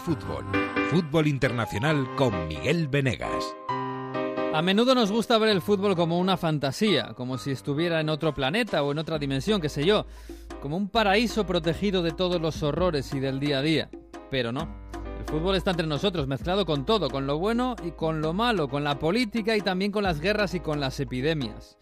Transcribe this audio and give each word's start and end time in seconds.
Fútbol. 0.00 0.44
Fútbol 0.90 1.26
Internacional 1.26 2.06
con 2.16 2.48
Miguel 2.48 2.88
Venegas. 2.88 3.54
A 4.54 4.60
menudo 4.62 4.94
nos 4.94 5.10
gusta 5.10 5.38
ver 5.38 5.48
el 5.48 5.62
fútbol 5.62 5.96
como 5.96 6.18
una 6.18 6.36
fantasía, 6.36 7.14
como 7.14 7.38
si 7.38 7.50
estuviera 7.50 8.00
en 8.00 8.08
otro 8.08 8.34
planeta 8.34 8.82
o 8.82 8.92
en 8.92 8.98
otra 8.98 9.18
dimensión, 9.18 9.60
qué 9.60 9.68
sé 9.68 9.84
yo, 9.84 10.06
como 10.60 10.76
un 10.76 10.88
paraíso 10.88 11.46
protegido 11.46 12.02
de 12.02 12.12
todos 12.12 12.40
los 12.40 12.62
horrores 12.62 13.12
y 13.14 13.20
del 13.20 13.40
día 13.40 13.58
a 13.58 13.62
día. 13.62 13.90
Pero 14.30 14.52
no. 14.52 14.68
El 15.18 15.24
fútbol 15.24 15.56
está 15.56 15.70
entre 15.70 15.86
nosotros, 15.86 16.26
mezclado 16.26 16.66
con 16.66 16.84
todo, 16.84 17.08
con 17.08 17.26
lo 17.26 17.38
bueno 17.38 17.76
y 17.84 17.92
con 17.92 18.20
lo 18.20 18.32
malo, 18.32 18.68
con 18.68 18.84
la 18.84 18.98
política 18.98 19.56
y 19.56 19.60
también 19.60 19.92
con 19.92 20.02
las 20.02 20.20
guerras 20.20 20.54
y 20.54 20.60
con 20.60 20.80
las 20.80 21.00
epidemias. 21.00 21.78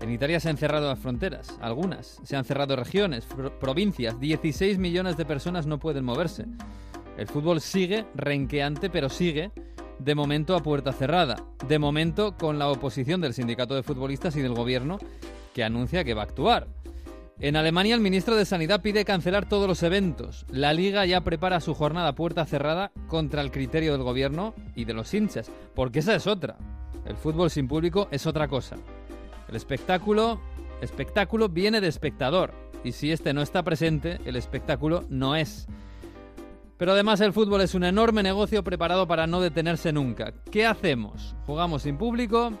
En 0.00 0.10
Italia 0.12 0.38
se 0.38 0.48
han 0.48 0.56
cerrado 0.56 0.88
las 0.88 1.00
fronteras, 1.00 1.58
algunas. 1.60 2.20
Se 2.22 2.36
han 2.36 2.44
cerrado 2.44 2.76
regiones, 2.76 3.26
provincias. 3.60 4.20
16 4.20 4.78
millones 4.78 5.16
de 5.16 5.24
personas 5.24 5.66
no 5.66 5.78
pueden 5.78 6.04
moverse. 6.04 6.46
El 7.18 7.26
fútbol 7.26 7.60
sigue 7.60 8.06
renqueante, 8.14 8.88
pero 8.90 9.08
sigue 9.08 9.50
de 9.98 10.14
momento 10.14 10.54
a 10.54 10.62
puerta 10.62 10.92
cerrada. 10.92 11.36
De 11.66 11.80
momento 11.80 12.36
con 12.36 12.60
la 12.60 12.68
oposición 12.68 13.20
del 13.20 13.34
sindicato 13.34 13.74
de 13.74 13.82
futbolistas 13.82 14.36
y 14.36 14.40
del 14.40 14.54
gobierno 14.54 14.98
que 15.52 15.64
anuncia 15.64 16.04
que 16.04 16.14
va 16.14 16.22
a 16.22 16.26
actuar. 16.26 16.68
En 17.40 17.56
Alemania 17.56 17.96
el 17.96 18.00
ministro 18.00 18.36
de 18.36 18.44
Sanidad 18.44 18.82
pide 18.82 19.04
cancelar 19.04 19.48
todos 19.48 19.66
los 19.66 19.82
eventos. 19.82 20.46
La 20.48 20.72
liga 20.72 21.06
ya 21.06 21.22
prepara 21.22 21.60
su 21.60 21.74
jornada 21.74 22.08
a 22.08 22.14
puerta 22.14 22.46
cerrada 22.46 22.92
contra 23.08 23.42
el 23.42 23.50
criterio 23.50 23.92
del 23.92 24.04
gobierno 24.04 24.54
y 24.76 24.84
de 24.84 24.94
los 24.94 25.12
hinchas, 25.12 25.50
porque 25.74 25.98
esa 25.98 26.14
es 26.14 26.28
otra. 26.28 26.56
El 27.04 27.16
fútbol 27.16 27.50
sin 27.50 27.66
público 27.66 28.06
es 28.12 28.26
otra 28.26 28.46
cosa. 28.46 28.76
El 29.48 29.56
espectáculo, 29.56 30.40
espectáculo 30.80 31.48
viene 31.48 31.80
de 31.80 31.88
espectador 31.88 32.54
y 32.84 32.92
si 32.92 33.10
este 33.10 33.32
no 33.32 33.42
está 33.42 33.64
presente, 33.64 34.20
el 34.24 34.36
espectáculo 34.36 35.04
no 35.08 35.34
es. 35.34 35.66
Pero 36.78 36.92
además 36.92 37.20
el 37.20 37.32
fútbol 37.32 37.60
es 37.60 37.74
un 37.74 37.82
enorme 37.82 38.22
negocio 38.22 38.62
preparado 38.62 39.08
para 39.08 39.26
no 39.26 39.40
detenerse 39.40 39.92
nunca. 39.92 40.32
¿Qué 40.50 40.64
hacemos? 40.64 41.34
¿Jugamos 41.44 41.82
sin 41.82 41.98
público? 41.98 42.52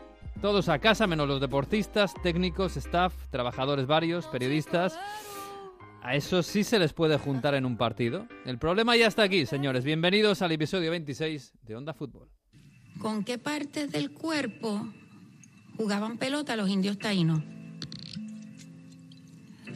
Todos 0.42 0.68
a 0.68 0.80
casa 0.80 1.06
menos 1.06 1.28
los 1.28 1.40
deportistas, 1.40 2.14
técnicos, 2.22 2.76
staff, 2.76 3.14
trabajadores 3.30 3.86
varios, 3.86 4.26
periodistas. 4.26 4.98
A 6.02 6.16
eso 6.16 6.42
sí 6.42 6.64
se 6.64 6.80
les 6.80 6.92
puede 6.92 7.16
juntar 7.16 7.54
en 7.54 7.64
un 7.64 7.76
partido. 7.76 8.26
El 8.44 8.58
problema 8.58 8.96
ya 8.96 9.06
está 9.06 9.22
aquí, 9.22 9.46
señores. 9.46 9.84
Bienvenidos 9.84 10.42
al 10.42 10.50
episodio 10.50 10.90
26 10.90 11.52
de 11.62 11.76
Onda 11.76 11.94
Fútbol. 11.94 12.28
¿Con 13.00 13.22
qué 13.22 13.38
partes 13.38 13.92
del 13.92 14.10
cuerpo 14.10 14.88
jugaban 15.76 16.18
pelota 16.18 16.56
los 16.56 16.68
indios 16.68 16.98
taínos? 16.98 17.40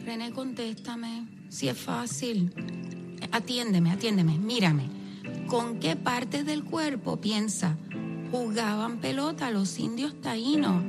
René, 0.04 0.32
contéstame. 0.32 1.28
Si 1.48 1.68
es 1.68 1.78
fácil 1.78 2.52
atiéndeme, 3.32 3.90
atiéndeme, 3.90 4.38
mírame. 4.38 4.88
¿Con 5.46 5.80
qué 5.80 5.96
partes 5.96 6.46
del 6.46 6.64
cuerpo 6.64 7.20
piensa 7.20 7.76
jugaban 8.30 8.98
pelota 8.98 9.50
los 9.50 9.78
indios 9.78 10.20
taínos? 10.20 10.82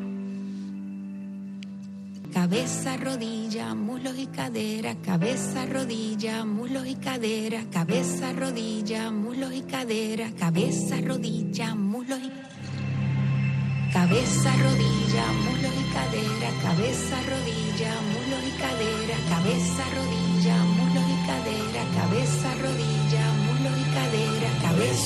Cabeza, 2.34 2.98
rodilla, 2.98 3.76
muslos 3.76 4.18
y 4.18 4.26
cadera, 4.28 4.96
cabeza, 4.96 5.66
rodilla, 5.66 6.46
muslos 6.46 6.88
y 6.88 6.96
cadera, 6.96 7.64
cabeza, 7.72 8.34
rodilla, 8.34 9.12
muslos 9.12 9.54
y 9.54 9.62
cadera, 9.62 10.32
cabeza, 10.32 11.00
rodilla, 11.02 11.76
muslos 11.76 12.20
y 12.20 12.32
Cabeza, 13.94 14.52
rodilla, 14.56 15.26
muslos 15.46 15.72
y 15.72 15.94
cadera, 15.94 16.50
cabeza, 16.64 17.16
rodilla, 17.30 17.94
muslos 18.12 18.44
y 18.48 18.52
cadera, 18.58 19.18
cabeza, 19.30 19.84
rodilla, 19.94 20.13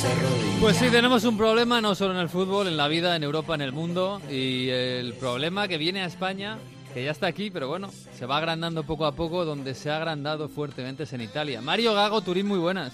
cadera, 0.02 0.16
cabeza, 0.16 0.22
rodilla. 0.22 0.60
Pues 0.62 0.78
sí, 0.78 0.90
tenemos 0.90 1.24
un 1.24 1.38
problema 1.38 1.82
no 1.82 1.96
solo 1.96 2.14
en 2.14 2.20
el 2.20 2.30
fútbol, 2.30 2.68
en 2.68 2.78
la 2.78 2.88
vida, 2.88 3.16
en 3.16 3.24
Europa, 3.24 3.56
en 3.56 3.62
el 3.62 3.72
mundo, 3.72 4.22
y 4.30 4.70
el 4.70 5.14
problema 5.14 5.68
que 5.68 5.78
viene 5.78 6.02
a 6.02 6.06
España 6.06 6.58
que 6.94 7.04
ya 7.04 7.12
está 7.12 7.28
aquí, 7.28 7.52
pero 7.52 7.68
bueno, 7.68 7.92
se 8.18 8.26
va 8.26 8.38
agrandando 8.38 8.84
poco 8.84 9.06
a 9.06 9.12
poco, 9.12 9.46
donde 9.46 9.76
se 9.76 9.92
ha 9.92 9.98
agrandado 9.98 10.50
fuertemente 10.50 11.04
es 11.04 11.14
en 11.14 11.22
Italia. 11.22 11.62
Mario 11.62 11.94
Gago, 11.94 12.22
Turín, 12.22 12.48
muy 12.48 12.58
buenas. 12.58 12.94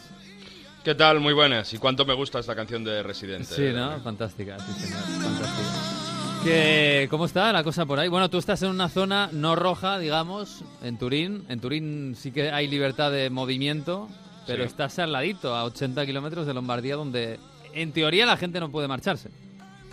¿Qué 0.83 0.93
tal? 0.93 1.21
Muy 1.21 1.33
buenas. 1.33 1.73
¿Y 1.73 1.77
cuánto 1.77 2.03
me 2.03 2.13
gusta 2.13 2.39
esta 2.39 2.53
canción 2.53 2.83
de 2.83 3.01
Residente? 3.01 3.55
Sí, 3.55 3.71
¿no? 3.73 4.01
Fantástica, 4.01 4.57
sí, 4.59 4.73
señor. 4.73 4.99
Fantástica. 5.21 7.09
¿Cómo 7.09 7.25
está 7.25 7.53
la 7.53 7.63
cosa 7.63 7.85
por 7.85 7.99
ahí? 7.99 8.09
Bueno, 8.09 8.29
tú 8.29 8.37
estás 8.39 8.61
en 8.63 8.69
una 8.71 8.89
zona 8.89 9.29
no 9.31 9.55
roja, 9.55 9.97
digamos, 9.97 10.65
en 10.83 10.97
Turín. 10.97 11.45
En 11.47 11.61
Turín 11.61 12.15
sí 12.19 12.33
que 12.33 12.51
hay 12.51 12.67
libertad 12.67 13.09
de 13.09 13.29
movimiento, 13.29 14.09
pero 14.45 14.63
estás 14.63 14.99
al 14.99 15.11
ladito, 15.11 15.55
a 15.55 15.63
80 15.65 16.05
kilómetros 16.05 16.45
de 16.45 16.53
Lombardía, 16.53 16.95
donde 16.95 17.39
en 17.73 17.91
teoría 17.91 18.25
la 18.25 18.37
gente 18.37 18.59
no 18.59 18.71
puede 18.71 18.87
marcharse, 18.87 19.29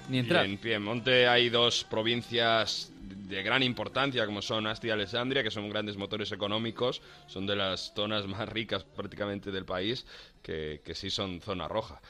ni 0.09 0.19
entrar. 0.19 0.45
en 0.45 0.59
Piemonte 0.59 1.29
hay 1.29 1.49
dos 1.49 1.85
provincias 1.85 2.93
de 3.01 3.43
gran 3.43 3.63
importancia 3.63 4.27
como 4.27 4.43
son 4.43 4.67
Asti 4.67 4.89
y 4.89 4.91
Alessandria, 4.91 5.43
que 5.43 5.51
son 5.51 5.69
grandes 5.71 5.97
motores 5.97 6.33
económicos, 6.33 7.01
son 7.27 7.47
de 7.47 7.57
las 7.57 7.93
zonas 7.95 8.27
más 8.27 8.49
ricas 8.49 8.85
prácticamente 8.85 9.51
del 9.51 9.65
país, 9.65 10.05
que, 10.43 10.83
que 10.85 10.95
sí 10.95 11.11
son 11.11 11.41
zona 11.41 11.69
roja. 11.69 12.01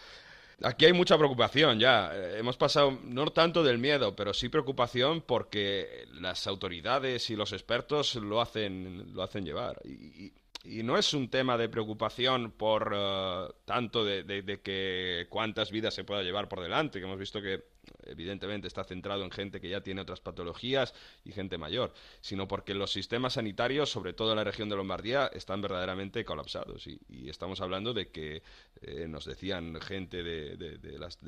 Aquí 0.63 0.85
hay 0.85 0.93
mucha 0.93 1.17
preocupación 1.17 1.79
ya. 1.79 2.11
Eh, 2.13 2.39
hemos 2.39 2.57
pasado 2.57 2.99
no 3.05 3.27
tanto 3.31 3.63
del 3.63 3.79
miedo, 3.79 4.15
pero 4.15 4.35
sí 4.35 4.49
preocupación 4.49 5.23
porque 5.23 6.07
las 6.13 6.47
autoridades 6.47 7.31
y 7.31 7.37
los 7.37 7.53
expertos 7.53 8.15
lo 8.17 8.41
hacen, 8.41 9.15
lo 9.15 9.23
hacen 9.23 9.45
llevar. 9.45 9.81
Y, 9.85 10.25
y 10.25 10.33
no 10.65 10.99
es 10.99 11.15
un 11.15 11.31
tema 11.31 11.57
de 11.57 11.69
preocupación 11.69 12.53
por 12.53 12.93
eh, 12.95 13.49
tanto 13.65 14.05
de, 14.05 14.61
que 14.63 15.27
cuántas 15.31 15.71
vidas 15.71 15.95
se 15.95 16.05
pueda 16.05 16.23
llevar 16.23 16.49
por 16.49 16.61
delante, 16.61 16.99
que 16.99 17.07
hemos 17.07 17.19
visto 17.19 17.41
que 17.41 17.65
evidentemente 18.05 18.69
está 18.69 18.85
centrado 18.85 19.25
en 19.25 19.31
gente 19.31 19.61
que 19.61 19.71
ya 19.71 19.81
tiene 19.81 20.03
otras 20.03 20.21
patologías 20.21 20.95
y 21.25 21.33
gente 21.33 21.57
mayor, 21.57 21.95
sino 22.21 22.47
porque 22.47 22.75
los 22.75 22.93
sistemas 22.93 23.35
sanitarios, 23.35 23.91
sobre 23.91 24.13
todo 24.13 24.33
en 24.33 24.37
la 24.37 24.45
región 24.45 24.69
de 24.69 24.77
Lombardía, 24.77 25.29
están 25.29 25.63
verdaderamente 25.63 26.25
colapsados. 26.25 26.87
Y, 26.87 27.01
estamos 27.31 27.61
hablando 27.61 27.95
de 27.95 28.11
que 28.11 28.43
eh, 28.83 29.07
nos 29.09 29.25
decían 29.25 29.81
gente 29.81 30.23
de, 30.23 30.99
las, 30.99 31.19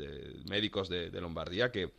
médicos 0.45 0.89
de, 0.89 1.11
Lombardía 1.21 1.73
que 1.73 1.91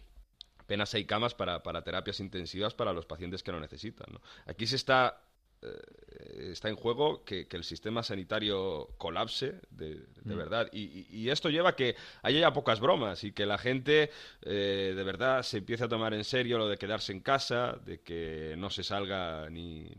apenas 0.60 0.94
hay 0.94 1.06
camas 1.06 1.34
para, 1.34 1.64
para, 1.64 1.84
terapias 1.84 2.20
intensivas 2.20 2.74
para 2.76 2.94
los 2.94 3.06
pacientes 3.06 3.42
que 3.42 3.52
lo 3.52 3.60
necesitan. 3.60 4.20
Aquí 4.46 4.68
se 4.68 4.76
está 4.76 5.20
eh, 5.64 6.52
está 6.52 6.70
en 6.70 6.76
juego 6.76 7.24
que, 7.24 7.48
el 7.50 7.64
sistema 7.64 8.04
sanitario 8.04 8.90
colapse 8.98 9.56
de, 9.70 10.06
mm. 10.24 10.36
verdad. 10.36 10.70
Y, 10.72 11.30
esto 11.30 11.50
lleva 11.50 11.70
a 11.70 11.76
que 11.76 11.96
haya 12.22 12.40
ya 12.40 12.54
pocas 12.54 12.80
bromas 12.80 13.24
y 13.24 13.32
que 13.32 13.46
la 13.46 13.58
gente 13.58 14.12
eh, 14.42 14.94
de 14.96 15.04
verdad 15.04 15.42
se 15.44 15.58
empiece 15.60 15.86
a 15.86 15.88
tomar 15.88 16.14
en 16.14 16.24
serio 16.24 16.58
lo 16.58 16.68
de 16.68 16.78
quedarse 16.78 17.12
en 17.12 17.22
casa, 17.22 17.80
de 17.86 18.02
que 18.02 18.56
no 18.58 18.70
se 18.70 18.84
salga 18.84 19.50
ni, 19.50 19.90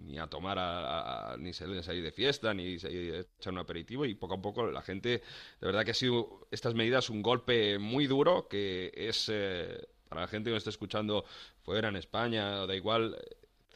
ni, 0.00 0.18
a 0.18 0.26
tomar, 0.26 0.58
a, 0.58 1.36
ni 1.38 1.52
salir 1.52 1.82
de 1.82 2.12
fiesta, 2.12 2.52
ni 2.54 2.74
echar 2.74 3.52
un 3.52 3.58
aperitivo. 3.58 4.04
Y 4.04 4.14
poco 4.14 4.34
a 4.34 4.42
poco 4.42 4.70
la 4.70 4.82
gente, 4.82 5.22
de 5.60 5.66
verdad 5.66 5.84
que 5.84 5.92
ha 5.92 5.94
sido 5.94 6.46
estas 6.50 6.74
medidas 6.74 7.10
un 7.10 7.22
golpe 7.22 7.78
muy 7.78 8.06
duro 8.06 8.48
que 8.48 8.92
es... 8.94 9.28
Eh, 9.32 9.88
para 10.08 10.20
la 10.20 10.28
gente 10.28 10.50
que 10.50 10.54
nos 10.54 10.60
está 10.60 10.70
escuchando 10.70 11.24
fuera 11.62 11.88
en 11.88 11.96
España, 11.96 12.64
da 12.64 12.76
igual, 12.76 13.16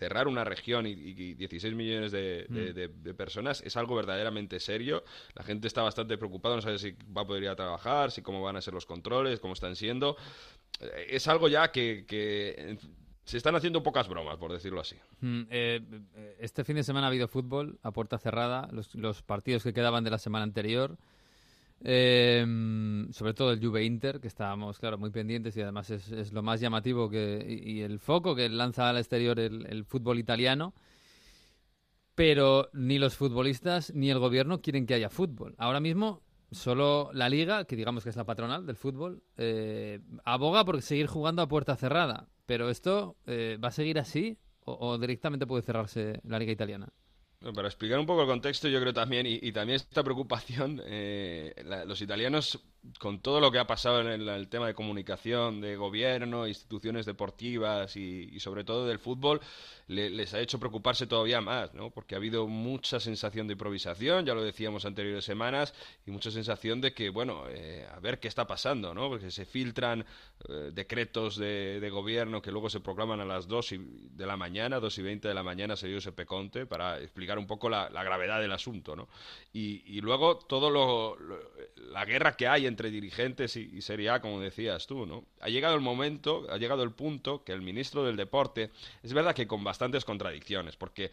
cerrar 0.00 0.26
una 0.28 0.44
región 0.44 0.86
y, 0.86 0.94
16 0.94 1.74
millones 1.74 2.10
mm. 2.12 2.54
de, 2.54 3.14
personas 3.14 3.62
es 3.62 3.76
algo 3.76 3.94
verdaderamente 3.94 4.58
serio. 4.58 5.04
La 5.34 5.44
gente 5.44 5.68
está 5.68 5.82
bastante 5.82 6.16
preocupada, 6.16 6.56
no 6.56 6.62
sabe 6.62 6.78
si 6.78 6.96
va 7.16 7.22
a 7.22 7.26
poder 7.26 7.42
ir 7.42 7.48
a 7.50 7.54
trabajar, 7.54 8.10
si 8.10 8.22
cómo 8.22 8.40
van 8.42 8.56
a 8.56 8.62
ser 8.62 8.72
los 8.72 8.86
controles, 8.86 9.40
cómo 9.40 9.52
están 9.52 9.76
siendo. 9.76 10.16
Eh, 10.80 11.08
es 11.10 11.28
algo 11.28 11.48
ya 11.48 11.70
que, 11.70 12.78
se 13.24 13.36
están 13.36 13.54
haciendo 13.54 13.82
pocas 13.82 14.08
bromas, 14.08 14.38
por 14.38 14.50
decirlo 14.50 14.80
así. 14.80 14.96
Mm, 15.20 15.42
eh, 15.50 15.80
este 16.38 16.64
fin 16.64 16.76
de 16.76 16.82
semana 16.82 17.06
ha 17.06 17.10
habido 17.10 17.28
fútbol 17.28 17.78
a 17.82 17.91
puerta 17.91 18.18
cerrada, 18.18 18.68
los, 18.72 18.94
los 18.94 19.22
partidos 19.22 19.62
que 19.62 19.74
quedaban 19.74 20.03
de 20.03 20.10
la 20.10 20.18
semana 20.18 20.44
anterior. 20.44 20.96
Eh, 21.82 22.44
sobre 23.12 23.32
todo 23.34 23.53
el 23.53 23.65
Juve 23.65 23.84
Inter, 23.84 24.21
que 24.21 24.28
estábamos, 24.28 24.78
claro, 24.78 24.98
muy 24.98 25.10
pendientes 25.10 25.56
y 25.56 25.62
además 25.62 25.91
es, 25.91 26.32
lo 26.32 26.42
más 26.42 26.60
llamativo 26.60 27.09
que, 27.09 27.44
y, 27.65 27.80
el 27.80 27.98
foco 27.98 28.34
que 28.34 28.48
lanza 28.48 28.91
al 28.91 28.98
exterior 28.98 29.38
el, 29.41 29.84
fútbol 29.84 30.18
italiano. 30.18 30.74
Pero 32.15 32.68
ni 32.74 32.98
los 32.98 33.16
futbolistas 33.16 33.94
ni 33.94 34.10
el 34.10 34.18
gobierno 34.18 34.60
quieren 34.60 34.84
que 34.84 34.94
haya 34.94 35.09
fútbol. 35.09 35.54
Ahora 35.56 35.80
mismo 35.80 36.22
solo 36.50 37.10
la 37.15 37.28
liga, 37.28 37.65
que 37.65 37.77
digamos 37.77 38.03
que 38.03 38.10
es 38.10 38.16
la 38.16 38.24
patronal 38.24 38.66
del 38.66 38.77
fútbol, 38.77 39.22
eh, 39.36 40.00
aboga 40.24 40.65
por 40.65 40.82
seguir 40.82 41.06
jugando 41.06 41.41
a 41.41 41.48
puerta 41.48 41.77
cerrada. 41.77 42.28
Pero 42.44 42.68
esto 42.68 43.16
eh, 43.27 43.59
va 43.62 43.68
a 43.68 43.72
seguir 43.72 43.98
así 43.98 44.36
o 44.65 44.98
directamente 44.98 45.47
puede 45.47 45.62
cerrarse 45.62 46.21
la 46.24 46.38
liga 46.38 46.53
italiana. 46.53 46.92
Para 47.41 47.69
explicar 47.69 47.98
un 47.98 48.04
poco 48.04 48.21
el 48.21 48.28
contexto, 48.28 48.69
yo 48.69 48.78
creo 48.81 48.92
también, 48.92 49.27
y, 49.27 49.51
también 49.51 49.77
esta 49.77 50.04
preocupación, 50.04 50.83
eh, 50.84 51.54
los 51.87 52.03
italianos 52.03 52.60
con 52.98 53.21
todo 53.21 53.41
lo 53.41 53.50
que 53.50 53.59
ha 53.59 53.66
pasado 53.66 54.00
en 54.00 54.28
el, 54.28 54.48
tema 54.48 54.66
de 54.66 54.74
comunicación, 54.74 55.60
de 55.60 55.77
gobierno, 55.77 56.47
instituciones 56.47 57.06
deportivas 57.06 57.97
y, 57.97 58.38
sobre 58.41 58.65
todo 58.65 58.86
del 58.86 58.98
fútbol, 58.98 59.41
les 59.86 60.34
ha 60.34 60.41
hecho 60.41 60.59
preocuparse 60.59 61.06
todavía 61.06 61.41
más, 61.41 61.74
¿no? 61.74 61.91
Porque 61.91 62.15
ha 62.15 62.18
habido 62.18 62.47
mucha 62.47 63.00
sensación 63.00 63.47
de 63.48 63.53
improvisación, 63.53 64.24
ya 64.24 64.34
lo 64.34 64.42
decíamos 64.42 64.84
anteriores 64.84 65.24
semanas, 65.24 65.74
y 66.06 66.10
mucha 66.10 66.30
sensación 66.30 66.80
de 66.80 66.94
que, 66.94 67.10
bueno, 67.10 67.44
eh, 67.48 67.86
a 67.92 67.98
ver 68.00 68.18
qué 68.18 68.28
está 68.28 68.47
pasando, 68.47 68.94
¿no? 68.94 69.09
Porque 69.09 69.30
se 69.30 69.44
filtran 69.44 70.04
eh, 70.48 70.71
decretos 70.72 71.36
de, 71.36 71.88
gobierno 71.91 72.41
que 72.41 72.53
luego 72.53 72.71
se 72.71 72.78
proclaman 72.78 73.21
a 73.21 73.24
las 73.24 73.48
2 73.48 73.74
de 74.12 74.27
la 74.27 74.36
mañana, 74.36 74.78
2 74.78 74.98
y 74.98 75.03
20 75.03 75.28
de 75.28 75.34
la 75.34 75.42
mañana, 75.42 75.74
se 75.77 75.88
dio 75.88 76.00
peconte, 76.15 76.66
para 76.66 77.00
explicar 77.00 77.38
un 77.38 77.47
poco 77.47 77.68
la, 77.68 77.88
gravedad 77.88 78.41
del 78.41 78.53
asunto, 78.53 78.97
¿no? 78.97 79.09
Y, 79.53 80.00
luego 80.00 80.38
todo 80.38 80.71
lo, 80.71 81.18
la 81.77 82.04
guerra 82.06 82.36
que 82.36 82.48
hay 82.48 82.66
entre 82.70 82.90
dirigentes 82.90 83.56
y, 83.56 83.70
y 83.72 83.82
Serie 83.82 84.08
A, 84.08 84.20
como 84.20 84.40
decías 84.40 84.86
tú, 84.86 85.04
¿no? 85.04 85.24
Ha 85.40 85.50
llegado 85.50 85.74
el 85.74 85.82
momento, 85.82 86.46
ha 86.50 86.56
llegado 86.56 86.82
el 86.82 86.92
punto 86.92 87.44
que 87.44 87.52
el 87.52 87.60
ministro 87.60 88.04
del 88.04 88.16
Deporte, 88.16 88.70
es 89.02 89.12
verdad 89.12 89.34
que 89.34 89.46
con 89.46 89.62
bastantes 89.62 90.04
contradicciones, 90.06 90.76
porque 90.76 91.10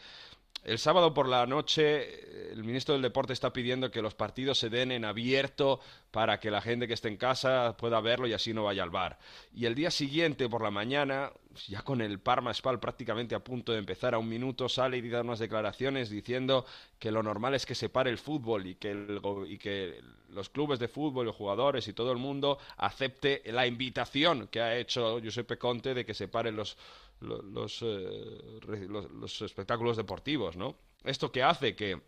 el 0.63 0.79
sábado 0.79 1.13
por 1.13 1.29
la 1.29 1.45
noche 1.45 2.51
el 2.51 2.63
ministro 2.63 2.93
del 2.93 3.01
Deporte 3.01 3.31
está 3.31 3.53
pidiendo 3.53 3.91
que 3.91 4.01
los 4.01 4.15
partidos 4.15 4.57
se 4.57 4.69
den 4.69 4.91
en 4.91 5.05
abierto 5.05 5.79
para 6.11 6.39
que 6.39 6.51
la 6.51 6.61
gente 6.61 6.87
que 6.87 6.93
esté 6.93 7.07
en 7.07 7.17
casa 7.17 7.77
pueda 7.77 8.01
verlo 8.01 8.27
y 8.27 8.33
así 8.33 8.53
no 8.53 8.63
vaya 8.65 8.83
al 8.83 8.89
bar. 8.89 9.17
Y 9.53 9.65
el 9.65 9.75
día 9.75 9.91
siguiente 9.91 10.49
por 10.49 10.61
la 10.61 10.71
mañana, 10.71 11.31
ya 11.67 11.81
con 11.81 12.01
el 12.01 12.19
Parma 12.19 12.53
Spal 12.53 12.79
prácticamente 12.79 13.35
a 13.35 13.39
punto 13.39 13.71
de 13.71 13.79
empezar 13.79 14.13
a 14.13 14.19
un 14.19 14.29
minuto, 14.29 14.69
sale 14.69 14.97
y 14.97 15.09
da 15.09 15.21
unas 15.21 15.39
declaraciones 15.39 16.09
diciendo 16.09 16.65
que 16.99 17.11
lo 17.11 17.23
normal 17.23 17.55
es 17.55 17.65
que 17.65 17.75
se 17.75 17.89
pare 17.89 18.09
el 18.09 18.17
fútbol 18.17 18.67
y 18.67 18.75
que, 18.75 20.01
los 20.29 20.49
clubes 20.49 20.79
de 20.79 20.87
fútbol, 20.87 21.25
los 21.25 21.35
jugadores 21.35 21.87
y 21.87 21.93
todo 21.93 22.11
el 22.11 22.17
mundo 22.17 22.59
acepte 22.77 23.41
la 23.45 23.65
invitación 23.65 24.47
que 24.47 24.61
ha 24.61 24.77
hecho 24.77 25.19
Giuseppe 25.19 25.57
Conte 25.57 25.93
de 25.93 26.05
que 26.05 26.13
se 26.13 26.27
paren 26.27 26.55
los 26.55 26.77
los, 27.19 27.81
eh, 27.81 28.59
los, 28.87 29.09
los, 29.11 29.41
espectáculos 29.41 29.97
deportivos, 29.97 30.55
¿no? 30.55 30.75
Esto 31.03 31.31
que 31.31 31.41
hace 31.41 31.75
que 31.75 31.99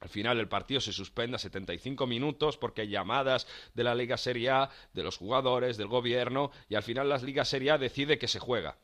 al 0.00 0.08
final 0.08 0.38
el 0.38 0.48
partido 0.48 0.80
se 0.80 0.92
suspenda 0.92 1.38
75 1.38 2.06
minutos 2.06 2.56
porque 2.56 2.82
hay 2.82 2.88
llamadas 2.88 3.46
de 3.74 3.84
la 3.84 3.94
Liga 3.94 4.16
Serie 4.16 4.50
A, 4.50 4.70
de 4.92 5.02
los 5.02 5.16
jugadores, 5.16 5.76
del 5.76 5.88
gobierno, 5.88 6.50
y 6.68 6.76
al 6.76 6.82
final 6.82 7.08
la 7.08 7.18
Liga 7.18 7.44
Serie 7.44 7.72
A 7.72 7.78
decide 7.78 8.18
que 8.18 8.28
se 8.28 8.38
juega. 8.38 8.78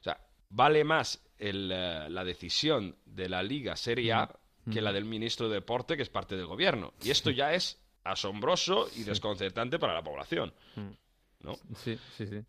O 0.00 0.02
sea, 0.02 0.20
vale 0.48 0.84
más 0.84 1.22
el, 1.38 1.70
eh, 1.72 2.08
la 2.08 2.24
decisión 2.24 2.96
de 3.04 3.28
la 3.28 3.42
Liga 3.42 3.76
Serie 3.76 4.12
A 4.12 4.30
que 4.72 4.80
la 4.80 4.94
del 4.94 5.04
ministro 5.04 5.50
de 5.50 5.56
Deporte, 5.56 5.94
que 5.94 6.02
es 6.02 6.08
parte 6.08 6.36
del 6.36 6.46
gobierno. 6.46 6.94
Y 7.02 7.10
esto 7.10 7.30
ya 7.30 7.52
es 7.52 7.78
asombroso 8.02 8.88
y 8.96 9.02
desconcertante 9.02 9.78
para 9.78 9.92
la 9.92 10.02
población. 10.02 10.54
¿no? 11.40 11.54
Sí, 11.76 11.98
sí, 12.16 12.26
sí. 12.26 12.42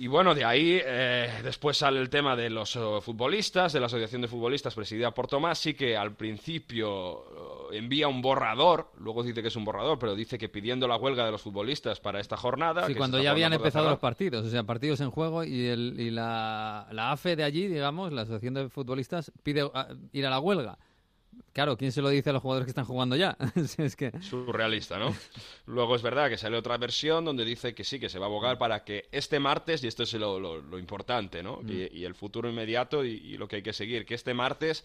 Y 0.00 0.06
bueno, 0.06 0.34
de 0.34 0.46
ahí 0.46 0.80
eh, 0.82 1.28
después 1.44 1.76
sale 1.76 2.00
el 2.00 2.08
tema 2.08 2.34
de 2.34 2.48
los 2.48 2.74
eh, 2.74 2.80
futbolistas, 3.02 3.74
de 3.74 3.80
la 3.80 3.84
Asociación 3.84 4.22
de 4.22 4.28
Futbolistas 4.28 4.74
presidida 4.74 5.10
por 5.10 5.26
Tomasi, 5.26 5.74
que 5.74 5.94
al 5.94 6.14
principio 6.14 7.68
eh, 7.70 7.76
envía 7.76 8.08
un 8.08 8.22
borrador, 8.22 8.92
luego 8.96 9.22
dice 9.22 9.42
que 9.42 9.48
es 9.48 9.56
un 9.56 9.66
borrador, 9.66 9.98
pero 9.98 10.14
dice 10.14 10.38
que 10.38 10.48
pidiendo 10.48 10.88
la 10.88 10.96
huelga 10.96 11.26
de 11.26 11.32
los 11.32 11.42
futbolistas 11.42 12.00
para 12.00 12.18
esta 12.18 12.38
jornada. 12.38 12.86
Sí, 12.86 12.94
cuando 12.94 13.20
ya 13.22 13.32
habían 13.32 13.52
empezado 13.52 13.90
los 13.90 13.98
partidos, 13.98 14.46
o 14.46 14.48
sea, 14.48 14.64
partidos 14.64 15.02
en 15.02 15.10
juego 15.10 15.44
y, 15.44 15.66
el, 15.66 15.94
y 15.98 16.10
la, 16.10 16.88
la 16.92 17.12
AFE 17.12 17.36
de 17.36 17.44
allí, 17.44 17.68
digamos, 17.68 18.10
la 18.10 18.22
Asociación 18.22 18.54
de 18.54 18.70
Futbolistas, 18.70 19.30
pide 19.42 19.70
ir 20.12 20.26
a 20.26 20.30
la 20.30 20.40
huelga. 20.40 20.78
Claro, 21.52 21.76
¿quién 21.76 21.92
se 21.92 22.02
lo 22.02 22.08
dice 22.08 22.30
a 22.30 22.32
los 22.32 22.42
jugadores 22.42 22.66
que 22.66 22.70
están 22.70 22.84
jugando 22.84 23.16
ya? 23.16 23.36
es 23.78 23.96
que... 23.96 24.12
Surrealista, 24.20 24.98
¿no? 24.98 25.14
Luego 25.66 25.96
es 25.96 26.02
verdad 26.02 26.28
que 26.28 26.36
sale 26.36 26.56
otra 26.56 26.76
versión 26.78 27.24
donde 27.24 27.44
dice 27.44 27.74
que 27.74 27.84
sí, 27.84 27.98
que 27.98 28.08
se 28.08 28.18
va 28.18 28.26
a 28.26 28.28
abogar 28.28 28.58
para 28.58 28.84
que 28.84 29.08
este 29.12 29.40
martes, 29.40 29.82
y 29.82 29.88
esto 29.88 30.04
es 30.04 30.12
lo, 30.14 30.78
importante, 30.78 31.42
¿no? 31.42 31.60
Mm. 31.62 31.70
Y, 31.92 32.04
el 32.04 32.14
futuro 32.14 32.48
inmediato 32.48 33.04
y, 33.04 33.36
lo 33.36 33.48
que 33.48 33.56
hay 33.56 33.62
que 33.62 33.72
seguir, 33.72 34.06
que 34.06 34.14
este 34.14 34.34
martes 34.34 34.84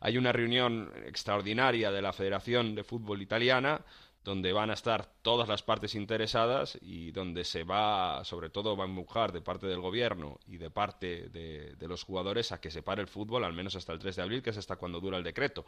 hay 0.00 0.18
una 0.18 0.32
reunión 0.32 0.92
extraordinaria 1.06 1.90
de 1.90 2.02
la 2.02 2.12
Federación 2.12 2.74
de 2.74 2.84
Fútbol 2.84 3.22
Italiana 3.22 3.80
donde 4.24 4.52
van 4.52 4.70
a 4.70 4.74
estar 4.74 5.06
todas 5.22 5.48
las 5.48 5.62
partes 5.62 5.94
interesadas 5.94 6.78
y 6.80 7.10
donde 7.10 7.44
se 7.44 7.62
va, 7.62 8.24
sobre 8.24 8.48
todo, 8.50 8.76
va 8.76 8.84
a 8.84 8.88
empujar 8.88 9.32
de 9.32 9.42
parte 9.42 9.66
del 9.66 9.80
gobierno 9.80 10.40
y 10.46 10.56
de 10.56 10.70
parte 10.70 11.28
de, 11.28 11.76
de, 11.76 11.88
los 11.88 12.02
jugadores 12.02 12.50
a 12.50 12.60
que 12.60 12.70
se 12.70 12.82
pare 12.82 13.02
el 13.02 13.08
fútbol 13.08 13.44
al 13.44 13.52
menos 13.52 13.76
hasta 13.76 13.92
el 13.92 13.98
3 13.98 14.16
de 14.16 14.22
abril, 14.22 14.42
que 14.42 14.50
es 14.50 14.56
hasta 14.56 14.76
cuando 14.76 15.00
dura 15.00 15.18
el 15.18 15.24
decreto 15.24 15.66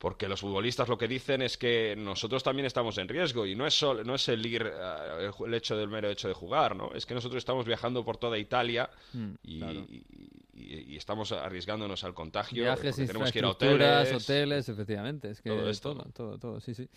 porque 0.00 0.28
los 0.28 0.40
futbolistas 0.40 0.88
lo 0.88 0.96
que 0.96 1.06
dicen 1.06 1.42
es 1.42 1.58
que 1.58 1.94
nosotros 1.94 2.42
también 2.42 2.64
estamos 2.64 2.96
en 2.96 3.06
riesgo 3.06 3.44
y 3.44 3.54
no 3.54 3.66
es 3.66 3.74
solo, 3.74 4.02
no 4.02 4.14
es 4.14 4.26
el 4.30 4.44
ir 4.46 4.62
eh, 4.66 5.30
el 5.46 5.54
hecho 5.54 5.76
del 5.76 5.88
mero 5.88 6.08
hecho 6.08 6.26
de 6.26 6.32
jugar, 6.32 6.74
¿no? 6.74 6.90
Es 6.94 7.04
que 7.04 7.12
nosotros 7.12 7.36
estamos 7.36 7.66
viajando 7.66 8.02
por 8.02 8.16
toda 8.16 8.38
Italia 8.38 8.88
mm, 9.12 9.30
y, 9.42 10.96
estamos 10.96 11.32
arriesgándonos 11.32 12.04
al 12.04 12.14
contagio. 12.14 12.62
Viajes, 12.62 12.96
tenemos 12.96 13.30
que 13.32 13.40
ir 13.40 13.44
a 13.44 13.50
hoteles, 13.50 14.12
hoteles, 14.12 14.68
efectivamente, 14.68 15.30
es 15.30 15.42
que 15.42 15.50
todo 15.50 15.68
esto, 15.68 15.94
todo, 15.94 16.10
todo, 16.12 16.38
todo, 16.38 16.60
sí, 16.60 16.74
sí. 16.74 16.88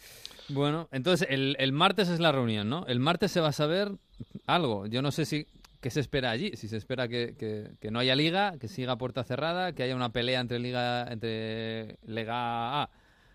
Bueno, 0.49 0.87
entonces 0.91 1.27
el, 1.29 1.57
el 1.59 1.71
martes 1.73 2.07
es 2.07 2.19
la 2.19 2.31
reunión, 2.31 2.69
¿no? 2.69 2.85
El 2.87 2.99
martes 2.99 3.31
se 3.31 3.41
va 3.41 3.49
a 3.49 3.53
saber 3.53 3.91
algo. 4.47 4.85
Yo 4.87 5.01
no 5.01 5.11
sé 5.11 5.25
si 5.25 5.47
¿Qué 5.83 5.89
se 5.89 5.99
espera 5.99 6.31
allí? 6.31 6.55
Si 6.55 6.69
se 6.69 6.77
espera 6.77 7.09
que, 7.09 7.35
que, 7.37 7.91
no 7.91 7.99
haya 7.99 8.15
liga, 8.15 8.57
que 8.57 8.69
siga 8.69 8.97
puerta 8.97 9.25
cerrada, 9.25 9.73
que 9.73 9.83
haya 9.83 9.97
una 9.97 10.13
pelea 10.13 10.39
entre 10.39 10.57
liga 10.57 11.05
entre 11.11 11.97
Liga 12.07 12.83
A 12.83 12.89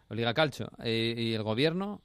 o 0.09 0.15
Liga 0.15 0.33
Calcio 0.33 0.71
y 0.83 1.35
el 1.35 1.43
gobierno, 1.43 2.01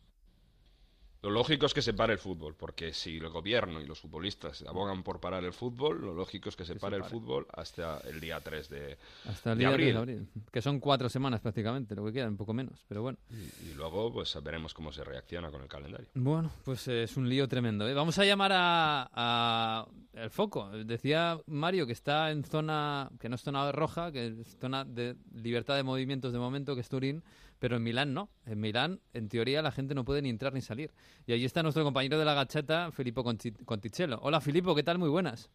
lo 1.23 1.29
lógico 1.29 1.65
es 1.65 1.73
que 1.73 1.81
se 1.81 1.93
pare 1.93 2.11
el 2.11 2.19
fútbol, 2.19 2.53
porque 2.53 2.91
si 2.91 3.15
el 3.15 3.29
gobierno 3.29 3.79
y 3.79 3.85
los 3.85 4.01
futbolistas 4.01 4.61
abogan 4.67 5.03
por 5.03 5.21
parar 5.21 5.45
el 5.45 5.53
fútbol, 5.53 6.01
lo 6.01 6.13
lógico 6.13 6.49
es 6.49 6.57
que 6.57 6.65
se, 6.65 6.75
pare, 6.75 6.97
el 6.97 7.05
fútbol 7.05 7.47
hasta 7.53 8.01
el 8.01 8.19
día 8.19 8.41
3 8.41 8.69
de, 8.69 8.97
hasta 9.29 9.53
el 9.53 9.59
día 9.59 9.69
abril. 9.69 9.93
de 9.93 9.99
abril. 9.99 10.27
Que 10.51 10.61
son 10.61 10.81
cuatro 10.81 11.07
semanas 11.07 11.39
prácticamente, 11.39 11.95
lo 11.95 12.03
que 12.03 12.11
queda, 12.11 12.27
un 12.27 12.35
poco 12.35 12.53
menos, 12.53 12.83
pero 12.89 13.03
bueno. 13.03 13.17
Y, 13.31 13.73
luego 13.73 14.11
pues 14.11 14.37
veremos 14.43 14.73
cómo 14.73 14.91
se 14.91 15.05
reacciona 15.05 15.49
con 15.49 15.61
el 15.61 15.69
calendario. 15.69 16.07
Bueno, 16.13 16.51
pues 16.65 16.89
es 16.89 17.15
un 17.15 17.29
lío 17.29 17.47
tremendo. 17.47 17.87
¿eh? 17.87 17.93
Vamos 17.93 18.19
a 18.19 18.25
llamar 18.25 18.51
a, 18.53 19.87
el 20.11 20.29
foco. 20.29 20.71
Decía 20.71 21.39
Mario 21.47 21.87
que 21.87 21.93
está 21.93 22.31
en 22.31 22.43
zona, 22.43 23.09
que 23.17 23.29
no 23.29 23.35
es 23.35 23.41
zona 23.41 23.71
roja, 23.71 24.11
que 24.11 24.27
es 24.27 24.57
zona 24.59 24.83
de 24.83 25.15
libertad 25.33 25.77
de 25.77 25.83
movimientos 25.83 26.33
de 26.33 26.39
momento, 26.39 26.75
que 26.75 26.81
es 26.81 26.89
Turín 26.89 27.23
pero 27.63 27.77
en 27.77 27.83
Milán 27.83 28.13
no. 28.13 28.27
En 28.45 28.59
Milán, 28.59 28.99
en 29.13 29.29
teoría, 29.29 29.61
la 29.61 29.71
gente 29.71 29.95
no 29.95 30.03
puede 30.03 30.21
ni 30.21 30.27
entrar 30.29 30.51
ni 30.51 30.59
salir. 30.59 30.91
Y 31.25 31.31
allí 31.31 31.45
está 31.45 31.63
nuestro 31.63 31.85
compañero 31.85 32.19
de 32.19 32.25
la 32.25 32.33
gacheta, 32.33 32.91
Filippo 32.91 33.23
Conticello. 33.23 34.19
Hola, 34.21 34.41
Filippo, 34.41 34.75
¿qué 34.75 34.83
tal? 34.83 34.99
Muy 34.99 35.07
buenas. 35.07 35.49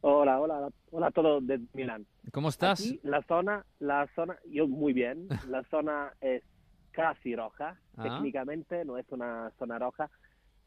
Hola, 0.00 0.38
hola, 0.38 0.68
hola 0.92 1.06
a 1.08 1.10
todos 1.10 1.44
de 1.44 1.60
Milán. 1.74 2.06
¿Cómo 2.30 2.50
estás? 2.50 2.94
la 3.02 3.20
zona, 3.22 3.66
la 3.80 4.06
zona, 4.14 4.38
yo 4.48 4.68
muy 4.68 4.92
bien. 4.92 5.26
La 5.48 5.64
zona 5.64 6.12
es 6.20 6.44
casi 6.92 7.34
roja. 7.34 7.76
Ah. 7.96 8.02
Técnicamente 8.04 8.84
no 8.84 8.96
es 8.96 9.06
una 9.10 9.50
zona 9.58 9.76
roja, 9.76 10.08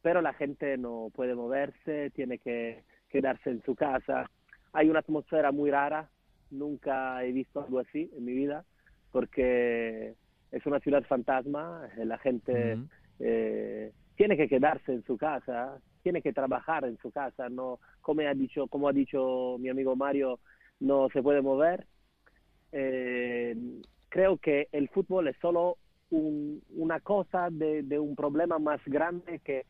pero 0.02 0.22
la 0.22 0.34
gente 0.34 0.78
no 0.78 1.12
puede 1.16 1.34
moverse, 1.34 2.10
tiene 2.10 2.40
que 2.40 2.84
quedarse 3.08 3.52
en 3.52 3.64
su 3.64 3.74
casa. 3.74 4.30
Hay 4.74 4.90
una 4.90 5.00
atmósfera 5.00 5.54
muy 5.54 5.72
rara. 5.72 6.10
Nunca 6.52 7.24
he 7.24 7.32
visto 7.32 7.62
algo 7.62 7.80
así 7.80 8.12
en 8.18 8.26
mi 8.26 8.34
vida, 8.34 8.66
porque 9.14 10.18
es 10.54 10.66
una 10.68 10.80
ciudad 10.80 11.04
fantasma, 11.04 11.90
eh, 11.98 12.06
la 12.06 12.20
gente 12.20 12.78
eh, 13.20 13.92
tiene 14.16 14.38
que 14.38 14.48
quedarse 14.48 14.94
en 14.94 15.04
su 15.04 15.18
casa, 15.18 15.80
tiene 16.04 16.22
que 16.22 16.32
trabajar 16.32 16.86
en 16.86 16.98
su 17.00 17.12
casa, 17.12 17.50
no, 17.50 17.80
como 18.02 18.22
ha 18.22 18.34
dicho, 18.34 18.68
como 18.68 18.88
ha 18.88 18.94
dicho 18.94 19.58
mi 19.60 19.70
amigo 19.70 19.96
Mario, 19.96 20.40
no 20.80 21.10
se 21.10 21.24
puede 21.24 21.42
mover. 21.42 21.88
Eh, 22.72 23.56
creo 24.10 24.38
que 24.38 24.68
el 24.72 24.90
fútbol 24.90 25.28
es 25.28 25.38
solo 25.42 25.78
una 26.12 27.00
cosa 27.00 27.50
de, 27.50 27.98
un 27.98 28.16
problema 28.16 28.60
más 28.60 28.80
grande 28.86 29.40
que, 29.40 29.66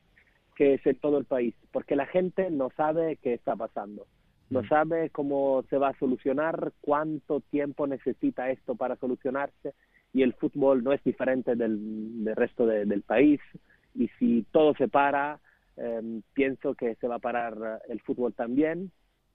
que 0.58 0.74
es 0.74 0.86
en 0.86 0.98
todo 0.98 1.18
el 1.18 1.24
país, 1.24 1.56
porque 1.72 1.96
la 1.96 2.06
gente 2.06 2.52
no 2.52 2.70
sabe 2.76 3.16
qué 3.22 3.34
está 3.34 3.56
pasando, 3.56 4.08
no 4.50 4.68
sabe 4.68 5.10
cómo 5.12 5.64
se 5.70 5.78
va 5.78 5.90
a 5.90 6.00
solucionar, 6.00 6.74
cuánto 6.82 7.40
tiempo 7.40 7.88
necesita 7.88 8.50
esto 8.50 8.76
para 8.76 8.98
solucionarse 8.98 9.74
y 10.14 10.22
el 10.22 10.34
fútbol 10.34 10.84
no 10.84 10.94
es 10.94 11.04
diferente 11.04 11.56
del, 11.56 12.32
resto 12.36 12.66
del 12.68 13.02
país 13.02 13.42
y 13.96 14.08
si 14.20 14.46
todo 14.52 14.74
se 14.76 14.88
para, 14.88 15.40
em, 15.76 16.22
pienso 16.34 16.76
que 16.76 16.96
se 16.96 17.08
va 17.08 17.16
a 17.16 17.20
parar 17.20 17.82
el 17.90 18.00
fútbol 18.02 18.34
también. 18.34 18.92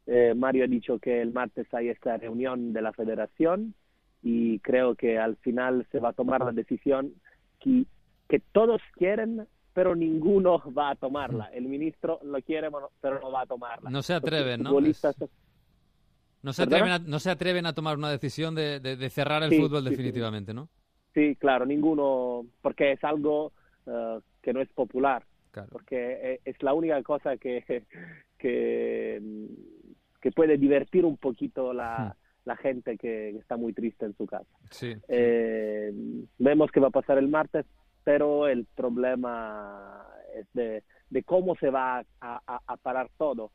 Eh, 0.06 0.34
Mario 0.34 0.64
ha 0.64 0.68
dicho 0.68 0.98
que 0.98 1.20
el 1.20 1.32
martes 1.32 1.66
hay 1.74 1.88
esta 1.88 2.16
reunión 2.16 2.72
de 2.72 2.82
la 2.82 2.92
federación 2.92 3.74
y 4.22 4.60
creo 4.60 4.94
que 4.94 5.18
al 5.18 5.36
final 5.36 5.86
se 5.90 5.98
va 5.98 6.10
a 6.10 6.12
tomar 6.12 6.44
la 6.44 6.52
decisión 6.52 7.12
que, 7.60 7.84
que 8.28 8.40
todos 8.52 8.80
quieren, 8.94 9.46
pero 9.74 9.94
ninguno 9.94 10.62
va 10.76 10.90
a 10.90 10.94
tomarla. 10.94 11.46
El 11.52 11.64
ministro 11.64 12.20
lo 12.22 12.40
quiere, 12.42 12.68
pero 13.00 13.20
no 13.20 13.30
va 13.30 13.42
a 13.42 13.46
tomarla. 13.46 13.90
No 13.90 14.02
se 14.02 14.14
atreven, 14.14 14.62
¿no? 14.62 14.70
No 16.42 16.52
se, 16.52 16.62
atreven 16.62 16.90
a, 16.90 16.98
no 16.98 17.18
se 17.18 17.30
atreven 17.30 17.66
a 17.66 17.72
tomar 17.72 17.96
una 17.96 18.10
decisión 18.10 18.54
de, 18.54 18.78
de, 18.80 19.10
cerrar 19.10 19.42
el 19.42 19.54
fútbol 19.60 19.84
definitivamente, 19.84 20.54
¿no? 20.54 20.68
Sí, 21.14 21.34
claro, 21.36 21.66
ninguno, 21.66 22.46
porque 22.62 22.92
es 22.92 23.02
algo 23.02 23.52
eh, 23.86 24.20
que 24.42 24.52
no 24.52 24.60
es 24.60 24.68
popular. 24.68 25.24
porque 25.70 26.18
eh, 26.22 26.40
es 26.44 26.62
la 26.62 26.74
única 26.74 27.02
cosa 27.02 27.36
que, 27.36 27.64
que, 28.38 29.20
que 30.20 30.32
puede 30.32 30.56
divertir 30.58 31.04
un 31.04 31.16
poquito 31.16 31.72
la, 31.72 32.14
hmm. 32.14 32.48
la 32.48 32.56
gente 32.56 32.96
que 32.96 33.30
está 33.30 33.56
muy 33.56 33.72
triste 33.72 34.06
en 34.06 34.16
su 34.16 34.26
casa. 34.26 34.46
Eh, 35.08 35.92
vemos 36.38 36.70
que 36.70 36.80
va 36.80 36.88
a 36.88 36.92
pasar 36.92 37.18
el 37.18 37.28
martes, 37.28 37.66
pero 38.04 38.46
el 38.46 38.64
problema 38.76 40.06
es 40.34 40.46
de, 40.52 40.84
de 41.10 41.22
cómo 41.24 41.56
se 41.56 41.70
va 41.70 42.04
a, 42.20 42.40
a, 42.46 42.76
parar 42.76 43.10
todo. 43.18 43.52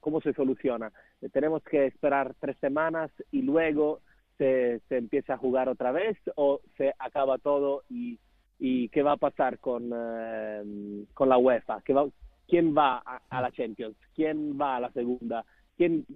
Cómo 0.00 0.20
se 0.20 0.32
soluciona. 0.34 0.92
Tenemos 1.32 1.62
que 1.62 1.86
esperar 1.86 2.34
tres 2.40 2.56
semanas 2.58 3.10
y 3.30 3.42
luego 3.42 4.00
se, 4.36 4.80
se 4.88 4.96
empieza 4.96 5.34
a 5.34 5.38
jugar 5.38 5.68
otra 5.68 5.92
vez 5.92 6.16
o 6.36 6.60
se 6.76 6.94
acaba 6.98 7.38
todo 7.38 7.82
y, 7.88 8.18
y 8.58 8.88
qué 8.90 9.02
va 9.02 9.12
a 9.12 9.16
pasar 9.16 9.58
con, 9.58 9.90
eh, 9.94 11.04
con 11.14 11.28
la 11.28 11.38
UEFA, 11.38 11.80
¿Qué 11.82 11.92
va, 11.92 12.06
quién 12.46 12.74
va 12.76 12.98
a, 12.98 13.40
la 13.40 13.52
Champions, 13.52 13.96
quién 14.14 14.58
va 14.58 14.76
a 14.76 14.80
la 14.80 14.92
segunda, 14.92 15.44
quién, 15.76 16.06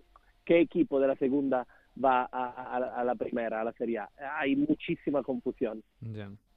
qué 0.45 0.61
equipo 0.61 0.99
de 1.00 1.09
la 1.09 1.16
segunda 1.16 1.66
va 2.02 2.25
a, 2.25 3.04
la 3.04 3.14
primera, 3.14 3.61
a 3.61 3.64
la 3.64 3.73
Serie 3.73 3.99
A. 3.99 4.09
Hay 4.38 4.57
muchísima 4.57 5.23
confusión. 5.23 5.83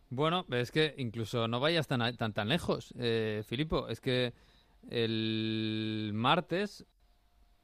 Bueno, 0.09 0.45
es 0.51 0.71
que 0.71 0.93
incluso 0.97 1.47
no 1.47 1.59
vayas 1.59 1.87
tan, 1.87 2.15
tan, 2.15 2.31
tan 2.31 2.47
lejos, 2.47 2.93
eh, 2.97 3.43
Filipo. 3.45 3.89
Es 3.89 3.99
que 3.99 4.33
el 4.89 6.11
martes 6.13 6.85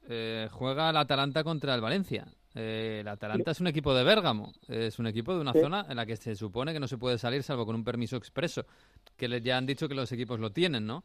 eh, 0.08 0.48
juega 0.50 0.90
el 0.90 0.96
Atalanta 0.96 1.44
contra 1.44 1.74
el 1.74 1.80
Valencia. 1.80 2.26
Eh, 2.54 2.98
el 3.00 3.08
Atalanta 3.08 3.52
es 3.52 3.60
un 3.60 3.66
equipo 3.66 3.94
de 3.94 4.04
Bérgamo, 4.04 4.52
es 4.68 4.98
un 4.98 5.06
equipo 5.06 5.34
de 5.34 5.40
una 5.40 5.52
zona 5.52 5.86
en 5.88 5.96
la 5.96 6.04
que 6.04 6.16
se 6.16 6.34
supone 6.34 6.72
que 6.72 6.80
no 6.80 6.86
se 6.86 6.98
puede 6.98 7.16
salir 7.16 7.42
salvo 7.42 7.64
con 7.64 7.74
un 7.74 7.84
permiso 7.84 8.16
expreso, 8.16 8.66
que 9.16 9.40
ya 9.40 9.56
han 9.56 9.66
dicho 9.66 9.88
que 9.88 9.94
los 9.94 10.12
equipos 10.12 10.38
lo 10.38 10.50
tienen, 10.50 10.86
¿no? 10.86 11.02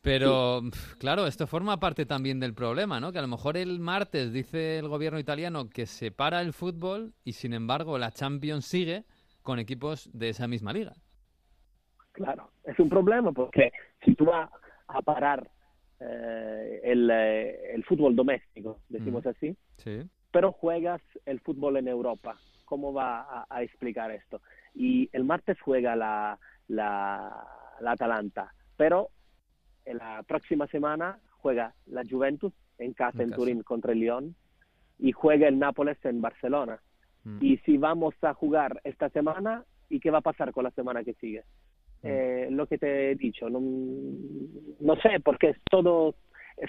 Pero, 0.00 0.62
claro, 0.98 1.26
esto 1.26 1.46
forma 1.46 1.80
parte 1.80 2.06
también 2.06 2.38
del 2.38 2.54
problema, 2.54 3.00
¿no? 3.00 3.12
Que 3.12 3.18
a 3.18 3.22
lo 3.22 3.28
mejor 3.28 3.56
el 3.56 3.80
martes 3.80 4.32
dice 4.32 4.78
el 4.78 4.88
gobierno 4.88 5.18
italiano 5.18 5.68
que 5.68 5.86
se 5.86 6.12
para 6.12 6.40
el 6.40 6.52
fútbol 6.52 7.14
y, 7.24 7.32
sin 7.32 7.52
embargo, 7.52 7.98
la 7.98 8.12
Champions 8.12 8.64
sigue 8.64 9.04
con 9.42 9.58
equipos 9.58 10.08
de 10.12 10.28
esa 10.28 10.46
misma 10.46 10.72
liga. 10.72 10.94
Claro, 12.12 12.50
es 12.64 12.78
un 12.78 12.88
problema 12.88 13.32
porque 13.32 13.72
si 14.04 14.14
tú 14.14 14.26
vas 14.26 14.50
a 14.88 15.02
parar 15.02 15.48
eh, 16.00 16.80
eh, 16.82 17.72
el, 17.74 17.84
fútbol 17.84 18.16
doméstico, 18.16 18.80
decimos 18.88 19.24
mm. 19.24 19.28
así, 19.28 19.56
pero 20.30 20.52
juegas 20.52 21.00
el 21.26 21.40
fútbol 21.40 21.76
en 21.76 21.88
Europa, 21.88 22.38
¿cómo 22.64 22.92
va 22.92 23.46
a, 23.48 23.62
explicar 23.62 24.10
esto? 24.10 24.40
Y 24.74 25.08
el 25.12 25.24
martes 25.24 25.60
juega 25.60 25.96
la, 25.96 26.38
la, 26.68 27.46
la 27.80 27.92
Atalanta, 27.92 28.52
pero 28.76 29.10
la 29.86 30.22
próxima 30.22 30.66
semana 30.66 31.18
juega 31.38 31.74
la 31.86 32.02
Juventus 32.08 32.52
en 32.78 32.92
casa 32.92 33.22
en, 33.22 33.30
Turín 33.30 33.62
contra 33.62 33.92
el 33.92 34.00
Lyon 34.00 34.34
y 34.98 35.12
juega 35.12 35.48
el 35.48 35.58
Nápoles 35.58 35.98
en 36.04 36.20
Barcelona. 36.20 36.80
Mm. 37.24 37.38
Y 37.40 37.56
si 37.58 37.76
vamos 37.76 38.14
a 38.22 38.34
jugar 38.34 38.80
esta 38.84 39.08
semana, 39.10 39.64
¿y 39.88 40.00
qué 40.00 40.10
va 40.10 40.18
a 40.18 40.22
pasar 40.22 40.52
con 40.52 40.64
la 40.64 40.70
semana 40.70 41.04
que 41.04 41.14
sigue? 41.14 41.44
Mm. 42.02 42.06
Eh, 42.06 42.48
lo 42.50 42.66
que 42.66 42.78
te 42.78 43.10
he 43.10 43.14
dicho, 43.14 43.48
no, 43.48 43.60
no 43.60 44.96
sé, 45.00 45.20
porque 45.24 45.50
es 45.50 45.56
todo, 45.70 46.14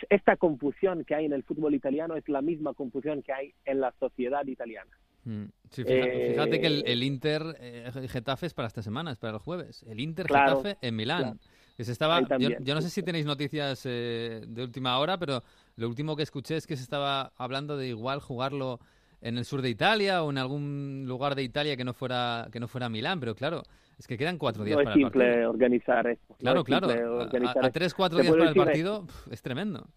esta 0.09 0.38
confusión 0.38 1.05
que 1.05 1.15
hay 1.15 1.25
en 1.25 1.33
el 1.33 1.43
fútbol 1.43 1.75
italiano 1.75 2.15
es 2.15 2.27
la 2.27 2.41
misma 2.41 2.74
confusión 2.74 3.21
que 3.21 3.33
hay 3.33 3.53
en 3.65 3.79
la 3.79 3.93
sociedad 4.00 4.45
italiana. 4.45 4.91
Mm. 5.25 5.45
fíjate, 5.69 6.62
que 6.62 6.67
el, 6.67 6.83
eh, 6.86 7.05
Inter 7.05 7.43
eh, 7.59 7.91
Getafe 8.07 8.48
es 8.48 8.53
para 8.53 8.67
esta 8.67 8.81
semana, 8.81 9.12
es 9.12 9.19
para 9.19 9.33
el 9.33 9.39
jueves. 9.39 9.83
El 9.88 10.00
Inter 10.00 10.27
Getafe 10.27 10.77
en 10.81 10.95
Milán 10.95 11.39
se 11.83 11.91
estaba, 11.91 12.21
yo, 12.38 12.75
no 12.75 12.81
sé 12.81 12.89
si 12.89 13.03
tenéis 13.03 13.25
noticias 13.25 13.86
eh, 13.86 14.41
de 14.45 14.63
última 14.63 14.98
hora, 15.00 15.17
pero 15.17 15.43
lo 15.77 15.88
último 15.88 16.15
que 16.15 16.24
escuché 16.24 16.57
es 16.57 16.67
que 16.67 16.75
se 16.75 16.83
estaba 16.83 17.31
hablando 17.38 17.77
de 17.77 17.88
igual 17.88 18.19
jugarlo 18.19 18.79
en 19.21 19.38
el 19.38 19.45
sur 19.45 19.62
de 19.62 19.69
Italia 19.69 20.24
o 20.24 20.29
en 20.29 20.38
algún 20.38 21.05
lugar 21.07 21.36
de 21.36 21.43
Italia 21.43 21.77
que 21.77 21.83
no 21.83 21.93
fuera 21.93 22.48
que 22.51 22.59
no 22.59 22.67
fuera 22.67 22.89
Milán, 22.89 23.19
pero 23.19 23.36
claro, 23.36 23.63
es 24.00 24.08
que 24.08 24.18
quedan 24.18 24.38
cuatro 24.38 24.63
días 24.63 24.77
para 24.77 24.96
el 24.96 25.01
partido. 25.01 25.08
es 25.08 25.13
simple 25.13 25.46
organizar 25.46 26.08
esto. 26.08 26.36
Claro, 26.39 26.63
claro. 26.63 26.88
A, 27.22 27.70
tres, 27.70 27.94
cuatro 27.94 28.20
días 28.20 28.34
para 28.34 28.50
el 28.50 28.56
partido 28.56 29.06
es 29.29 29.41
tremendo. 29.41 29.88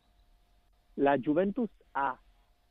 La 0.96 1.16
Juventus 1.24 1.70
ha 1.94 2.20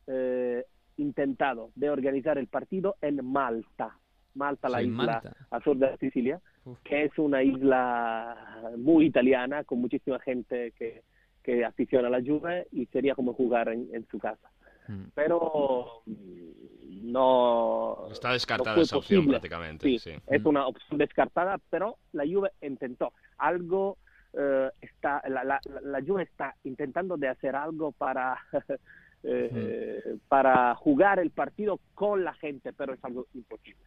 eh, 0.07 0.65
intentado 0.97 1.71
de 1.75 1.89
organizar 1.89 2.37
el 2.37 2.47
partido 2.47 2.97
en 3.01 3.25
Malta. 3.25 3.97
Malta, 4.33 4.69
la 4.69 4.81
isla 4.81 5.21
al 5.49 5.63
sur 5.63 5.77
de 5.77 5.97
Sicilia, 5.97 6.39
que 6.83 7.05
es 7.05 7.17
una 7.17 7.43
isla 7.43 8.73
muy 8.77 9.05
italiana, 9.05 9.63
con 9.63 9.81
muchísima 9.81 10.19
gente 10.19 10.71
que, 10.77 11.03
que 11.43 11.65
aficiona 11.65 12.07
a 12.07 12.11
la 12.11 12.21
Juve 12.21 12.67
y 12.71 12.85
sería 12.87 13.15
como 13.15 13.33
jugar 13.33 13.69
en, 13.69 14.07
su 14.09 14.19
casa. 14.19 14.49
Mm. 14.91 15.11
Pero 15.15 16.03
mm, 16.05 17.11
no... 17.11 18.07
Está 18.11 18.33
descartada 18.33 18.81
esa 18.81 18.97
opción 18.97 19.27
prácticamente. 19.27 19.99
Sí, 19.99 20.11
es 20.27 20.43
mm. 20.43 20.47
una 20.47 20.67
opción 20.67 20.97
descartada, 20.97 21.57
pero 21.69 21.97
la 22.13 22.23
Juve 22.25 22.51
intentó 22.61 23.13
algo... 23.37 23.97
Eh, 24.33 24.69
está 24.79 25.21
la, 25.27 25.43
la, 25.43 25.59
la, 25.83 26.01
Juve 26.01 26.23
está 26.23 26.55
intentando 26.63 27.17
de 27.17 27.27
hacer 27.27 27.53
algo 27.53 27.91
para 27.91 28.37
eh, 29.23 30.17
para 30.29 30.73
jugar 30.75 31.19
el 31.19 31.31
partido 31.31 31.81
con 31.93 32.23
la 32.23 32.33
gente, 32.35 32.71
pero 32.71 32.93
es 32.93 33.03
algo 33.03 33.27
imposible. 33.33 33.83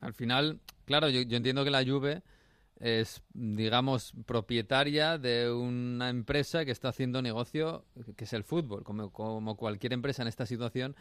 Al 0.00 0.14
final, 0.14 0.60
claro, 0.86 1.10
yo, 1.10 1.20
entiendo 1.20 1.62
que 1.62 1.70
la 1.70 1.84
Juve 1.84 2.22
es, 2.80 3.22
digamos, 3.32 4.12
propietaria 4.26 5.18
de 5.18 5.50
una 5.50 6.10
empresa 6.10 6.64
que 6.64 6.70
está 6.70 6.88
haciendo 6.88 7.22
negocio, 7.22 7.84
que 8.16 8.24
es 8.24 8.32
el 8.32 8.44
fútbol. 8.44 8.84
Como, 8.84 9.10
como 9.10 9.56
cualquier 9.56 9.92
empresa 9.92 10.22
en 10.22 10.28
esta 10.28 10.46
situación, 10.46 10.94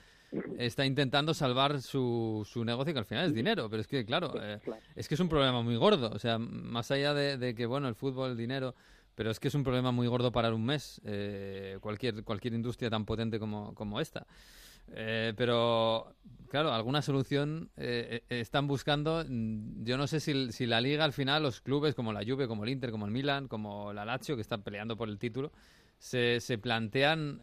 está 0.58 0.86
intentando 0.86 1.34
salvar 1.34 1.82
su, 1.82 2.48
su 2.50 2.63
negocio, 2.63 2.94
que 2.94 3.00
al 3.00 3.05
final 3.05 3.25
es 3.25 3.34
dinero. 3.34 3.70
Pero 3.70 3.82
es 3.82 3.88
que, 3.88 4.05
claro, 4.05 4.34
eh, 4.41 4.60
es 4.96 5.08
que 5.08 5.15
es 5.15 5.20
un 5.20 5.29
problema 5.29 5.62
muy 5.62 5.75
gordo. 5.75 6.12
O 6.12 6.20
sea, 6.20 6.38
más 6.38 6.91
allá 6.91 7.13
de, 7.13 7.55
que, 7.55 7.65
bueno, 7.65 7.88
el 7.88 7.96
fútbol, 7.96 8.32
el 8.32 8.38
dinero, 8.38 8.75
pero 9.15 9.32
es 9.32 9.39
que 9.39 9.50
es 9.50 9.55
un 9.55 9.63
problema 9.63 9.91
muy 9.91 10.08
gordo 10.08 10.32
parar 10.32 10.53
un 10.53 10.65
mes, 10.65 11.01
eh, 11.05 11.77
cualquier, 11.82 12.24
cualquier 12.24 12.53
industria 12.53 12.89
tan 12.89 13.05
potente 13.05 13.39
como, 13.39 13.74
como 13.75 14.00
esta. 14.00 14.25
Eh, 14.93 15.33
pero, 15.35 16.13
claro, 16.49 16.71
alguna 16.71 17.01
solución 17.01 17.69
eh, 17.77 18.21
eh, 18.29 18.39
están 18.39 18.67
buscando. 18.67 19.23
Mm, 19.27 19.83
yo 19.83 19.97
no 19.97 20.07
sé 20.07 20.19
si, 20.19 20.51
si, 20.51 20.65
la 20.65 20.81
liga 20.81 21.03
al 21.03 21.13
final, 21.13 21.43
los 21.43 21.61
clubes 21.61 21.95
como 21.95 22.13
la 22.13 22.23
Juve, 22.25 22.47
como 22.47 22.63
el 22.63 22.69
Inter, 22.71 22.91
como 22.91 23.05
el 23.05 23.11
Milan, 23.11 23.47
como 23.47 23.93
la 23.93 24.05
Lazio, 24.05 24.35
que 24.35 24.41
están 24.41 24.61
peleando 24.61 24.95
por 24.95 25.09
el 25.09 25.17
título, 25.17 25.51
se, 25.97 26.39
se 26.39 26.57
plantean 26.57 27.41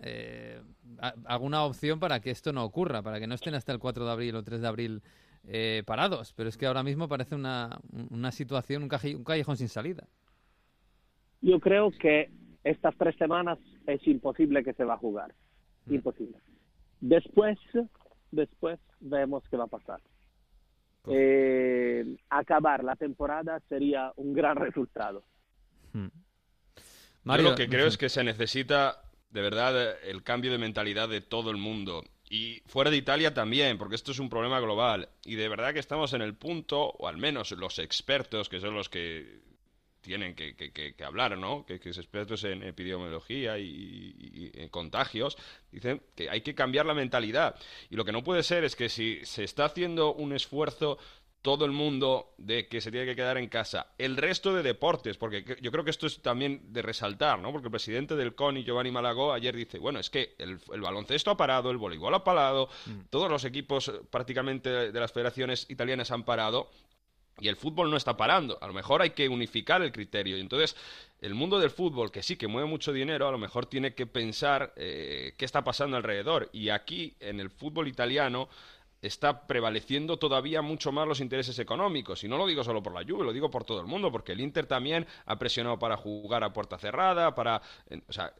alguna 1.25 1.65
opción 1.65 1.99
para 1.99 2.21
que 2.21 2.31
esto 2.31 2.53
no 2.53 2.65
ocurra, 2.65 3.03
para 3.03 3.19
que 3.19 3.27
no 3.27 3.35
estén 3.35 3.55
hasta 3.55 3.73
el 3.73 3.79
4 3.79 4.05
de 4.05 4.13
abril 4.13 4.37
o 4.37 4.43
3 4.43 4.61
de 4.61 4.69
abril 4.69 5.03
parados. 5.87 6.33
Pero 6.35 6.49
es 6.49 6.57
que 6.57 6.67
ahora 6.67 6.83
mismo 6.83 7.09
parece 7.09 7.35
una, 7.35 7.81
una 8.11 8.31
situación, 8.31 8.83
un, 8.83 8.91
un 9.17 9.25
callejón 9.25 9.57
sin 9.57 9.69
salida. 9.69 10.07
Yo 11.41 11.59
creo 11.59 11.91
que 11.91 12.31
estas 12.63 12.97
tres 12.97 13.17
semanas 13.17 13.59
es 13.87 14.07
imposible 14.07 14.63
que 14.63 14.75
se 14.75 14.85
va 14.85 14.95
a 14.95 14.99
jugar. 14.99 15.35
Mm. 15.87 15.95
Después, 17.03 17.59
después 18.31 18.79
vemos 19.01 19.43
qué 19.51 19.57
va 19.57 19.65
a 19.65 19.67
pasar. 19.67 20.01
Pues 21.03 21.19
eh, 21.21 22.17
acabar 22.31 22.85
la 22.85 22.95
temporada 22.95 23.61
sería 23.69 24.13
un 24.15 24.33
gran 24.33 24.57
resultado. 24.57 25.25
Hmm. 25.93 26.07
Yo 27.25 27.37
lo 27.39 27.57
que 27.57 27.69
creo 27.69 27.89
es 27.89 27.99
que 27.99 28.09
se 28.09 28.23
necesita 28.23 29.03
de 29.31 29.43
verdad 29.43 29.97
el 30.05 30.23
cambio 30.23 30.53
de 30.53 30.59
mentalidad 30.59 31.09
de 31.09 31.21
todo 31.21 31.51
el 31.51 31.57
mundo. 31.57 32.05
Y 32.31 32.63
fuera 32.67 32.91
de 32.91 32.99
Italia 32.99 33.35
también, 33.35 33.79
porque 33.79 33.97
esto 33.97 34.13
es 34.13 34.21
un 34.21 34.31
problema 34.31 34.61
global. 34.61 35.09
Y 35.25 35.35
de 35.35 35.49
verdad 35.49 35.73
que 35.73 35.81
estamos 35.81 36.13
en 36.13 36.23
el 36.23 36.37
punto, 36.37 36.85
o 36.85 37.09
al 37.09 37.17
menos 37.17 37.51
los 37.51 37.81
expertos, 37.81 38.49
que 38.49 38.61
son 38.61 38.75
los 38.75 38.89
que 38.89 39.43
tienen 40.03 40.35
que, 40.35 40.55
que, 40.55 41.05
hablar, 41.05 41.39
¿no? 41.39 41.65
Que, 41.65 41.81
que 41.81 41.91
es 41.91 41.99
expertos 41.99 42.45
en 42.45 42.63
epidemiología 42.63 43.59
y, 43.59 44.51
en 44.55 44.69
contagios, 44.69 45.39
dicen 45.71 46.03
que 46.15 46.29
hay 46.29 46.43
que 46.43 46.55
cambiar 46.55 46.85
la 46.85 46.95
mentalidad. 46.95 47.55
Y 47.89 47.97
lo 47.97 48.05
que 48.05 48.13
no 48.13 48.23
puede 48.23 48.43
ser 48.43 48.65
es 48.65 48.77
que 48.77 48.89
si 48.89 49.25
se 49.25 49.45
está 49.45 49.65
haciendo 49.65 50.13
un 50.13 50.33
esfuerzo 50.33 50.99
todo 51.41 51.65
el 51.65 51.73
mundo 51.73 52.35
de 52.39 52.69
que 52.69 52.81
se 52.81 52.93
tiene 52.93 53.05
que 53.05 53.17
quedar 53.17 53.37
en 53.37 53.49
casa. 53.49 53.89
El 53.99 54.17
resto 54.17 54.55
de 54.55 54.63
deportes, 54.63 55.17
porque 55.17 55.45
yo 55.61 55.73
creo 55.73 55.83
que 55.83 55.91
esto 55.91 56.07
es 56.07 56.23
también 56.23 56.73
de 56.73 56.83
resaltar, 56.83 57.41
¿no? 57.41 57.51
Porque 57.51 57.67
el 57.67 57.73
presidente 57.73 58.15
del 58.15 58.37
CONI, 58.37 58.63
Giovanni 58.63 58.93
Malagó, 58.93 59.33
ayer 59.33 59.55
dice, 59.57 59.81
bueno, 59.81 59.99
es 59.99 60.09
que 60.09 60.37
el, 60.39 60.61
baloncesto 60.81 61.33
ha 61.33 61.37
parado, 61.37 61.73
el 61.73 61.79
voleibol 61.79 62.15
ha 62.15 62.23
parado, 62.23 62.69
mm. 62.87 63.01
todos 63.11 63.29
los 63.29 63.45
equipos 63.45 63.93
prácticamente 64.09 64.93
de 64.93 65.01
las 65.01 65.11
federaciones 65.11 65.67
italianas 65.69 66.13
han 66.13 66.23
parado, 66.23 66.71
y 67.41 67.49
el 67.49 67.57
fútbol 67.57 67.91
no 67.91 67.97
está 67.97 68.17
parando. 68.17 68.59
A 68.61 68.67
lo 68.67 68.73
mejor 68.73 69.03
hay 69.03 69.11
que 69.11 69.29
unificar 69.29 69.83
el 69.83 69.93
criterio. 69.93 70.37
Y 70.37 70.41
entonces, 70.41 70.77
el 71.21 71.35
mundo 71.35 71.59
del 71.59 71.71
fútbol, 71.71 72.11
que 72.11 72.23
sí 72.23 72.37
que 72.37 72.47
mueve 72.47 72.69
mucho 72.69 72.93
dinero, 72.93 73.27
a 73.27 73.33
lo 73.33 73.39
mejor 73.39 73.67
tiene 73.67 73.95
que 73.95 74.07
pensar 74.07 74.73
eh, 74.77 75.35
qué 75.37 75.45
está 75.45 75.65
pasando 75.65 75.97
alrededor. 75.97 76.51
Y 76.53 76.69
aquí, 76.69 77.17
en 77.21 77.41
el 77.41 77.51
fútbol 77.51 77.89
italiano, 77.89 78.49
está 79.01 79.47
prevaleciendo 79.47 80.19
todavía 80.19 80.63
mucho 80.63 80.93
más 80.93 81.09
los 81.09 81.21
intereses 81.21 81.59
económicos. 81.59 82.23
Y 82.23 82.29
no 82.29 82.39
lo 82.39 82.47
digo 82.47 82.63
solo 82.63 82.83
por 82.83 82.95
la 82.95 83.05
Juve, 83.05 83.25
lo 83.25 83.33
digo 83.33 83.51
por 83.51 83.65
todo 83.65 83.81
el 83.81 83.87
mundo, 83.87 84.13
porque 84.13 84.33
el 84.33 84.41
Inter 84.41 84.67
también 84.67 85.07
ha 85.27 85.39
presionado 85.39 85.79
para 85.79 85.97
jugar 85.97 86.45
a 86.45 86.53
puerta 86.53 86.79
cerrada, 86.79 87.35
para... 87.35 87.61
O 88.09 88.13
sea, 88.13 88.33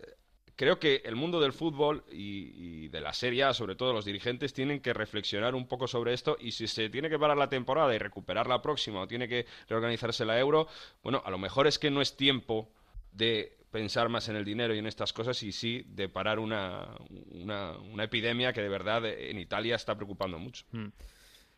creo 0.57 0.79
que 0.79 1.03
el 1.05 1.17
mundo 1.17 1.41
del 1.41 1.53
fútbol 1.53 2.05
y, 2.11 2.89
de 2.89 3.01
la 3.01 3.13
Serie 3.13 3.53
sobre 3.55 3.75
todo 3.75 3.93
los 3.93 4.05
dirigentes, 4.05 4.53
tienen 4.53 4.81
que 4.81 4.93
reflexionar 4.93 5.55
un 5.55 5.67
poco 5.67 5.89
sobre 5.89 6.13
esto 6.13 6.37
y 6.39 6.53
si 6.53 6.67
se 6.67 6.89
tiene 6.91 7.09
que 7.09 7.19
parar 7.19 7.37
la 7.37 7.49
temporada 7.49 7.95
y 7.95 7.99
recuperar 7.99 8.47
la 8.47 8.63
próxima 8.63 9.01
o 9.01 9.09
tiene 9.09 9.29
que 9.29 9.47
reorganizarse 9.69 10.25
la 10.25 10.39
Euro, 10.39 10.69
bueno, 11.03 11.23
a 11.25 11.31
lo 11.31 11.39
mejor 11.39 11.67
es 11.67 11.79
que 11.79 11.91
no 11.91 12.01
es 12.01 12.17
tiempo 12.17 12.69
de 13.13 13.57
pensar 13.71 14.09
más 14.09 14.29
en 14.29 14.37
el 14.37 14.45
dinero 14.45 14.75
y 14.75 14.79
en 14.79 14.87
estas 14.87 15.13
cosas 15.13 15.43
y 15.43 15.51
sí 15.51 15.85
de 15.89 16.09
parar 16.09 16.39
una, 16.39 16.89
una, 17.31 18.05
epidemia 18.05 18.53
que 18.53 18.61
de 18.61 18.69
verdad 18.69 19.05
en 19.07 19.39
Italia 19.39 19.77
está 19.77 19.95
preocupando 19.97 20.39
mucho. 20.39 20.65
Hmm. 20.73 20.89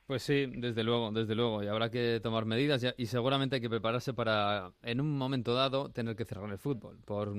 Pues 0.06 0.22
sí, 0.22 0.46
desde 0.46 0.84
luego, 0.84 1.10
desde 1.12 1.34
luego. 1.34 1.62
Y 1.62 1.66
habrá 1.66 1.90
que 1.90 2.20
tomar 2.22 2.44
medidas 2.44 2.84
y 2.98 3.06
seguramente 3.06 3.56
hay 3.56 3.62
que 3.62 3.70
prepararse 3.70 4.12
para, 4.12 4.70
en 4.82 5.00
un 5.00 5.16
momento 5.16 5.54
dado, 5.54 5.90
tener 5.90 6.14
que 6.14 6.26
cerrar 6.26 6.50
el 6.50 6.58
fútbol 6.58 6.98
por 7.06 7.34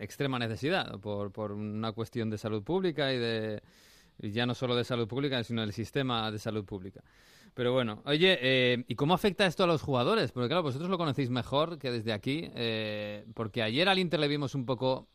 extrema 0.00 0.38
necesidad, 0.38 0.98
por, 0.98 1.30
por 1.30 1.52
una 1.52 1.92
cuestión 1.92 2.28
de 2.28 2.38
salud 2.38 2.64
pública 2.64 3.12
y 3.12 3.18
de 3.18 3.62
ya 4.18 4.46
no 4.46 4.54
solo 4.54 4.74
de 4.74 4.82
salud 4.82 5.06
pública, 5.06 5.44
sino 5.44 5.60
del 5.60 5.72
sistema 5.72 6.30
de 6.32 6.40
salud 6.40 6.64
pública. 6.64 7.04
Pero 7.54 7.72
bueno, 7.72 8.02
oye, 8.04 8.38
eh, 8.40 8.84
¿y 8.88 8.94
cómo 8.96 9.14
afecta 9.14 9.46
esto 9.46 9.62
a 9.62 9.68
los 9.68 9.82
jugadores? 9.82 10.32
Porque 10.32 10.48
claro, 10.48 10.64
vosotros 10.64 10.90
lo 10.90 10.98
conocéis 10.98 11.30
mejor 11.30 11.78
que 11.78 11.92
desde 11.92 12.12
aquí, 12.12 12.50
eh, 12.54 13.26
porque 13.34 13.62
ayer 13.62 13.88
al 13.88 13.98
Inter 13.98 14.18
le 14.18 14.26
vimos 14.26 14.56
un 14.56 14.66
poco, 14.66 15.08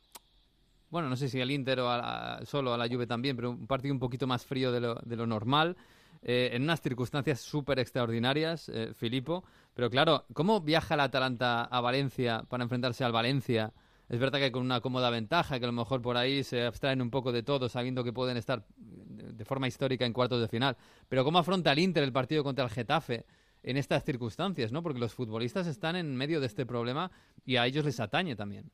bueno, 0.89 1.10
no 1.10 1.17
sé 1.17 1.27
si 1.27 1.41
al 1.41 1.51
Inter 1.51 1.81
o 1.81 2.45
solo 2.45 2.74
a 2.74 2.77
la 2.77 2.88
Juve 2.88 3.07
también, 3.07 3.36
pero 3.36 3.50
un 3.51 3.67
partido 3.67 3.93
un 3.93 4.00
poquito 4.00 4.25
más 4.25 4.45
frío 4.45 4.72
de 4.72 4.79
lo, 4.79 4.95
de 5.03 5.15
lo 5.17 5.27
normal, 5.27 5.75
eh, 6.24 6.50
en 6.53 6.63
unas 6.63 6.82
circunstancias 6.82 7.42
súper 7.42 7.80
extraordinarias, 7.80 8.72
Filipo. 8.96 9.44
Pero 9.74 9.89
claro, 9.89 10.25
¿cómo 10.34 10.62
viaja 10.62 10.96
la 10.96 11.06
Atalanta 11.06 11.63
a 11.63 11.82
Valencia 11.82 12.44
para 12.50 12.63
enfrentarse 12.63 13.03
al 13.03 13.12
Valencia? 13.12 13.74
Es 14.10 14.20
verdad 14.20 14.39
que 14.39 14.51
con 14.51 14.63
una 14.63 14.82
cómoda 14.82 15.10
ventaja, 15.10 15.58
que 15.60 15.65
a 15.65 15.68
lo 15.68 15.74
mejor 15.74 16.01
por 16.01 16.18
ahí 16.18 16.44
se 16.44 16.63
abstraen 16.63 17.01
un 17.01 17.10
poco 17.10 17.32
de 17.32 17.42
todo, 17.42 17.70
sabiendo 17.70 18.03
que 18.03 18.13
pueden 18.13 18.38
estar 18.38 18.63
de 18.77 19.46
forma 19.46 19.68
histórica 19.68 20.06
en 20.06 20.13
cuartos 20.13 20.42
de 20.42 20.48
final. 20.48 20.77
Pero 21.10 21.24
¿cómo 21.24 21.39
afronta 21.39 21.72
el 21.72 21.80
Inter 21.80 22.03
el 22.03 22.12
partido 22.12 22.44
contra 22.44 22.65
el 22.65 22.70
Getafe 22.70 23.25
en 23.63 23.77
estas 23.77 24.03
circunstancias? 24.03 24.72
¿no? 24.72 24.84
Porque 24.84 25.00
los 25.00 25.13
futbolistas 25.13 25.68
están 25.68 25.96
en 25.96 26.15
medio 26.15 26.39
de 26.39 26.48
este 26.48 26.65
problema 26.65 27.12
y 27.46 27.56
a 27.56 27.65
ellos 27.65 27.86
les 27.86 28.00
atañe 28.00 28.36
también. 28.36 28.65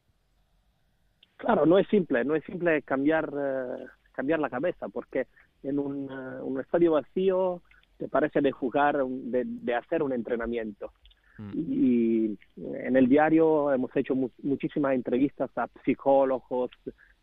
Claro, 1.37 1.65
no 1.65 1.77
es 1.79 1.87
simple, 1.87 2.25
no 2.25 2.35
es 2.35 2.43
simple 2.43 2.81
cambiar, 2.81 3.31
eh, 3.33 3.85
cambiar 4.11 4.39
la 4.39 4.49
cabeza, 4.49 4.89
porque 4.89 5.27
en 5.63 5.79
un, 5.79 6.09
eh, 6.09 6.61
estadio 6.61 6.93
vacío 6.93 7.61
te 7.97 8.07
parece 8.07 8.41
de 8.41 8.51
jugar, 8.51 9.03
de, 9.05 9.75
hacer 9.75 10.03
un 10.03 10.13
entrenamiento. 10.13 10.93
Mm. 11.37 11.51
Y 11.55 12.37
en 12.57 12.95
el 12.95 13.07
diario 13.07 13.73
hemos 13.73 13.95
hecho 13.95 14.15
muchísimas 14.41 14.93
entrevistas 14.93 15.49
a 15.57 15.67
psicólogos, 15.83 16.71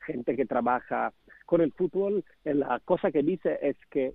gente 0.00 0.37
que 0.37 0.47
trabaja 0.47 1.12
con 1.47 1.61
el 1.61 1.73
fútbol, 1.73 2.25
la 2.45 2.81
cosa 2.81 3.11
que 3.11 3.23
dice 3.23 3.59
es 3.62 3.76
que 3.90 4.14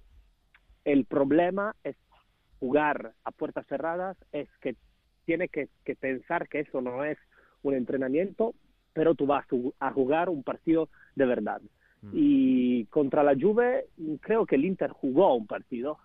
el 0.86 1.06
problema 1.06 1.76
es 1.84 1.96
jugar 2.60 3.14
a 3.24 3.32
puertas 3.32 3.66
cerradas, 3.68 4.18
es 4.32 4.48
que 4.62 4.76
tiene 5.26 5.48
que, 5.50 5.70
pensar 6.00 6.48
que 6.48 6.62
eso 6.62 6.82
no 6.82 7.04
es 7.04 7.18
un 7.64 7.74
entrenamiento, 7.74 8.54
pero 8.94 9.16
tú 9.16 9.26
vas 9.26 9.46
a 9.80 9.92
jugar 9.92 10.30
un 10.30 10.44
partido 10.44 10.90
de 11.16 11.26
verdad. 11.26 11.62
Mm. 12.02 12.10
Y 12.14 12.86
contra 12.86 13.24
la 13.24 13.36
Juve 13.40 13.88
creo 14.22 14.46
que 14.46 14.56
el 14.56 14.66
Inter 14.66 14.92
jugó 14.92 15.36
un 15.36 15.48
partido, 15.48 15.98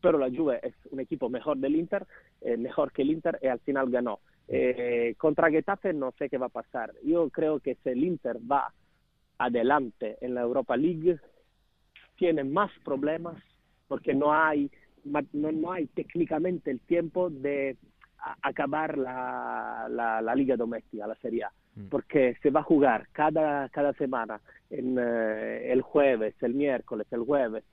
pero 0.00 0.18
la 0.18 0.30
Juve 0.30 0.60
es 0.62 0.74
un 0.90 1.00
equipo 1.00 1.28
mejor 1.28 1.58
del 1.58 1.76
Inter, 1.76 2.06
eh, 2.40 2.56
mejor 2.56 2.92
que 2.92 3.02
el 3.02 3.10
Inter 3.10 3.38
y 3.42 3.46
al 3.46 3.60
final 3.60 3.90
ganó. 3.90 4.20
Eh, 4.48 5.14
contra 5.16 5.50
Getafe 5.50 5.92
no 5.92 6.12
sé 6.18 6.28
qué 6.28 6.38
va 6.38 6.46
a 6.46 6.50
pasar. 6.50 6.92
Yo 7.04 7.28
creo 7.30 7.60
que 7.60 7.76
si 7.76 7.90
el 7.90 8.02
Inter 8.02 8.38
va 8.38 8.72
adelante 9.38 10.18
en 10.20 10.34
la 10.34 10.42
Europa 10.42 10.76
League, 10.76 11.18
tiene 12.16 12.44
más 12.44 12.70
problemas 12.84 13.42
porque 13.88 14.14
no 14.14 14.32
hay, 14.32 14.70
no, 15.32 15.72
hay 15.72 15.86
técnicamente 15.86 16.70
el 16.70 16.80
tiempo 16.80 17.30
de 17.30 17.76
acabar 18.42 18.98
la, 18.98 19.88
la, 19.88 20.34
liga 20.34 20.56
doméstica, 20.56 21.06
la 21.06 21.16
Serie 21.16 21.44
A, 21.44 21.48
mm. 21.48 21.52
Porque 21.88 22.36
se 22.42 22.50
va 22.50 22.60
a 22.60 22.64
jugar 22.64 23.08
cada, 23.12 23.68
cada 23.70 23.92
semana, 23.94 24.40
en, 24.70 24.98
eh, 24.98 25.72
el 25.72 25.82
jueves, 25.82 26.34
el 26.42 26.54
miércoles, 26.54 27.06
el 27.10 27.20
jueves, 27.20 27.64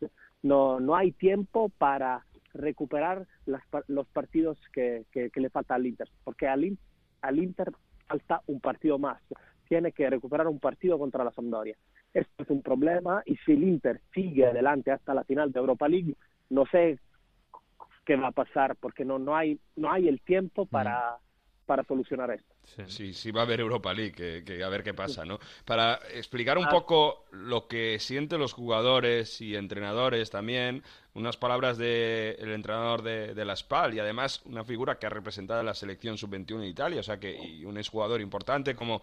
no, 0.44 0.80
no 0.80 0.96
hay 0.96 1.12
tiempo 1.12 1.70
para 1.78 2.26
recuperar 2.54 3.28
los 3.46 4.08
partidos 4.08 4.58
que, 4.74 5.06
que, 5.12 5.32
le 5.36 5.50
falta 5.50 5.76
al 5.76 5.86
Inter, 5.86 6.10
porque 6.24 6.48
al, 6.48 6.78
al 7.22 7.40
Inter 7.40 7.72
falta 8.08 8.42
un 8.48 8.60
partido 8.60 8.98
más 8.98 9.22
tiene 9.68 9.92
que 9.92 10.10
recuperar 10.10 10.48
un 10.48 10.60
partido 10.60 10.98
contra 10.98 11.24
la 11.24 11.32
Sampdoria. 11.32 11.76
Esto 12.14 12.44
es 12.44 12.50
un 12.50 12.62
problema 12.62 13.22
y 13.26 13.36
si 13.38 13.52
el 13.54 13.64
Inter 13.64 14.02
sigue 14.14 14.46
adelante 14.46 14.92
hasta 14.92 15.14
la 15.14 15.24
final 15.24 15.52
de 15.52 15.60
Europa 15.60 15.88
League, 15.88 16.16
no 16.50 16.66
sé 16.66 17.00
qué 18.06 18.16
va 18.16 18.28
a 18.28 18.32
pasar 18.32 18.76
porque 18.78 19.04
no, 19.04 19.20
no, 19.20 19.36
hay, 19.36 19.60
no 19.76 19.92
hay 19.92 20.08
el 20.08 20.22
tiempo 20.22 20.66
mm. 20.66 20.70
Para, 21.68 21.84
solucionar 21.84 22.32
esto. 22.32 22.88
Sí. 22.88 23.14
sí, 23.14 23.32
va 23.32 23.42
a 23.42 23.44
haber 23.44 23.60
Europa 23.60 23.94
League, 23.94 24.44
que, 24.44 24.64
a 24.64 24.70
ver 24.70 24.84
qué 24.84 24.94
pasa, 24.94 25.26
¿no? 25.26 25.40
Para 25.66 26.00
explicar 26.14 26.58
un 26.58 26.66
ah. 26.66 26.70
poco 26.70 27.26
lo 27.32 27.68
que 27.68 28.00
sienten 28.00 28.40
los 28.40 28.54
jugadores 28.54 29.42
y 29.42 29.56
entrenadores 29.56 30.32
también, 30.32 30.82
unas 31.14 31.38
palabras 31.38 31.78
del 31.78 32.52
entrenador 32.52 33.02
de, 33.04 33.36
de, 33.36 33.46
la 33.46 33.56
SPAL 33.56 33.94
y 33.94 34.00
además 34.00 34.42
una 34.46 34.64
figura 34.64 34.98
que 34.98 35.08
ha 35.08 35.10
representado 35.10 35.60
a 35.60 35.64
la 35.64 35.74
selección 35.74 36.18
sub-21 36.18 36.56
en 36.56 36.64
Italia, 36.64 37.00
o 37.00 37.04
sea 37.04 37.20
que 37.20 37.36
y 37.36 37.66
un 37.66 37.78
exjugador 37.78 38.22
importante 38.22 38.76
como, 38.76 39.02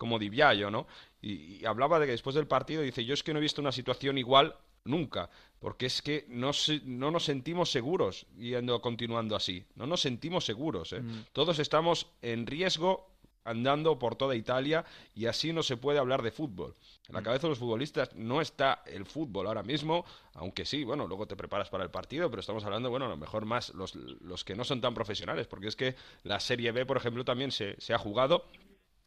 como 0.00 0.18
Di 0.18 0.30
¿no? 0.30 0.86
Y, 1.20 1.64
hablaba 1.66 2.00
de 2.00 2.06
que 2.06 2.12
después 2.12 2.34
del 2.34 2.46
partido 2.46 2.82
dice, 2.82 3.04
yo 3.04 3.14
es 3.14 3.22
que 3.22 3.32
no 3.32 3.38
he 3.38 3.42
visto 3.42 3.60
una 3.60 3.70
situación 3.70 4.16
igual 4.16 4.56
nunca, 4.84 5.30
porque 5.58 5.86
es 5.86 6.02
que 6.02 6.26
no, 6.28 6.52
no 6.84 7.10
nos 7.10 7.24
sentimos 7.24 7.70
seguros 7.70 8.26
yendo 8.36 8.80
continuando 8.80 9.36
así, 9.36 9.64
no 9.74 9.86
nos 9.86 10.00
sentimos 10.00 10.44
seguros. 10.44 10.92
¿eh? 10.92 11.00
Mm. 11.00 11.26
Todos 11.32 11.58
estamos 11.58 12.06
en 12.22 12.46
riesgo 12.46 13.10
andando 13.44 13.98
por 13.98 14.16
toda 14.16 14.36
Italia 14.36 14.84
y 15.14 15.26
así 15.26 15.52
no 15.52 15.62
se 15.62 15.76
puede 15.76 15.98
hablar 15.98 16.22
de 16.22 16.30
fútbol. 16.30 16.74
En 17.08 17.14
la 17.14 17.20
mm. 17.20 17.24
cabeza 17.24 17.42
de 17.42 17.50
los 17.50 17.58
futbolistas 17.58 18.14
no 18.14 18.40
está 18.40 18.82
el 18.86 19.06
fútbol 19.06 19.46
ahora 19.46 19.62
mismo, 19.62 20.04
aunque 20.34 20.64
sí, 20.64 20.84
bueno, 20.84 21.06
luego 21.06 21.26
te 21.26 21.36
preparas 21.36 21.68
para 21.68 21.84
el 21.84 21.90
partido, 21.90 22.30
pero 22.30 22.40
estamos 22.40 22.64
hablando, 22.64 22.90
bueno, 22.90 23.06
a 23.06 23.10
lo 23.10 23.16
mejor 23.16 23.44
más 23.44 23.74
los, 23.74 23.94
los 23.94 24.44
que 24.44 24.54
no 24.54 24.64
son 24.64 24.80
tan 24.80 24.94
profesionales, 24.94 25.46
porque 25.46 25.68
es 25.68 25.76
que 25.76 25.94
la 26.22 26.40
Serie 26.40 26.72
B, 26.72 26.86
por 26.86 26.96
ejemplo, 26.96 27.24
también 27.24 27.50
se, 27.50 27.80
se 27.80 27.94
ha 27.94 27.98
jugado 27.98 28.46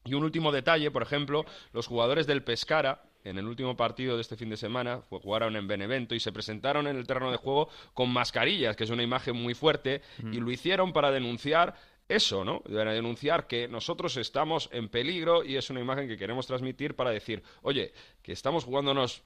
y 0.05 0.15
un 0.15 0.23
último 0.23 0.51
detalle, 0.51 0.91
por 0.91 1.01
ejemplo, 1.01 1.45
los 1.71 1.87
jugadores 1.87 2.27
del 2.27 2.43
Pescara, 2.43 3.03
en 3.23 3.37
el 3.37 3.47
último 3.47 3.75
partido 3.75 4.15
de 4.15 4.21
este 4.21 4.35
fin 4.35 4.49
de 4.49 4.57
semana, 4.57 5.01
jugaron 5.09 5.55
en 5.55 5.67
Benevento 5.67 6.15
y 6.15 6.19
se 6.19 6.31
presentaron 6.31 6.87
en 6.87 6.97
el 6.97 7.07
terreno 7.07 7.31
de 7.31 7.37
juego 7.37 7.69
con 7.93 8.09
mascarillas, 8.09 8.75
que 8.75 8.83
es 8.83 8.89
una 8.89 9.03
imagen 9.03 9.35
muy 9.35 9.53
fuerte, 9.53 10.01
y 10.31 10.39
lo 10.39 10.51
hicieron 10.51 10.93
para 10.93 11.11
denunciar 11.11 11.75
eso, 12.09 12.43
¿no? 12.43 12.61
Para 12.61 12.93
denunciar 12.93 13.47
que 13.47 13.67
nosotros 13.67 14.17
estamos 14.17 14.69
en 14.73 14.89
peligro 14.89 15.43
y 15.43 15.55
es 15.55 15.69
una 15.69 15.79
imagen 15.79 16.07
que 16.07 16.17
queremos 16.17 16.47
transmitir 16.47 16.95
para 16.95 17.11
decir, 17.11 17.43
oye, 17.61 17.93
que 18.21 18.33
estamos 18.33 18.65
jugándonos 18.65 19.23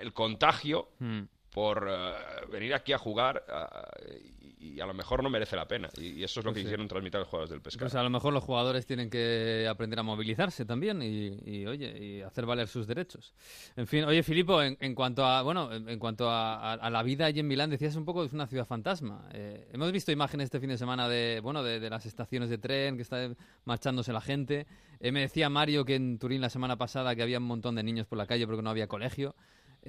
el 0.00 0.12
contagio 0.12 0.88
mm. 0.98 1.22
Por 1.56 1.88
eh, 1.88 2.12
venir 2.52 2.74
aquí 2.74 2.92
a 2.92 2.98
jugar 2.98 3.42
uh, 3.48 4.36
y 4.60 4.78
a 4.78 4.84
lo 4.84 4.92
mejor 4.92 5.22
no 5.22 5.30
merece 5.30 5.56
la 5.56 5.66
pena. 5.66 5.88
Y, 5.96 6.22
eso 6.22 6.40
es 6.40 6.44
lo 6.44 6.52
que 6.52 6.60
hicieron 6.60 6.86
transmitir 6.86 7.16
a 7.16 7.20
los 7.20 7.28
jugadores 7.28 7.48
del 7.48 7.62
pescado. 7.62 7.86
Pues 7.86 7.94
a 7.94 8.02
lo 8.02 8.10
mejor 8.10 8.34
los 8.34 8.44
jugadores 8.44 8.84
tienen 8.84 9.08
que 9.08 9.66
aprender 9.66 9.98
a 9.98 10.02
movilizarse 10.02 10.66
también 10.66 11.00
y, 11.00 11.64
oye, 11.64 11.96
y 11.98 12.20
hacer 12.20 12.44
valer 12.44 12.68
sus 12.68 12.86
derechos. 12.86 13.32
En 13.74 13.86
fin, 13.86 14.04
oye, 14.04 14.22
Filipo, 14.22 14.60
en, 14.62 14.94
cuanto 14.94 15.24
a 15.24 15.40
bueno, 15.40 15.72
en, 15.72 15.98
cuanto 15.98 16.28
a, 16.28 16.90
la 16.90 17.02
vida 17.02 17.24
allí 17.24 17.40
en 17.40 17.48
Milán, 17.48 17.70
decías 17.70 17.96
un 17.96 18.04
poco 18.04 18.22
es 18.22 18.34
una 18.34 18.46
ciudad 18.46 18.66
fantasma. 18.66 19.26
Eh, 19.32 19.66
hemos 19.72 19.90
visto 19.92 20.12
imágenes 20.12 20.46
este 20.46 20.60
fin 20.60 20.68
de 20.68 20.76
semana 20.76 21.08
de 21.08 21.40
bueno 21.42 21.62
de, 21.62 21.88
las 21.88 22.04
estaciones 22.04 22.50
de 22.50 22.58
tren 22.58 22.96
que 22.96 23.02
está 23.02 23.30
marchándose 23.64 24.12
la 24.12 24.20
gente. 24.20 24.66
Eh, 25.00 25.10
me 25.10 25.20
decía 25.20 25.48
Mario 25.48 25.86
que 25.86 25.94
en 25.94 26.18
Turín 26.18 26.42
la 26.42 26.50
semana 26.50 26.76
pasada 26.76 27.16
que 27.16 27.22
había 27.22 27.38
un 27.38 27.44
montón 27.44 27.76
de 27.76 27.82
niños 27.82 28.06
por 28.06 28.18
la 28.18 28.26
calle 28.26 28.46
porque 28.46 28.62
no 28.62 28.68
había 28.68 28.88
colegio. 28.88 29.34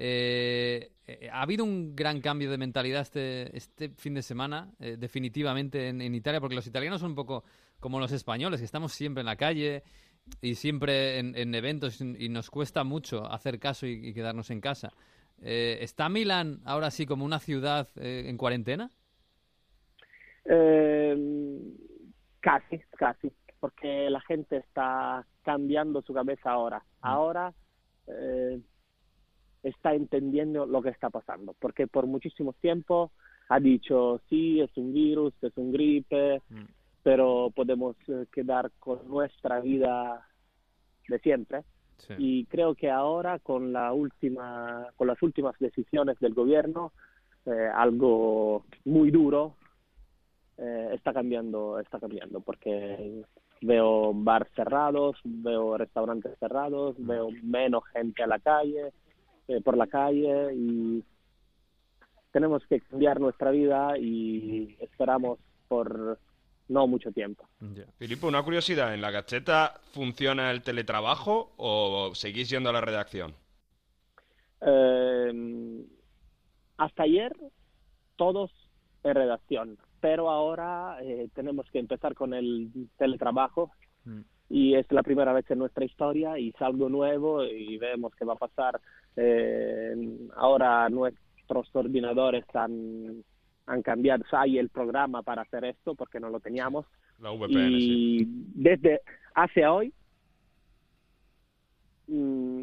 Eh, 0.00 0.92
eh, 1.08 1.28
ha 1.32 1.42
habido 1.42 1.64
un 1.64 1.96
gran 1.96 2.20
cambio 2.20 2.52
de 2.52 2.56
mentalidad 2.56 3.02
este, 3.02 3.56
este 3.56 3.88
fin 3.88 4.14
de 4.14 4.22
semana, 4.22 4.70
eh, 4.78 4.96
definitivamente 4.96 5.88
en, 5.88 6.14
Italia, 6.14 6.40
porque 6.40 6.54
los 6.54 6.68
italianos 6.68 7.00
son 7.00 7.10
un 7.10 7.16
poco 7.16 7.42
como 7.80 7.98
los 7.98 8.12
españoles, 8.12 8.60
que 8.60 8.64
estamos 8.64 8.92
siempre 8.92 9.22
en 9.22 9.26
la 9.26 9.34
calle 9.34 9.82
y 10.40 10.54
siempre 10.54 11.18
en, 11.18 11.52
eventos 11.52 12.00
y 12.00 12.28
nos 12.28 12.48
cuesta 12.48 12.84
mucho 12.84 13.26
hacer 13.26 13.58
caso 13.58 13.86
y, 13.86 14.14
quedarnos 14.14 14.50
en 14.50 14.60
casa. 14.60 14.92
¿Está 15.40 16.08
Milán 16.08 16.60
ahora 16.64 16.92
sí 16.92 17.04
como 17.04 17.24
una 17.24 17.40
ciudad 17.40 17.88
en 17.96 18.36
cuarentena? 18.36 18.90
casi, 22.40 22.78
casi, 22.96 23.32
porque 23.60 24.08
la 24.10 24.20
gente 24.20 24.58
está 24.58 25.26
cambiando 25.42 26.02
su 26.02 26.14
cabeza 26.14 26.50
ahora. 26.50 26.78
Mm. 26.78 26.82
Ahora 27.02 27.54
está 29.62 29.94
entendiendo 29.94 30.66
lo 30.66 30.82
que 30.82 30.90
está 30.90 31.10
pasando, 31.10 31.54
porque 31.58 31.86
por 31.86 32.06
muchísimo 32.06 32.52
tiempo 32.54 33.10
ha 33.48 33.60
dicho, 33.60 34.20
sí, 34.28 34.60
es 34.60 34.70
un 34.76 34.92
virus, 34.92 35.32
es 35.42 35.56
un 35.56 35.72
gripe, 35.72 36.42
mm. 36.48 36.64
pero 37.02 37.50
podemos 37.54 37.96
eh, 38.08 38.26
quedar 38.32 38.70
con 38.78 39.08
nuestra 39.08 39.60
vida 39.60 40.26
de 41.08 41.18
siempre. 41.20 41.64
Y 42.16 42.44
creo 42.46 42.76
que 42.76 42.90
ahora 42.90 43.40
con 43.40 43.72
la 43.72 43.92
última, 43.92 44.86
con 44.94 45.08
las 45.08 45.20
últimas 45.20 45.58
decisiones 45.58 46.16
del 46.20 46.32
gobierno, 46.32 46.92
eh, 47.44 47.68
algo 47.74 48.64
muy 48.84 49.10
duro 49.10 49.56
eh, 50.58 50.90
está 50.92 51.12
cambiando, 51.12 51.78
está 51.80 51.98
cambiando, 51.98 52.40
porque 52.40 53.24
veo 53.62 54.12
bar 54.14 54.48
cerrados, 54.54 55.16
veo 55.24 55.76
restaurantes 55.76 56.38
cerrados, 56.38 56.96
mm. 56.98 57.06
veo 57.06 57.30
menos 57.42 57.84
gente 57.92 58.22
a 58.22 58.28
la 58.28 58.38
calle, 58.38 58.92
eh, 59.48 59.60
por 59.62 59.76
la 59.76 59.86
calle 59.86 60.54
y 60.54 61.02
tenemos 62.32 62.62
que 62.66 62.80
cambiar 62.80 63.18
nuestra 63.18 63.50
vida 63.50 63.98
y 63.98 64.76
esperamos 64.80 65.38
por 65.68 66.18
no 66.68 66.86
mucho 66.86 67.10
tiempo. 67.12 67.48
Filipe, 67.98 68.26
una 68.26 68.42
curiosidad, 68.42 68.92
¿en 68.92 69.00
la 69.00 69.10
gacheta 69.10 69.80
funciona 69.92 70.50
el 70.50 70.62
teletrabajo 70.62 71.52
o 71.56 72.14
seguís 72.14 72.50
yendo 72.50 72.68
a 72.68 72.74
la 72.74 72.82
redacción? 72.82 73.34
Eh, 74.60 75.84
hasta 76.76 77.02
ayer 77.04 77.34
todos 78.16 78.50
en 79.02 79.14
redacción, 79.14 79.78
pero 80.00 80.28
ahora 80.30 80.98
eh, 81.02 81.28
tenemos 81.34 81.70
que 81.70 81.78
empezar 81.78 82.14
con 82.14 82.34
el 82.34 82.70
teletrabajo. 82.98 83.72
Mm 84.04 84.20
y 84.50 84.74
es 84.74 84.90
la 84.90 85.02
primera 85.02 85.32
vez 85.32 85.50
en 85.50 85.58
nuestra 85.58 85.84
historia 85.84 86.38
y 86.38 86.50
es 86.50 86.62
algo 86.62 86.88
nuevo 86.88 87.44
y 87.44 87.76
vemos 87.78 88.14
que 88.14 88.24
va 88.24 88.34
a 88.34 88.36
pasar. 88.36 88.80
Eh, 89.20 89.96
ahora 90.36 90.88
nuestros 90.88 91.74
ordenadores 91.74 92.44
han, 92.54 93.24
han 93.66 93.82
cambiado, 93.82 94.24
hay 94.30 94.58
el 94.58 94.68
programa 94.68 95.24
para 95.24 95.42
hacer 95.42 95.64
esto 95.64 95.96
porque 95.96 96.20
no 96.20 96.28
lo 96.28 96.38
teníamos. 96.38 96.86
La 97.18 97.32
VPN, 97.32 97.68
y 97.72 98.24
desde 98.54 99.00
hace 99.34 99.66
hoy 99.66 99.92
mm, 102.06 102.62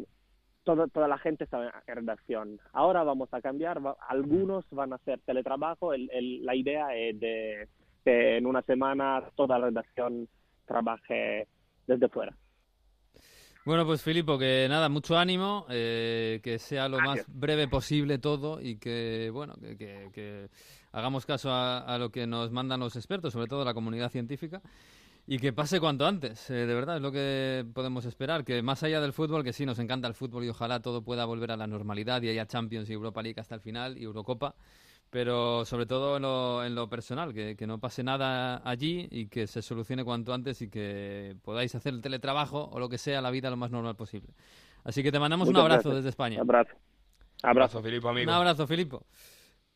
toda, 0.64 0.86
toda 0.88 1.08
la 1.08 1.18
gente 1.18 1.44
está 1.44 1.82
en 1.86 1.96
redacción. 1.96 2.58
Ahora 2.72 3.02
vamos 3.02 3.28
a 3.32 3.42
cambiar, 3.42 3.82
algunos 4.08 4.64
van 4.70 4.94
a 4.94 4.96
hacer 4.96 5.20
teletrabajo, 5.26 5.92
el, 5.92 6.42
la 6.42 6.54
idea 6.54 6.96
es 6.96 7.20
de 7.20 7.68
que 8.02 8.38
en 8.38 8.46
una 8.46 8.62
semana 8.62 9.22
toda 9.34 9.58
la 9.58 9.66
redacción 9.66 10.26
trabaje 10.64 11.48
desde 11.86 12.08
fuera. 12.08 12.34
Bueno, 13.66 13.84
pues 13.84 14.00
Filipo, 14.00 14.38
que 14.38 14.68
nada, 14.68 14.88
mucho 14.88 15.18
ánimo, 15.18 15.66
eh, 15.68 16.38
que 16.40 16.56
sea 16.60 16.88
lo 16.88 17.00
más 17.00 17.24
breve 17.26 17.66
posible 17.66 18.18
todo 18.18 18.60
y 18.60 18.76
que, 18.76 19.28
bueno, 19.32 19.54
que, 19.76 20.48
hagamos 20.92 21.26
caso 21.26 21.50
a, 21.52 21.96
lo 21.98 22.12
que 22.12 22.28
nos 22.28 22.52
mandan 22.52 22.78
los 22.78 22.94
expertos, 22.94 23.32
sobre 23.32 23.48
todo 23.48 23.64
la 23.64 23.74
comunidad 23.74 24.12
científica, 24.12 24.62
y 25.26 25.40
que 25.40 25.52
pase 25.52 25.80
cuanto 25.80 26.06
antes, 26.06 26.48
eh, 26.48 26.64
de 26.64 26.74
verdad, 26.74 26.98
es 26.98 27.02
lo 27.02 27.10
que 27.10 27.66
podemos 27.74 28.04
esperar, 28.04 28.44
que 28.44 28.62
más 28.62 28.84
allá 28.84 29.00
del 29.00 29.12
fútbol, 29.12 29.42
que 29.42 29.52
sí, 29.52 29.66
nos 29.66 29.80
encanta 29.80 30.06
el 30.06 30.14
fútbol 30.14 30.44
y 30.44 30.48
ojalá 30.48 30.78
todo 30.78 31.02
pueda 31.02 31.24
volver 31.24 31.50
a 31.50 31.56
la 31.56 31.66
normalidad 31.66 32.22
y 32.22 32.28
haya 32.28 32.46
Champions 32.46 32.88
y 32.88 32.92
Europa 32.92 33.20
League 33.20 33.40
hasta 33.40 33.56
el 33.56 33.62
final 33.62 33.98
y 33.98 34.04
Eurocopa, 34.04 34.54
pero 35.10 35.64
sobre 35.64 35.86
todo 35.86 36.16
en 36.16 36.22
lo, 36.22 36.64
en 36.64 36.74
lo 36.74 36.88
personal, 36.88 37.32
que, 37.32 37.66
no 37.66 37.78
pase 37.78 38.02
nada 38.02 38.60
allí 38.64 39.08
y 39.10 39.26
que 39.26 39.46
se 39.46 39.62
solucione 39.62 40.04
cuanto 40.04 40.34
antes 40.34 40.60
y 40.62 40.68
que 40.68 41.36
podáis 41.42 41.74
hacer 41.74 41.94
el 41.94 42.00
teletrabajo 42.00 42.68
o 42.72 42.78
lo 42.78 42.88
que 42.88 42.98
sea, 42.98 43.20
la 43.20 43.30
vida 43.30 43.50
lo 43.50 43.56
más 43.56 43.70
normal 43.70 43.96
posible. 43.96 44.34
Así 44.84 45.02
que 45.02 45.10
te 45.10 45.18
mandamos 45.18 45.48
un 45.48 45.56
abrazo 45.56 45.94
desde 45.94 46.08
España. 46.08 46.40
Abrazo. 46.40 46.76
Abrazo, 47.42 47.82
Filipo, 47.82 48.08
amigo. 48.08 48.30
Un 48.30 48.36
abrazo, 48.36 48.66
Filipo. 48.66 49.04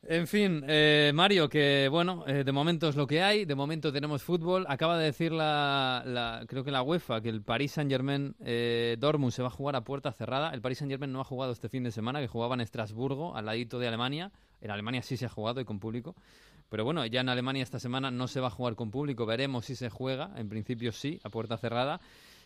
En 0.03 0.27
fin, 0.27 0.65
eh, 0.67 1.13
Mario, 1.15 1.49
que 1.49 1.89
bueno, 1.91 2.25
eh, 2.27 2.43
de 2.43 2.53
momento 2.53 2.89
es 2.89 2.97
lo 2.97 3.07
que 3.07 3.23
hay, 3.23 3.45
de 3.45 3.55
momento 3.55 3.93
tenemos 3.93 4.23
fútbol. 4.23 4.65
Acaba 4.69 4.97
de 4.97 5.05
decir 5.05 5.31
la, 5.31 6.43
creo 6.49 6.65
que 6.65 6.71
la 6.71 6.83
UEFA, 6.83 7.21
que 7.21 7.29
el 7.29 7.43
Paris 7.43 7.73
Saint 7.73 7.91
Germain 7.91 8.35
eh, 8.41 8.97
Dortmund 8.99 9.33
se 9.33 9.43
va 9.43 9.49
a 9.49 9.51
jugar 9.51 9.77
a 9.77 9.85
puerta 9.85 10.11
cerrada. 10.13 10.51
El 10.55 10.63
Paris 10.63 10.79
Saint 10.79 10.91
Germain 10.91 11.13
no 11.13 11.21
ha 11.21 11.25
jugado 11.25 11.53
este 11.53 11.69
fin 11.69 11.85
de 11.85 11.91
semana, 11.91 12.21
que 12.21 12.29
jugaba 12.29 12.55
en 12.55 12.63
Estrasburgo, 12.63 13.37
al 13.37 13.45
ladito 13.45 13.79
de 13.79 13.89
Alemania. 13.89 14.33
En 14.61 14.71
Alemania 14.71 15.03
sí 15.03 15.17
se 15.17 15.27
ha 15.27 15.29
jugado 15.29 15.61
y 15.61 15.65
con 15.65 15.79
público. 15.81 16.15
Pero 16.69 16.85
bueno, 16.85 17.05
ya 17.05 17.21
en 17.21 17.29
Alemania 17.29 17.63
esta 17.63 17.81
semana 17.81 18.11
no 18.11 18.29
se 18.29 18.41
va 18.41 18.47
a 18.47 18.51
jugar 18.51 18.77
con 18.77 18.91
público. 18.91 19.27
Veremos 19.27 19.67
si 19.67 19.75
se 19.75 19.91
juega. 19.91 20.31
En 20.37 20.49
principio 20.49 20.93
sí, 20.93 21.21
a 21.25 21.29
puerta 21.29 21.57
cerrada. 21.57 22.01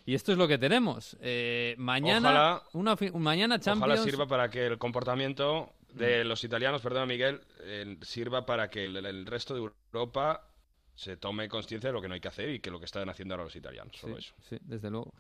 Y 0.07 0.14
esto 0.14 0.33
es 0.33 0.38
lo 0.38 0.48
que 0.48 0.59
tenemos. 0.59 1.16
Eh, 1.20 1.74
mañana, 1.79 2.61
una, 2.72 2.96
mañana 3.14 3.59
Champions. 3.59 3.92
Ojalá 3.92 4.11
sirva 4.11 4.27
para 4.27 4.50
que 4.50 4.66
el 4.66 4.79
comportamiento 4.79 5.72
de 5.94 6.24
los 6.24 6.42
italianos, 6.44 6.83
perdón 6.83 7.09
Miguel, 7.09 7.40
eh, 7.61 7.96
sirva 8.03 8.44
para 8.44 8.68
que 8.68 8.85
el, 8.85 9.27
resto 9.27 9.55
de 9.55 9.61
Europa 9.92 10.48
se 10.94 11.16
tome 11.16 11.48
conciencia 11.48 11.88
de 11.88 11.92
lo 11.94 12.03
que 12.03 12.09
no 12.09 12.14
hay 12.14 12.20
que 12.20 12.29
hacer 12.29 12.50
y 12.50 12.61
que 12.61 12.70
lo 12.70 12.79
que 12.79 12.85
están 12.85 13.09
haciendo 13.09 13.35
ahora 13.35 13.44
los 13.44 13.57
italianos. 13.57 13.96
Solo 13.96 14.18
eso. 14.18 14.35
Sí, 14.48 14.59
desde 14.62 14.90
luego. 14.90 15.12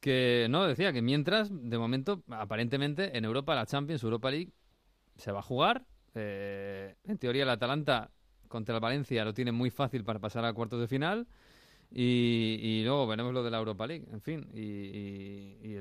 Que 0.00 0.48
no, 0.50 0.66
decía 0.66 0.92
que 0.92 1.00
mientras, 1.00 1.48
de 1.50 1.78
momento, 1.78 2.22
aparentemente 2.28 3.16
en 3.16 3.24
Europa 3.24 3.54
la 3.54 3.66
Champions, 3.66 4.02
Europa 4.02 4.30
League, 4.30 4.52
se 5.16 5.32
va 5.32 5.38
a 5.38 5.42
jugar 5.42 5.84
eh, 6.14 6.94
en 7.04 7.18
teoría 7.18 7.42
el 7.42 7.50
Atalanta 7.50 8.10
contra 8.48 8.74
el 8.74 8.80
Valencia 8.80 9.24
lo 9.24 9.34
tiene 9.34 9.52
muy 9.52 9.70
fácil 9.70 10.04
para 10.04 10.18
pasar 10.18 10.44
a 10.44 10.52
cuartos 10.52 10.80
de 10.80 10.88
final. 10.88 11.26
Y, 11.96 12.82
luego 12.84 13.06
veremos 13.06 13.32
lo 13.32 13.44
de 13.44 13.50
la 13.52 13.58
Europa 13.58 13.86
League, 13.86 14.04
en 14.10 14.20
fin, 14.20 14.48
y, 14.52 15.74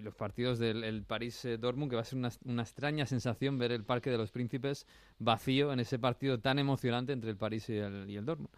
los 0.00 0.14
partidos 0.14 0.58
del 0.58 1.04
París-Dortmund, 1.04 1.90
que 1.90 1.96
va 1.96 2.02
a 2.02 2.04
ser 2.06 2.18
una, 2.18 2.62
extraña 2.62 3.04
sensación 3.04 3.58
ver 3.58 3.72
el 3.72 3.84
Parque 3.84 4.08
de 4.08 4.16
los 4.16 4.30
Príncipes 4.30 4.86
vacío 5.18 5.74
en 5.74 5.80
ese 5.80 5.98
partido 5.98 6.38
tan 6.38 6.58
emocionante 6.58 7.12
entre 7.12 7.30
el 7.30 7.36
París 7.36 7.68
y 7.68 7.76
el, 7.76 8.08
y 8.08 8.16
el 8.16 8.24
Dortmund. 8.24 8.54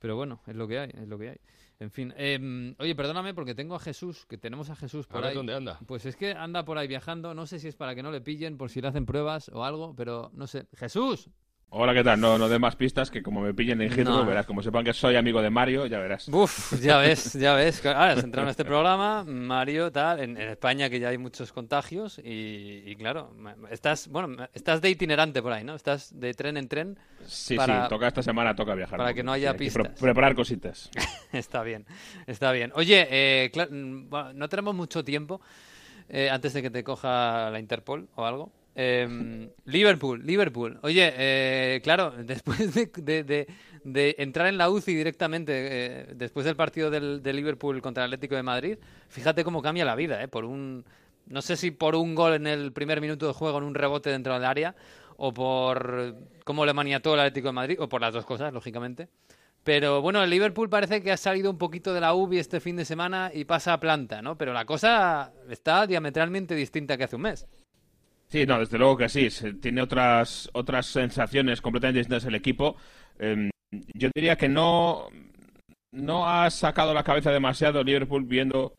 Pero 0.00 0.16
bueno, 0.16 0.42
es 0.46 0.56
lo 0.56 0.68
que 0.68 0.80
hay, 0.80 0.90
es 0.90 1.08
lo 1.08 1.18
que 1.18 1.30
hay. 1.30 1.38
En 1.82 1.90
fin, 1.90 2.14
em, 2.16 2.76
oye, 2.78 2.94
perdóname 2.94 3.34
porque 3.34 3.56
tengo 3.56 3.74
a 3.74 3.80
Jesús, 3.80 4.24
que 4.26 4.38
tenemos 4.38 4.70
a 4.70 4.76
Jesús 4.76 5.08
por 5.08 5.24
ahí. 5.24 5.34
dónde 5.34 5.52
anda? 5.52 5.80
Pues 5.84 6.06
es 6.06 6.14
que 6.14 6.30
anda 6.30 6.64
por 6.64 6.78
ahí 6.78 6.86
viajando, 6.86 7.34
no 7.34 7.44
sé 7.44 7.58
si 7.58 7.66
es 7.66 7.74
para 7.74 7.96
que 7.96 8.04
no 8.04 8.12
le 8.12 8.20
pillen, 8.20 8.56
por 8.56 8.70
si 8.70 8.80
le 8.80 8.86
hacen 8.86 9.04
pruebas 9.04 9.48
o 9.48 9.64
algo, 9.64 9.92
pero 9.96 10.30
no 10.32 10.46
sé. 10.46 10.68
Jesús, 10.76 11.28
Hola, 11.74 11.94
¿qué 11.94 12.04
tal? 12.04 12.20
No, 12.20 12.36
no 12.36 12.50
dé 12.50 12.58
más 12.58 12.76
pistas, 12.76 13.10
que 13.10 13.22
como 13.22 13.40
me 13.40 13.54
pillen 13.54 13.80
en 13.80 13.90
Heathrow, 13.90 14.26
verás, 14.26 14.44
como 14.44 14.62
sepan 14.62 14.84
que 14.84 14.92
soy 14.92 15.16
amigo 15.16 15.40
de 15.40 15.48
Mario, 15.48 15.86
ya 15.86 16.00
verás. 16.00 16.28
Uf, 16.28 16.78
ya 16.82 16.98
ves, 16.98 17.32
ya 17.32 17.54
ves. 17.54 17.84
Ahora 17.86 18.12
has 18.12 18.22
entrado 18.22 18.46
en 18.46 18.50
este 18.50 18.66
programa, 18.66 19.24
Mario, 19.24 19.90
tal, 19.90 20.20
en, 20.20 20.36
España 20.36 20.90
que 20.90 21.00
ya 21.00 21.08
hay 21.08 21.16
muchos 21.16 21.50
contagios 21.50 22.20
y, 22.22 22.94
claro, 22.96 23.34
estás, 23.70 24.08
bueno, 24.08 24.46
estás 24.52 24.82
de 24.82 24.90
itinerante 24.90 25.40
por 25.40 25.54
ahí, 25.54 25.64
¿no? 25.64 25.74
Estás 25.74 26.20
de 26.20 26.34
tren 26.34 26.58
en 26.58 26.68
tren. 26.68 26.98
Sí, 27.24 27.56
sí, 27.56 27.72
toca 27.88 28.06
esta 28.06 28.22
semana, 28.22 28.54
toca 28.54 28.74
viajar. 28.74 28.98
Para 28.98 29.14
que 29.14 29.22
no 29.22 29.32
haya 29.32 29.56
pistas. 29.56 29.98
preparar 29.98 30.34
cositas. 30.34 30.90
está 31.32 31.62
bien, 31.62 31.86
está 32.26 32.52
bien. 32.52 32.70
Oye, 32.74 33.08
eh, 33.10 33.50
no 33.70 34.48
tenemos 34.50 34.74
mucho 34.74 35.02
tiempo 35.02 35.40
eh, 36.10 36.28
antes 36.28 36.52
de 36.52 36.60
que 36.60 36.68
te 36.68 36.84
coja 36.84 37.48
la 37.48 37.58
Interpol 37.58 38.08
o 38.14 38.26
algo. 38.26 38.52
Em, 38.74 39.50
Liverpool, 39.66 40.24
Liverpool. 40.24 40.78
Oye, 40.82 41.12
eh, 41.16 41.80
claro, 41.82 42.12
después 42.24 42.72
de, 42.74 43.46
entrar 44.18 44.46
en 44.46 44.58
la 44.58 44.70
UCI 44.70 44.94
directamente, 44.94 45.52
eh, 45.54 46.06
después 46.14 46.46
del 46.46 46.56
partido 46.56 46.90
del, 46.90 47.22
de 47.22 47.32
Liverpool 47.32 47.82
contra 47.82 48.04
el 48.04 48.08
Atlético 48.08 48.34
de 48.34 48.42
Madrid, 48.42 48.78
fíjate 49.08 49.44
cómo 49.44 49.60
cambia 49.60 49.84
la 49.84 49.94
vida, 49.94 50.22
¿eh? 50.22 50.28
Por 50.28 50.44
un, 50.44 50.84
no 51.26 51.42
sé 51.42 51.56
si 51.56 51.70
por 51.70 51.94
un 51.94 52.14
gol 52.14 52.34
en 52.34 52.46
el 52.46 52.72
primer 52.72 53.00
minuto 53.00 53.26
de 53.26 53.34
juego 53.34 53.58
en 53.58 53.64
un 53.64 53.74
rebote 53.74 54.10
dentro 54.10 54.32
del 54.34 54.44
área, 54.44 54.74
o 55.16 55.34
por 55.34 56.16
cómo 56.44 56.64
le 56.64 56.72
maniató 56.72 57.14
el 57.14 57.20
Atlético 57.20 57.48
de 57.48 57.52
Madrid, 57.52 57.76
o 57.80 57.88
por 57.88 58.00
las 58.00 58.14
dos 58.14 58.24
cosas, 58.24 58.52
lógicamente. 58.52 59.08
Pero 59.64 60.02
bueno, 60.02 60.22
el 60.22 60.30
Liverpool 60.30 60.68
parece 60.68 61.02
que 61.02 61.12
ha 61.12 61.16
salido 61.16 61.50
un 61.50 61.58
poquito 61.58 61.94
de 61.94 62.00
la 62.00 62.14
UBI 62.14 62.38
este 62.38 62.58
fin 62.58 62.74
de 62.74 62.84
semana 62.84 63.30
y 63.32 63.44
pasa 63.44 63.74
a 63.74 63.80
planta, 63.80 64.20
¿no? 64.20 64.36
Pero 64.36 64.52
la 64.52 64.64
cosa 64.64 65.32
está 65.48 65.86
diametralmente 65.86 66.56
distinta 66.56 66.96
que 66.96 67.04
hace 67.04 67.14
un 67.14 67.22
mes. 67.22 67.46
Sí, 68.32 68.46
no, 68.46 68.58
desde 68.58 68.78
luego 68.78 68.96
que 68.96 69.10
sí. 69.10 69.28
tiene 69.60 69.82
otras, 69.82 70.48
otras 70.54 70.86
sensaciones 70.86 71.60
completamente 71.60 71.98
distintas 71.98 72.24
el 72.24 72.34
equipo. 72.34 72.76
Em, 73.18 73.50
yo 73.92 74.08
diría 74.14 74.36
que 74.36 74.48
no, 74.48 75.08
no 75.92 76.26
ha 76.26 76.48
sacado 76.48 76.94
la 76.94 77.04
cabeza 77.04 77.30
demasiado 77.30 77.84
Liverpool 77.84 78.24
viendo 78.24 78.72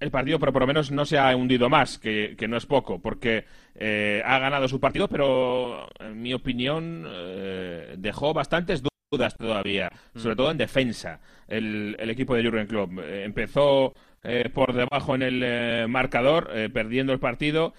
el 0.00 0.10
partido, 0.10 0.38
pero 0.38 0.54
por 0.54 0.62
lo 0.62 0.68
menos 0.68 0.90
no 0.90 1.04
se 1.04 1.18
ha 1.18 1.36
hundido 1.36 1.68
más, 1.68 1.98
que, 1.98 2.34
no 2.48 2.56
es 2.56 2.64
poco, 2.64 2.98
porque 2.98 3.44
eh, 3.74 4.22
ha 4.24 4.38
ganado 4.38 4.66
su 4.68 4.80
partido, 4.80 5.06
pero 5.06 5.86
en 6.00 6.22
mi 6.22 6.32
opinión 6.32 7.04
eh, 7.06 7.94
dejó 7.98 8.32
bastantes 8.32 8.82
dudas 9.12 9.36
todavía, 9.36 9.90
sobre 10.14 10.34
mm. 10.34 10.38
todo 10.38 10.50
en 10.50 10.56
defensa, 10.56 11.20
el, 11.46 11.94
el 11.98 12.08
equipo 12.08 12.34
de 12.34 12.42
Jurgen 12.42 12.66
Klopp. 12.66 12.98
Eh, 13.00 13.24
empezó 13.24 13.92
eh, 14.24 14.50
por 14.52 14.72
debajo 14.72 15.14
en 15.14 15.22
el 15.22 15.42
eh, 15.44 15.86
marcador, 15.88 16.50
eh, 16.54 16.68
perdiendo 16.72 17.12
el 17.12 17.20
partido 17.20 17.74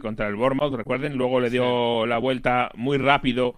contra 0.00 0.28
el 0.28 0.36
Bournemouth, 0.36 0.74
recuerden, 0.74 1.16
luego 1.16 1.40
le 1.40 1.48
dio 1.48 2.04
la 2.04 2.18
vuelta 2.18 2.70
muy 2.74 2.98
rápido, 2.98 3.54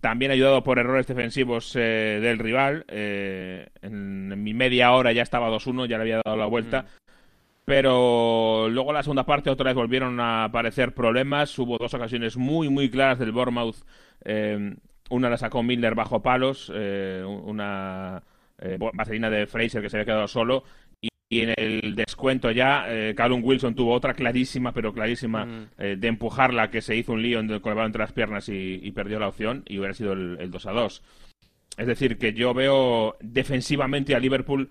también 0.00 0.30
ayudado 0.30 0.62
por 0.62 0.78
errores 0.78 1.06
defensivos 1.06 1.72
del 1.72 2.38
rival, 2.38 2.84
en, 2.88 4.42
mi 4.42 4.52
media 4.52 4.92
hora 4.92 5.12
ya 5.12 5.22
estaba 5.22 5.48
2-1, 5.48 5.86
ya 5.88 5.96
le 5.96 6.02
había 6.02 6.20
dado 6.22 6.36
la 6.36 6.44
vuelta. 6.44 6.86
pero 7.64 8.68
luego 8.70 8.92
la 8.92 9.02
segunda 9.02 9.24
parte 9.24 9.48
otra 9.48 9.70
vez 9.70 9.74
volvieron 9.74 10.20
a 10.20 10.44
aparecer 10.44 10.92
problemas. 10.92 11.58
Hubo 11.58 11.78
dos 11.78 11.94
ocasiones 11.94 12.36
muy, 12.36 12.68
muy 12.68 12.90
claras 12.90 13.18
del 13.18 13.32
Bournemouth. 13.32 13.76
Eh, 14.24 14.76
una 15.10 15.30
la 15.30 15.36
sacó 15.36 15.62
Milner 15.62 15.94
bajo 15.94 16.22
palos, 16.22 16.72
eh, 16.74 17.22
una 17.24 18.22
eh, 18.58 18.78
vaselina 18.94 19.30
de 19.30 19.46
Fraser 19.46 19.82
que 19.82 19.90
se 19.90 19.96
había 19.98 20.06
quedado 20.06 20.28
solo. 20.28 20.64
Y, 21.34 21.40
en 21.40 21.54
el 21.56 21.94
descuento 21.94 22.50
ya, 22.50 22.86
eh, 22.88 23.14
Callum 23.16 23.42
Wilson 23.42 23.74
tuvo 23.74 23.92
otra 23.92 24.14
clarísima, 24.14 24.72
pero 24.72 24.92
clarísima, 24.92 25.44
mm. 25.44 25.66
eh, 25.78 25.96
de 25.98 26.08
empujarla, 26.08 26.70
que 26.70 26.80
se 26.80 26.96
hizo 26.96 27.12
un 27.12 27.22
lío 27.22 27.38
con 27.38 27.70
el 27.72 27.76
balón 27.76 27.86
entre 27.86 28.02
las 28.02 28.12
piernas 28.12 28.48
y, 28.48 28.90
perdió 28.92 29.18
la 29.18 29.28
opción, 29.28 29.62
y 29.66 29.78
hubiera 29.78 29.94
sido 29.94 30.12
el, 30.12 30.36
el 30.40 30.50
2 30.50 30.66
a 30.66 30.72
2. 30.72 31.02
Es 31.76 31.86
decir, 31.86 32.18
que 32.18 32.32
yo 32.32 32.54
veo 32.54 33.16
defensivamente 33.20 34.14
a 34.14 34.20
Liverpool 34.20 34.70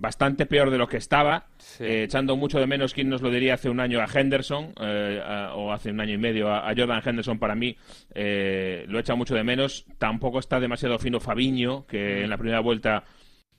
bastante 0.00 0.46
peor 0.46 0.70
de 0.70 0.78
lo 0.78 0.88
que 0.88 0.96
estaba, 0.96 1.46
eh, 1.80 2.04
echando 2.04 2.36
mucho 2.36 2.58
de 2.58 2.66
menos, 2.66 2.94
quien 2.94 3.08
nos 3.08 3.20
lo 3.20 3.30
diría 3.30 3.54
hace 3.54 3.68
un 3.68 3.80
año 3.80 4.00
a 4.00 4.06
Henderson, 4.06 4.72
eh, 4.80 5.20
o 5.54 5.72
hace 5.72 5.90
un 5.90 6.00
año 6.00 6.14
y 6.14 6.18
medio 6.18 6.52
a, 6.52 6.72
Jordan 6.76 7.02
Henderson 7.04 7.38
para 7.38 7.54
mí, 7.54 7.76
eh, 8.14 8.84
lo 8.88 8.98
echa 8.98 9.14
mucho 9.14 9.34
de 9.34 9.44
menos. 9.44 9.86
Tampoco 9.98 10.38
está 10.38 10.60
demasiado 10.60 10.98
fino 10.98 11.20
Fabiño, 11.20 11.86
que 11.86 12.22
en 12.22 12.30
la 12.30 12.38
primera 12.38 12.60
vuelta 12.60 13.04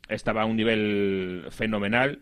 estaba 0.09 0.41
a 0.41 0.45
un 0.45 0.57
nivel 0.57 1.45
fenomenal. 1.49 2.19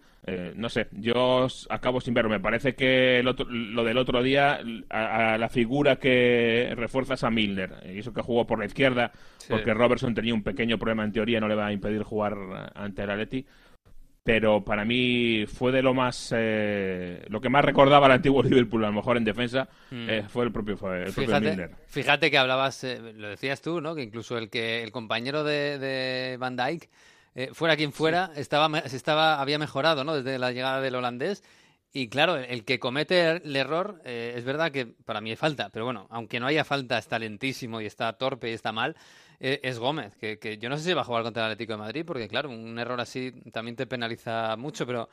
no 0.56 0.70
sé, 0.70 0.88
yo 0.92 1.48
acabo 1.70 2.02
sin 2.02 2.14
verlo. 2.14 2.30
Me 2.30 2.40
parece 2.40 2.76
que 2.76 3.24
lo 3.24 3.84
del 3.84 3.98
otro 3.98 4.22
día, 4.22 4.60
a, 4.90 5.38
la 5.38 5.50
figura 5.50 5.96
que 5.98 6.74
refuerzas 6.76 7.24
a 7.24 7.30
Milner, 7.30 7.72
y 7.86 8.00
eso 8.00 8.14
que 8.14 8.22
jugó 8.22 8.46
por 8.46 8.60
la 8.60 8.66
izquierda, 8.66 9.12
porque 9.48 9.74
Robertson 9.74 10.14
tenía 10.14 10.34
un 10.34 10.44
pequeño 10.44 10.78
problema 10.78 11.04
en 11.04 11.14
teoría, 11.14 11.40
no 11.40 11.48
le 11.48 11.56
va 11.56 11.68
a 11.68 11.74
impedir 11.74 12.04
jugar 12.04 12.36
ante 12.76 13.04
el 13.04 13.10
Atleti 13.10 13.46
pero 14.28 14.62
para 14.62 14.84
mí 14.84 15.46
fue 15.48 15.72
de 15.72 15.82
lo 15.82 15.94
más 15.94 16.34
eh, 16.36 17.24
lo 17.30 17.40
que 17.40 17.48
más 17.48 17.64
recordaba 17.64 18.08
al 18.08 18.12
antiguo 18.12 18.44
Liverpool 18.44 18.84
a 18.84 18.88
lo 18.88 18.94
mejor 18.94 19.16
en 19.16 19.24
defensa 19.24 19.70
mm. 19.90 20.10
eh, 20.10 20.26
fue 20.28 20.44
el 20.44 20.52
propio 20.52 20.74
el 20.94 21.14
fíjate, 21.14 21.48
Milner 21.48 21.72
fíjate 21.88 22.30
que 22.30 22.38
hablabas 22.38 22.84
eh, 22.84 23.14
lo 23.16 23.30
decías 23.30 23.62
tú 23.62 23.80
no 23.80 23.96
que 23.96 24.04
incluso 24.04 24.38
el 24.38 24.50
que 24.50 24.84
el 24.84 24.92
compañero 24.92 25.46
de, 25.46 26.36
Van 26.42 26.58
Dijk 26.58 26.90
fuera 27.54 27.76
quien 27.76 27.94
fuera 27.94 28.32
estaba 28.36 28.80
estaba 28.80 29.40
había 29.40 29.60
mejorado 29.60 30.04
no 30.04 30.16
desde 30.16 30.40
la 30.40 30.52
llegada 30.52 30.82
del 30.82 30.96
holandés. 30.96 31.44
Y 31.94 32.10
claro 32.10 32.36
el 32.36 32.66
que 32.66 32.80
comete 32.80 33.30
el 33.44 33.56
error 33.56 34.02
es 34.04 34.44
verdad 34.44 34.72
que 34.72 34.86
para 34.86 35.22
mí 35.22 35.30
hay 35.30 35.36
falta. 35.36 35.70
Pero 35.70 35.86
bueno 35.86 36.08
aunque 36.10 36.40
no 36.40 36.48
haya 36.48 36.64
falta 36.64 36.98
está 36.98 37.18
lentísimo 37.20 37.82
y 37.82 37.86
está 37.86 38.14
torpe 38.14 38.50
y 38.50 38.54
está 38.54 38.72
mal 38.72 38.96
eh, 39.40 39.60
es 39.64 39.78
Gómez, 39.78 40.16
que, 40.18 40.58
yo 40.60 40.70
no 40.70 40.78
sé 40.78 40.84
si 40.84 40.94
va 40.94 41.02
a 41.02 41.06
jugar 41.06 41.24
contra 41.24 41.46
el 41.46 41.52
Atlético 41.52 41.74
de 41.74 41.78
Madrid, 41.78 42.04
porque 42.06 42.28
claro, 42.28 42.50
un 42.50 42.80
error 42.80 43.00
así 43.00 43.32
también 43.52 43.76
te 43.76 43.86
penaliza 43.86 44.56
mucho, 44.58 44.88
pero 44.88 45.10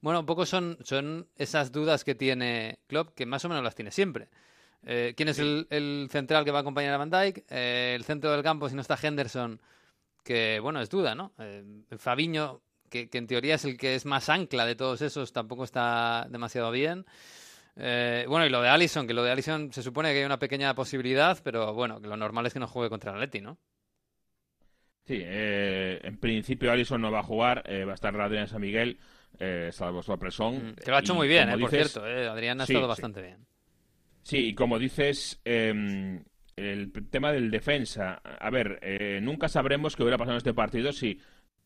bueno, 0.00 0.20
un 0.20 0.26
poco 0.26 0.46
son, 0.46 0.78
son 0.82 1.28
esas 1.36 1.70
dudas 1.70 2.02
que 2.02 2.14
tiene 2.14 2.80
Klopp, 2.88 3.14
que 3.14 3.26
más 3.26 3.44
o 3.44 3.48
menos 3.48 3.62
las 3.62 3.76
tiene 3.76 3.92
siempre. 3.92 4.28
Eh, 4.84 5.14
¿Quién 5.16 5.28
es 5.28 5.38
el, 5.38 6.08
central 6.10 6.44
que 6.44 6.50
va 6.50 6.58
a 6.58 6.60
acompañar 6.62 6.94
a 6.94 6.98
Van 6.98 7.10
Dijk? 7.10 7.44
Eh, 7.50 7.94
el 7.94 8.04
centro 8.04 8.32
del 8.32 8.42
campo, 8.42 8.68
si 8.68 8.74
no 8.74 8.80
está 8.80 8.98
Henderson, 9.00 9.60
que 10.28 10.60
bueno, 10.60 10.82
es 10.82 10.90
duda, 10.90 11.14
¿no? 11.14 11.32
Fabiño, 11.96 12.60
que, 12.90 13.08
que, 13.08 13.16
en 13.16 13.26
teoría 13.26 13.54
es 13.54 13.64
el 13.64 13.78
que 13.78 13.94
es 13.94 14.04
más 14.04 14.28
ancla 14.28 14.66
de 14.66 14.74
todos 14.74 15.00
esos, 15.00 15.32
tampoco 15.32 15.64
está 15.64 16.26
demasiado 16.28 16.70
bien. 16.70 17.06
Eh, 17.76 18.26
bueno, 18.28 18.44
y 18.44 18.50
lo 18.50 18.60
de 18.60 18.68
Allison, 18.68 19.06
que 19.06 19.14
lo 19.14 19.22
de 19.22 19.30
Allison 19.30 19.72
se 19.72 19.82
supone 19.82 20.12
que 20.12 20.18
hay 20.18 20.26
una 20.26 20.38
pequeña 20.38 20.74
posibilidad, 20.74 21.38
pero 21.42 21.72
bueno, 21.72 21.98
que 22.02 22.08
lo 22.08 22.18
normal 22.18 22.44
es 22.44 22.52
que 22.52 22.58
no 22.58 22.66
juegue 22.66 22.90
contra 22.90 23.12
el 23.12 23.16
Atleti, 23.16 23.40
¿no? 23.40 23.56
Sí, 25.06 25.18
eh, 25.24 25.98
en 26.02 26.18
principio 26.18 26.70
Allison 26.70 27.00
no 27.00 27.10
va 27.10 27.20
a 27.20 27.22
jugar, 27.22 27.62
eh, 27.64 27.86
va 27.86 27.92
a 27.92 27.94
estar 27.94 28.14
Adrián 28.20 28.48
San 28.48 28.60
Miguel, 28.60 28.98
salvo 29.70 30.02
su 30.02 30.12
apresón. 30.12 30.72
Mm, 30.72 30.74
que 30.74 30.90
lo 30.90 30.96
ha 30.98 31.00
hecho 31.00 31.14
muy 31.14 31.26
bien, 31.26 31.48
por 31.58 31.70
cierto, 31.70 32.04
Adrián 32.04 32.60
ha 32.60 32.64
estado 32.64 32.86
bastante 32.86 33.22
bien. 33.22 33.46
Sí, 34.24 34.48
y 34.48 34.54
como 34.54 34.78
dices, 34.78 35.40
em, 35.46 36.22
el 36.58 36.92
tema 37.10 37.32
del 37.32 37.50
defensa, 37.50 38.14
a 38.14 38.50
ver, 38.50 38.80
nunca 39.22 39.48
sabremos 39.48 39.96
qué 39.96 40.02
hubiera 40.02 40.18
pasado 40.18 40.34
en 40.34 40.38
este 40.38 40.54
partido 40.54 40.92
si 40.92 41.20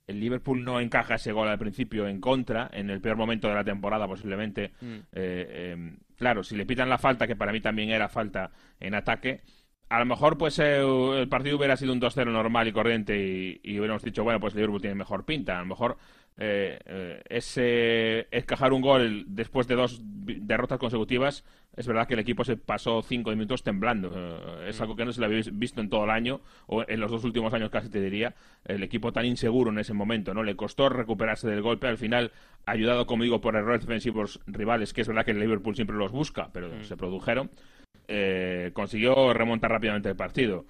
el 0.07 0.21
Liverpool 0.21 0.65
no 0.65 0.81
encaja 0.81 1.15
ese 1.15 1.33
gol 1.33 1.49
al 1.49 1.59
principio 1.59 2.09
en 2.09 2.21
contra, 2.21 2.69
en 2.73 2.91
el 2.91 3.01
peor 3.01 3.17
momento 3.17 3.49
de 3.49 3.55
la 3.55 3.65
temporada 3.65 4.07
posiblemente. 4.07 4.73
Mm. 4.81 4.97
Eh, 5.13 5.71
em, 5.73 5.97
claro, 6.17 6.43
si 6.43 6.57
le 6.57 6.67
pitan 6.67 6.89
la 6.89 6.99
falta, 6.99 7.27
que 7.27 7.37
para 7.37 7.53
mí 7.53 7.61
también 7.61 7.91
era 7.91 8.09
falta 8.09 8.51
en 8.81 8.95
ataque, 8.95 9.41
a 9.89 9.99
lo 9.99 10.07
mejor 10.07 10.39
pues 10.39 10.59
eh, 10.59 10.81
el 10.81 11.29
partido 11.29 11.57
hubiera 11.57 11.77
sido 11.77 11.93
un 11.93 12.01
2-0 12.01 12.33
normal 12.33 12.67
y 12.67 12.73
corriente 12.73 13.17
y, 13.17 13.61
y, 13.63 13.79
hubiéramos 13.79 14.03
dicho, 14.03 14.25
bueno, 14.25 14.41
pues 14.41 14.55
Liverpool 14.55 14.81
tiene 14.81 14.97
mejor 14.97 15.25
pinta. 15.25 15.59
A 15.59 15.61
lo 15.61 15.67
mejor 15.67 15.99
eh, 16.39 16.79
eh, 16.87 17.23
ese 17.29 18.27
encajar 18.31 18.73
un 18.73 18.81
gol 18.81 19.25
después 19.29 19.69
de 19.69 19.75
dos 19.75 20.01
derrotas 20.03 20.79
consecutivas, 20.79 21.45
es 21.77 21.87
verdad 21.87 22.09
que 22.09 22.15
el 22.15 22.21
equipo 22.21 22.43
se 22.43 22.57
pasó 22.57 23.03
cinco 23.03 23.31
minutos 23.31 23.63
temblando. 23.63 24.11
Eh, 24.15 24.71
es 24.71 24.81
algo 24.81 24.97
que 24.97 25.05
no 25.05 25.13
se 25.13 25.21
le 25.21 25.27
había 25.27 25.43
visto 25.53 25.81
en 25.81 25.91
todo 25.91 26.05
el 26.05 26.11
año, 26.11 26.41
o 26.67 26.85
en 26.89 27.01
los 27.01 27.11
dos 27.11 27.25
últimos 27.25 27.53
años 27.53 27.71
casi 27.71 27.91
te 27.91 28.01
diría, 28.01 28.35
el 28.65 28.83
equipo 28.83 29.13
tan 29.13 29.27
inseguro 29.27 29.71
en 29.71 29.79
ese 29.79 29.93
momento. 29.93 30.33
no 30.33 30.43
Le 30.43 30.57
costó 30.57 30.89
recuperarse 30.89 31.49
del 31.49 31.63
golpe, 31.63 31.87
al 31.87 31.99
final, 31.99 32.33
ayudado, 32.65 33.07
como 33.07 33.25
digo, 33.25 33.41
por 33.41 33.55
errores 33.55 33.83
defensivos 33.83 34.41
rivales, 34.47 34.93
que 34.93 35.03
es 35.03 35.09
verdad 35.09 35.25
que 35.25 35.33
el 35.33 35.41
Liverpool 35.41 35.77
siempre 35.77 35.97
los 35.97 36.13
busca, 36.13 36.51
pero 36.53 36.69
mm. 36.69 36.85
se 36.85 36.97
produjeron, 36.97 37.51
consiguió 38.73 39.33
remontar 39.33 39.71
rápidamente 39.71 40.09
el 40.09 40.17
partido. 40.17 40.65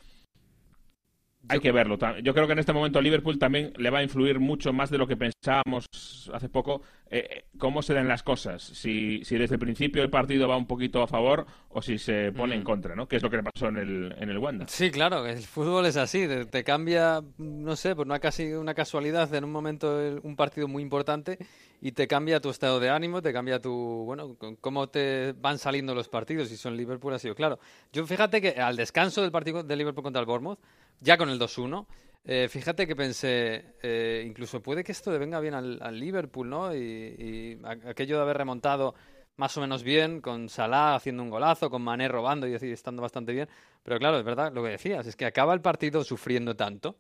Hay 1.53 1.61
que 1.61 1.73
verlo. 1.73 1.99
Yo 2.23 2.35
creo 2.35 2.47
que 2.47 2.53
en 2.55 2.59
este 2.59 2.73
momento 2.73 3.01
Liverpool 3.01 3.39
también 3.39 3.73
le 3.77 3.91
va 3.91 3.99
a 3.99 4.03
influir 4.03 4.41
mucho 4.41 4.73
más 4.73 4.91
de 4.91 4.99
lo 4.99 5.07
que 5.07 5.17
pensábamos 5.17 5.87
hace 6.33 6.49
poco 6.49 6.83
eh, 7.11 7.29
eh, 7.31 7.45
cómo 7.59 7.83
se 7.83 7.93
dan 7.93 8.09
las 8.09 8.23
cosas. 8.23 8.63
Si, 8.63 9.23
si 9.25 9.37
desde 9.37 9.57
el 9.57 9.59
principio 9.59 10.03
el 10.03 10.09
partido 10.09 10.49
va 10.49 10.57
un 10.57 10.67
poquito 10.67 11.03
a 11.03 11.07
favor 11.07 11.45
o 11.69 11.83
si 11.83 11.99
se 11.99 12.33
pone 12.33 12.55
en 12.55 12.63
mm. 12.63 12.65
contra, 12.65 12.97
¿no? 12.97 13.07
Que 13.07 13.17
es 13.17 13.23
lo 13.23 13.29
que 13.29 13.37
le 13.37 13.43
pasó 13.43 13.69
en 13.69 13.77
el, 13.77 14.15
en 14.19 14.31
el 14.31 14.39
Wanda. 14.39 14.65
Sí, 14.67 14.91
claro, 14.91 15.27
el 15.27 15.43
fútbol 15.43 15.85
es 15.85 15.99
así. 15.99 16.27
Te, 16.51 16.65
cambia, 16.65 17.23
no 17.37 17.77
sé, 17.77 17.95
por 17.95 18.07
una, 18.07 18.19
casi 18.19 18.53
una 18.55 18.73
casualidad 18.73 19.33
en 19.35 19.45
un 19.45 19.53
momento 19.53 20.01
un 20.23 20.37
partido 20.37 20.69
muy 20.69 20.83
importante 20.83 21.39
y 21.83 21.93
te 21.93 22.09
cambia 22.09 22.41
tu 22.41 22.49
estado 22.49 22.81
de 22.81 22.89
ánimo, 22.89 23.21
te 23.21 23.33
cambia 23.33 23.61
tu, 23.61 23.71
bueno, 24.07 24.37
cómo 24.63 24.89
te 24.89 25.35
van 25.35 25.59
saliendo 25.59 25.95
los 25.95 26.09
partidos. 26.09 26.51
Y 26.51 26.57
son 26.57 26.79
Liverpool 26.79 27.13
ha 27.13 27.19
sido 27.19 27.35
claro. 27.35 27.59
Yo 27.93 28.07
fíjate 28.07 28.41
que 28.41 28.53
al 28.59 28.77
descanso 28.77 29.21
del 29.21 29.33
partido 29.33 29.63
de 29.63 29.77
Liverpool 29.77 30.05
contra 30.05 30.21
el 30.21 30.27
Bournemouth 30.27 30.61
ya 31.03 31.19
con 31.19 31.29
el 31.29 31.39
2-1. 31.39 31.87
Eh, 32.25 32.49
fíjate 32.49 32.87
que 32.87 32.95
pensé, 32.95 33.75
eh, 33.83 34.23
incluso 34.25 34.63
puede 34.63 34.85
que 34.85 34.93
esto 34.93 35.11
le 35.11 35.19
venga 35.19 35.41
bien 35.41 35.55
al, 35.55 35.99
Liverpool, 35.99 36.49
¿no? 36.49 36.75
Y, 36.75 37.61
aquello 37.87 38.17
de 38.17 38.23
haber 38.23 38.39
remontado 38.39 38.95
más 39.37 39.57
o 39.57 39.61
menos 39.61 39.83
bien, 39.83 40.21
con 40.21 40.49
Salah 40.49 40.95
haciendo 40.95 41.23
un 41.23 41.31
golazo, 41.31 41.69
con 41.69 41.83
Mané 41.83 42.07
robando 42.07 42.47
y 42.47 42.55
estando 42.55 43.03
bastante 43.03 43.33
bien. 43.33 43.49
Pero 43.83 43.99
claro, 43.99 44.19
es 44.19 44.25
verdad 44.25 44.53
lo 44.53 44.63
que 44.63 44.71
decías, 44.71 45.07
es 45.07 45.17
que 45.17 45.27
acaba 45.27 45.53
el 45.53 45.61
partido 45.61 46.05
sufriendo 46.05 46.55
tanto 46.55 46.97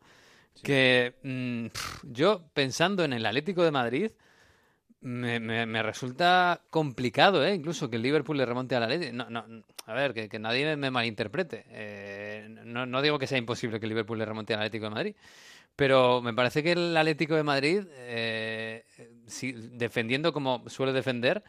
que 0.63 1.15
mm, 1.23 1.67
yo 2.13 2.43
pensando 2.53 3.05
en 3.05 3.13
el 3.13 3.25
Atlético 3.25 3.63
de 3.63 3.71
Madrid, 3.71 4.11
me, 5.01 5.41
me, 5.41 5.83
resulta 5.83 6.61
complicado, 6.71 7.45
¿eh? 7.45 7.55
Incluso 7.55 7.91
que 7.91 7.97
el 7.97 8.03
Liverpool 8.03 8.37
le 8.37 8.47
remonte 8.47 8.77
a 8.77 8.81
la 8.81 8.87
ley. 8.87 9.11
No, 9.13 9.29
no, 9.29 9.45
a 9.87 9.95
ver, 9.95 10.15
que, 10.15 10.39
nadie 10.39 10.77
me 10.77 10.91
malinterprete. 10.91 11.65
Eh, 11.69 12.49
no, 12.65 13.03
digo 13.03 13.19
que 13.19 13.27
sea 13.27 13.39
imposible 13.39 13.81
que 13.81 13.87
el 13.87 13.91
Liverpool 13.91 14.19
le 14.19 14.25
remonte 14.25 14.55
al 14.55 14.61
Atlético 14.61 14.85
de 14.85 14.91
Madrid. 14.91 15.17
Pero 15.77 16.21
me 16.23 16.35
parece 16.35 16.63
que 16.63 16.73
el 16.73 16.97
Atlético 16.97 17.35
de 17.35 17.43
Madrid, 17.43 17.85
eh, 17.91 18.85
defendiendo 19.73 20.33
como 20.33 20.69
suele 20.69 20.93
defender, 20.93 21.43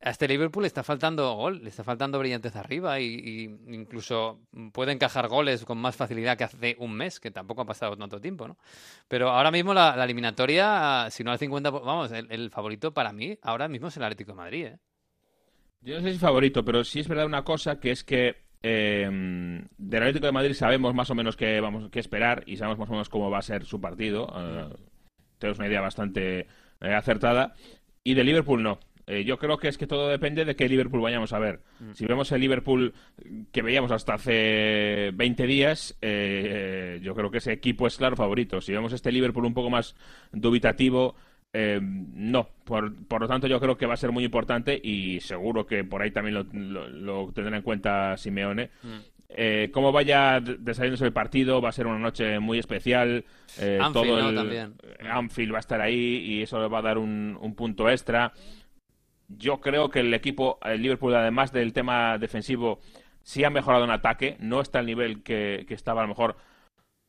a 0.00 0.10
este 0.10 0.28
Liverpool 0.28 0.62
le 0.62 0.68
está 0.68 0.84
faltando 0.84 1.34
gol, 1.34 1.62
le 1.62 1.70
está 1.70 1.82
faltando 1.82 2.18
brillantez 2.20 2.54
arriba 2.54 3.00
y, 3.00 3.44
incluso 3.66 4.40
puede 4.72 4.92
encajar 4.92 5.28
goles 5.28 5.64
con 5.64 5.78
más 5.78 5.96
facilidad 5.96 6.38
que 6.38 6.44
hace 6.44 6.76
un 6.78 6.94
mes, 6.94 7.18
que 7.18 7.32
tampoco 7.32 7.62
ha 7.62 7.66
pasado 7.66 7.96
tanto 7.96 8.20
tiempo, 8.20 8.46
¿no? 8.46 8.56
Pero 9.08 9.30
ahora 9.30 9.50
mismo 9.50 9.74
la, 9.74 10.02
eliminatoria, 10.04 11.08
si 11.10 11.24
no 11.24 11.32
al 11.32 11.38
50, 11.38 11.70
vamos, 11.70 12.12
el, 12.12 12.50
favorito 12.50 12.94
para 12.94 13.12
mí 13.12 13.38
ahora 13.42 13.68
mismo 13.68 13.88
es 13.88 13.96
el 13.96 14.04
Atlético 14.04 14.32
de 14.32 14.36
Madrid, 14.36 14.64
¿eh? 14.66 14.78
Yo 15.80 15.96
no 15.96 16.02
sé 16.02 16.12
si 16.12 16.18
favorito, 16.18 16.64
pero 16.64 16.84
sí 16.84 17.00
es 17.00 17.08
verdad 17.08 17.26
una 17.26 17.44
cosa 17.44 17.80
que 17.80 17.90
es 17.90 18.04
que 18.04 18.36
eh, 18.62 19.08
del 19.78 20.02
Atlético 20.02 20.26
de 20.26 20.32
Madrid 20.32 20.54
sabemos 20.54 20.94
más 20.94 21.10
o 21.10 21.14
menos 21.14 21.36
qué 21.36 21.60
vamos 21.60 21.88
qué 21.90 22.00
esperar 22.00 22.42
y 22.46 22.56
sabemos 22.56 22.78
más 22.78 22.88
o 22.88 22.92
menos 22.92 23.08
cómo 23.08 23.30
va 23.30 23.38
a 23.38 23.42
ser 23.42 23.64
su 23.64 23.80
partido. 23.80 24.32
Eh, 24.36 24.74
tenemos 25.38 25.58
una 25.58 25.68
idea 25.68 25.80
bastante 25.80 26.40
eh, 26.80 26.94
acertada. 26.94 27.54
Y 28.04 28.14
de 28.14 28.24
Liverpool 28.24 28.62
no. 28.62 28.80
Eh, 29.06 29.24
yo 29.24 29.38
creo 29.38 29.56
que 29.56 29.68
es 29.68 29.78
que 29.78 29.86
todo 29.86 30.08
depende 30.08 30.44
de 30.44 30.54
qué 30.54 30.68
Liverpool 30.68 31.00
vayamos 31.00 31.32
a 31.32 31.38
ver. 31.38 31.62
Mm. 31.80 31.92
Si 31.92 32.04
vemos 32.04 32.30
el 32.30 32.42
Liverpool 32.42 32.92
que 33.52 33.62
veíamos 33.62 33.90
hasta 33.90 34.14
hace 34.14 35.12
20 35.14 35.46
días, 35.46 35.96
eh, 36.02 37.00
yo 37.02 37.14
creo 37.14 37.30
que 37.30 37.38
ese 37.38 37.52
equipo 37.52 37.86
es 37.86 37.96
claro 37.96 38.16
favorito. 38.16 38.60
Si 38.60 38.72
vemos 38.72 38.92
este 38.92 39.10
Liverpool 39.10 39.46
un 39.46 39.54
poco 39.54 39.70
más 39.70 39.96
dubitativo, 40.32 41.16
eh, 41.52 41.80
no. 41.82 42.48
Por, 42.64 42.94
por, 43.06 43.22
lo 43.22 43.28
tanto, 43.28 43.46
yo 43.46 43.60
creo 43.60 43.76
que 43.76 43.86
va 43.86 43.94
a 43.94 43.98
ser 43.98 44.12
muy 44.12 44.24
importante 44.24 44.78
y 44.82 45.20
seguro 45.20 45.66
que 45.66 45.84
por 45.84 46.02
ahí 46.02 46.10
también 46.10 46.34
lo, 46.34 47.32
tendrá 47.32 47.56
en 47.56 47.62
cuenta 47.62 48.16
Simeone. 48.16 48.70
Mm. 48.82 49.70
cómo 49.72 49.92
vaya 49.92 50.40
desarrollándose 50.40 51.06
el 51.06 51.12
partido, 51.12 51.60
va 51.60 51.70
a 51.70 51.72
ser 51.72 51.86
una 51.86 51.98
noche 51.98 52.38
muy 52.38 52.58
especial. 52.58 53.24
todo 53.92 54.28
el 54.28 54.34
también. 54.34 54.74
Anfield 55.10 55.52
va 55.52 55.58
a 55.58 55.60
estar 55.60 55.80
ahí 55.80 56.18
y 56.18 56.42
eso 56.42 56.60
le 56.60 56.68
va 56.68 56.78
a 56.80 56.82
dar 56.82 56.98
un, 56.98 57.38
un 57.40 57.54
punto 57.54 57.88
extra. 57.88 58.32
yo 59.28 59.60
creo 59.60 59.90
que 59.90 60.00
el 60.00 60.12
equipo, 60.14 60.58
el 60.62 60.82
Liverpool, 60.82 61.14
además 61.14 61.52
del 61.52 61.72
tema 61.72 62.18
defensivo, 62.18 62.80
sí 63.28 63.44
ha 63.44 63.50
mejorado 63.50 63.84
en 63.84 63.90
ataque. 63.90 64.36
No 64.40 64.62
está 64.62 64.78
al 64.78 64.86
nivel 64.86 65.22
que, 65.22 65.66
estaba 65.68 66.00
a 66.00 66.04
lo 66.04 66.08
mejor, 66.08 66.36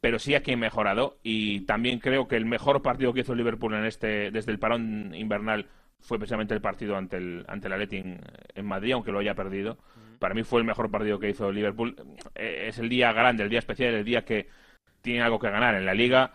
pero 0.02 0.20
sí 0.20 0.36
aquí 0.36 0.54
ha 0.54 0.58
mejorado. 0.58 1.18
Y 1.24 1.62
también 1.62 2.00
creo 2.00 2.28
que 2.28 2.36
el 2.36 2.46
mejor 2.46 2.82
partido 2.82 3.14
que 3.14 3.22
hizo 3.22 3.36
Liverpool 3.36 3.74
en 3.74 3.86
este, 3.86 4.32
desde 4.32 4.52
el 4.52 4.60
parón 4.60 5.14
invernal 5.16 5.68
fue 6.00 6.18
precisamente 6.18 6.54
el 6.54 6.62
partido 6.62 6.96
ante 6.96 7.18
el, 7.18 7.46
ante 7.48 7.68
el 7.68 7.74
Atleti 7.74 7.98
en, 7.98 8.66
Madrid, 8.66 8.94
aunque 8.94 9.12
lo 9.12 9.20
haya 9.20 9.36
perdido. 9.36 9.78
Para 10.20 10.34
mí 10.34 10.44
fue 10.44 10.60
el 10.60 10.66
mejor 10.66 10.90
partido 10.92 11.20
que 11.20 11.30
hizo 11.30 11.52
Liverpool. 11.52 11.96
Eh, 12.36 12.66
es 12.68 12.80
el 12.80 12.90
día 12.90 13.12
grande, 13.14 13.44
el 13.44 13.50
día 13.50 13.60
especial, 13.60 13.94
el 13.94 14.06
día 14.06 14.24
que 14.24 14.48
tiene 15.02 15.22
algo 15.22 15.40
que 15.40 15.50
ganar 15.50 15.76
en 15.76 15.86
la 15.86 15.94
liga 15.94 16.34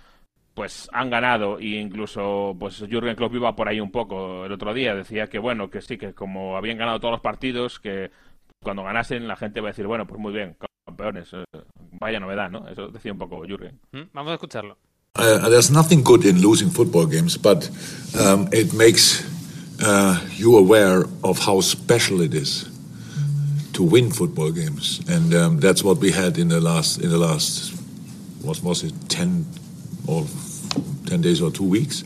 pues 0.55 0.89
han 0.93 1.11
ganado 1.11 1.59
e 1.59 1.81
incluso 1.81 2.57
pues 2.59 2.79
Jürgen 2.89 3.17
Klopp 3.17 3.35
iba 3.35 3.57
por 3.57 3.69
ahí 3.69 3.81
un 3.81 3.91
poco 3.91 4.47
el 4.47 4.53
otro 4.53 4.73
día 4.73 4.95
decía 4.95 5.27
que 5.27 5.39
bueno 5.39 5.69
que 5.69 5.81
sí 5.81 5.99
que 5.99 6.15
como 6.15 6.57
habían 6.57 6.79
ganado 6.79 7.01
todos 7.01 7.13
los 7.13 7.21
partidos 7.21 7.81
que 7.81 8.11
cuando 8.65 8.83
ganasen 8.83 9.29
la 9.29 9.37
gente 9.37 9.61
va 9.61 9.69
a 9.69 9.73
decir 9.73 9.87
bueno 9.87 10.07
pues 10.07 10.21
muy 10.21 10.33
bien 10.33 10.57
campeones 10.87 11.29
eh, 11.33 11.45
vaya 12.01 12.19
novedad 12.19 12.51
no 12.51 12.67
eso 12.69 12.89
decía 12.89 13.13
un 13.13 13.19
poco 13.19 13.45
Jürgen 13.47 13.79
mm, 13.93 14.11
vamos 14.13 14.31
a 14.31 14.35
escucharlo 14.35 14.77
uh, 15.17 15.49
there's 15.49 15.71
nothing 15.71 16.03
good 16.03 16.25
in 16.25 16.41
losing 16.43 16.71
football 16.71 17.07
games 17.07 17.39
but 17.39 17.71
um, 18.19 18.49
it 18.53 18.73
makes 18.73 19.25
uh, 19.81 20.19
you 20.37 20.57
aware 20.59 21.05
of 21.23 21.39
how 21.47 21.61
special 21.61 22.21
it 22.21 22.35
is 22.35 22.69
to 23.73 23.85
win 23.85 24.11
football 24.11 24.51
games 24.51 25.01
and 25.09 25.33
um, 25.33 25.61
that's 25.61 25.85
what 25.85 25.99
we 26.01 26.11
had 26.11 26.39
in 26.39 26.49
the 26.49 26.61
last 26.61 26.99
in 27.01 27.11
the 27.11 27.19
last 27.19 27.73
what 28.43 28.61
was 28.63 28.83
it 28.83 28.93
10 29.09 29.47
or 30.07 30.27
10 31.07 31.21
days 31.23 31.41
or 31.41 31.51
two 31.51 31.65
weeks. 31.65 32.03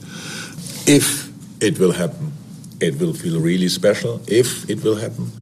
If 0.87 1.29
it 1.61 1.79
will 1.79 1.93
happen, 1.93 2.33
it 2.81 2.99
will 3.01 3.13
feel 3.13 3.41
really 3.41 3.69
special. 3.69 4.21
If 4.27 4.69
it 4.71 4.83
will 4.83 4.97
happen. 4.97 5.33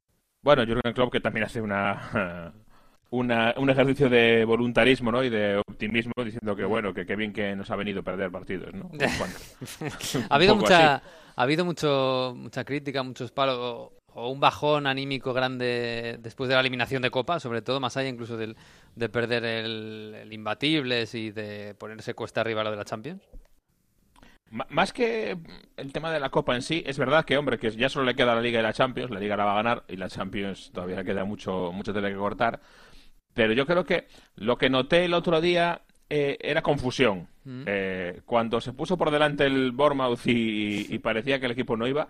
Bueno, 0.47 0.65
Jürgen 0.65 0.93
Klopp 0.93 1.11
que 1.11 1.19
también 1.19 1.45
hace 1.45 1.61
una, 1.61 2.53
una, 3.11 3.53
un 3.57 3.69
ejercicio 3.69 4.09
de 4.09 4.45
voluntarismo 4.45 5.11
¿no? 5.11 5.25
y 5.25 5.29
de 5.29 5.57
optimismo 5.57 6.13
diciendo 6.25 6.55
que 6.55 6.65
bueno, 6.65 6.95
que 6.95 7.05
qué 7.05 7.17
bien 7.17 7.33
que 7.33 7.57
nos 7.57 7.69
ha 7.73 7.75
venido 7.75 8.05
perder 8.05 8.31
partidos. 8.31 8.73
¿no? 8.73 8.89
ha 10.31 10.35
habido 10.37 10.55
mucha... 10.55 11.03
Ha 11.39 11.43
habido 11.43 11.65
mucho, 11.65 12.33
mucha 12.37 12.65
crítica, 12.65 13.03
muchos 13.03 13.33
palos 13.33 13.91
o 14.15 14.31
un 14.31 14.39
bajón 14.39 14.87
anímico 14.87 15.35
grande 15.35 16.17
después 16.21 16.49
de 16.49 16.55
la 16.55 16.61
eliminación 16.61 17.03
de 17.03 17.11
Copa, 17.11 17.41
sobre 17.41 17.61
todo 17.61 17.81
más 17.81 17.97
allá 17.97 18.09
incluso 18.09 18.37
del, 18.37 18.57
de 18.95 19.09
perder 19.09 19.45
el, 19.45 20.29
Imbatibles 20.31 21.13
y 21.17 21.33
de 21.33 21.75
ponerse 21.75 22.15
cuesta 22.15 22.41
arriba 22.41 22.63
lo 22.63 22.71
de 22.71 22.77
la 22.77 22.85
Champions? 22.85 23.21
Más 24.51 24.93
que 24.93 25.37
el 25.77 25.93
tema 25.93 26.13
de 26.13 26.21
la 26.21 26.31
Copa 26.31 26.55
en 26.55 26.63
sí, 26.63 26.83
es 26.87 26.99
verdad 26.99 27.25
que, 27.25 27.37
hombre, 27.37 27.59
que 27.59 27.71
ya 27.73 27.89
solo 27.89 28.05
le 28.05 28.15
queda 28.15 28.35
la 28.35 28.41
Liga 28.41 28.61
y 28.61 28.63
la 28.63 28.73
Champions, 28.73 29.11
la 29.11 29.21
Liga 29.21 29.37
la 29.37 29.45
va 29.45 29.53
a 29.53 29.63
ganar 29.63 29.85
y 29.89 29.97
la 29.97 30.09
Champions 30.09 30.71
todavía 30.73 31.05
queda 31.05 31.25
mucho, 31.25 31.73
mucho 31.73 31.93
tele 31.93 32.11
que 32.11 32.17
cortar. 32.17 32.61
Pero 33.35 33.53
yo 33.53 33.67
creo 33.67 33.85
que 33.85 34.07
lo 34.37 34.57
que 34.57 34.71
noté 34.71 35.05
el 35.05 35.15
otro 35.15 35.41
día 35.41 35.83
eh, 36.09 36.39
era 36.41 36.63
confusión. 36.63 37.29
Mm. 37.45 37.65
Eh, 37.67 38.21
cuando 38.25 38.61
se 38.61 38.73
puso 38.73 38.97
por 38.97 39.11
delante 39.11 39.45
el 39.45 39.73
Bournemouth 39.73 40.21
y, 40.27 40.99
parecía 41.01 41.39
que 41.39 41.47
el 41.47 41.53
equipo 41.53 41.77
no 41.77 41.87
iba, 41.87 42.09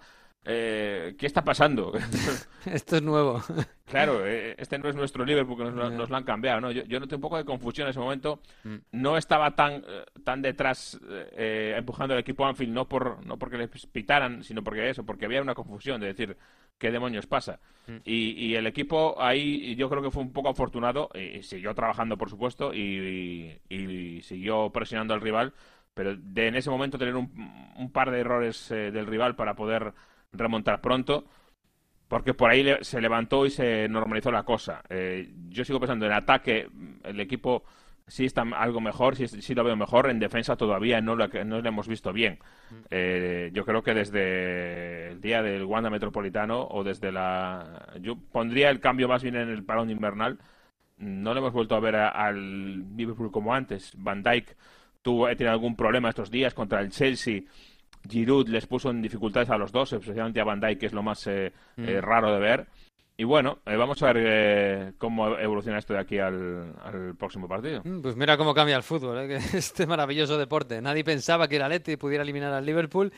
eh, 0.49 1.17
¿qué 1.19 1.27
está 1.27 1.43
pasando? 1.43 1.93
Esto 2.67 2.97
es 2.97 3.03
nuevo. 3.03 3.43
Claro, 3.85 4.25
eh, 4.25 4.55
este 4.59 4.79
no 4.79 4.89
es 4.89 4.95
nuestro 4.95 5.25
Liverpool, 5.25 5.57
porque 5.57 5.73
nos, 5.73 6.09
lo 6.09 6.17
han 6.17 6.23
cambiado, 6.23 6.61
¿no? 6.61 6.71
Yo, 6.71 6.85
yo, 6.85 7.01
noté 7.01 7.17
un 7.17 7.21
poco 7.21 7.37
de 7.37 7.45
confusión 7.45 7.87
en 7.87 7.91
ese 7.91 7.99
momento. 7.99 8.41
Mm. 8.63 8.77
No 8.93 9.17
estaba 9.17 9.57
tan, 9.57 9.83
eh, 9.87 10.05
tan 10.25 10.43
detrás 10.43 11.01
empujando 11.37 12.15
el 12.15 12.21
equipo 12.21 12.47
Anfield, 12.47 12.73
no, 12.73 12.89
por, 12.89 13.27
no 13.27 13.39
porque 13.39 13.59
les 13.59 13.87
pitaran, 13.87 14.45
sino 14.45 14.63
porque 14.63 14.89
eso, 14.89 15.05
porque 15.05 15.25
había 15.25 15.43
una 15.43 15.55
confusión 15.55 16.01
de 16.01 16.09
decir, 16.09 16.37
¿qué 16.79 16.93
demonios 16.93 17.27
pasa? 17.27 17.59
Mm. 17.89 17.97
Y, 18.05 18.55
el 18.55 18.69
equipo 18.69 19.21
ahí 19.21 19.75
yo 19.75 19.91
creo 19.91 20.03
que 20.03 20.13
fue 20.13 20.23
un 20.23 20.33
poco 20.33 20.49
afortunado 20.49 21.11
y, 21.15 21.43
siguió 21.43 21.75
trabajando, 21.75 22.17
por 22.17 22.31
supuesto, 22.31 22.73
y, 22.73 23.59
siguió 24.23 24.71
presionando 24.71 25.13
al 25.13 25.21
rival, 25.21 25.55
pero 25.93 26.15
de 26.17 26.47
en 26.47 26.55
ese 26.55 26.71
momento 26.71 26.99
tener 26.99 27.17
un, 27.17 27.33
un 27.77 27.91
par 27.91 28.13
de 28.13 28.21
errores 28.21 28.69
del 28.69 29.07
rival 29.07 29.35
para 29.35 29.55
poder 29.55 29.93
remontar 30.33 30.81
pronto, 30.81 31.25
porque 32.09 32.35
por 32.35 32.51
ahí 32.51 32.65
se 32.83 33.01
levantó 33.01 33.47
y 33.47 33.51
se 33.51 33.89
normalizó 33.89 34.31
la 34.31 34.45
cosa. 34.45 34.83
Eh, 34.89 35.33
yo 35.49 35.65
sigo 35.65 35.81
pensando 35.81 36.07
en 36.07 36.13
ataque, 36.13 36.69
el 37.05 37.21
equipo 37.21 37.65
sí 38.07 38.25
está 38.25 38.43
algo 38.43 38.81
mejor, 38.81 39.17
sí, 39.17 39.27
sí 39.27 39.55
lo 39.55 39.65
veo 39.65 39.77
mejor, 39.77 40.09
en 40.09 40.21
defensa 40.21 40.57
todavía 40.57 41.01
no 41.01 41.17
lo, 41.17 41.27
no 41.45 41.61
lo 41.61 41.69
hemos 41.69 41.89
visto 41.89 42.13
bien. 42.13 42.39
Eh, 42.91 43.51
yo 43.53 43.65
creo 43.65 43.83
que 43.83 43.95
desde 43.95 45.09
el 45.09 45.21
día 45.21 45.43
del 45.43 45.65
Wanda 45.65 45.91
Metropolitano 45.91 46.67
o 46.71 46.85
desde 46.85 47.11
la... 47.11 47.95
Yo 48.01 48.17
pondría 48.17 48.71
el 48.71 48.81
cambio 48.81 49.09
más 49.09 49.23
bien 49.23 49.37
en 49.37 49.49
el 49.49 49.65
parón 49.65 49.91
invernal. 49.91 50.39
No 50.99 51.35
le 51.35 51.41
hemos 51.41 51.53
vuelto 51.53 51.75
a 51.75 51.81
ver 51.81 51.97
al 51.97 52.97
Liverpool 52.97 53.33
como 53.33 53.53
antes. 53.53 53.93
Van 53.97 54.23
Dijk 54.23 54.57
tuvo, 55.03 55.29
tenido 55.29 55.51
algún 55.51 55.77
problema 55.77 56.09
estos 56.09 56.31
días 56.31 56.55
contra 56.55 56.81
el 56.81 56.91
Chelsea 56.91 57.43
Giroud 58.09 58.49
les 58.49 58.67
puso 58.67 58.91
en 58.91 59.03
dificultades 59.03 59.51
a 59.51 59.59
los 59.59 59.73
dos, 59.73 59.93
especialmente 59.93 60.41
a 60.41 60.45
Van 60.45 60.61
Dijk, 60.61 60.79
que 60.79 60.87
es 60.87 60.93
lo 60.93 61.03
más 61.03 61.27
eh, 61.27 61.53
mm. 61.77 61.85
eh, 61.85 62.01
raro 62.01 62.33
de 62.33 62.41
ver. 62.41 62.67
Y 63.19 63.25
bueno, 63.25 63.61
eh, 63.65 63.77
vamos 63.77 64.03
a 64.03 64.13
ver 64.13 64.95
cómo 64.99 65.39
evoluciona 65.39 65.79
esto 65.79 65.95
de 65.95 66.01
aquí 66.01 66.19
al, 66.19 67.15
próximo 67.19 67.49
partido. 67.49 67.81
Mm, 67.85 68.03
pues 68.03 68.17
mira 68.17 68.37
cómo 68.37 68.53
cambia 68.53 68.77
el 68.77 68.83
fútbol, 68.83 69.19
este 69.31 69.87
maravilloso 69.87 70.37
deporte. 70.37 70.81
Nadie 70.83 71.05
pensaba 71.05 71.49
que 71.49 71.57
el 71.57 71.63
Atleti 71.63 71.97
pudiera 71.97 72.23
eliminar 72.23 72.53
al 72.53 72.67
Liverpool 72.67 73.13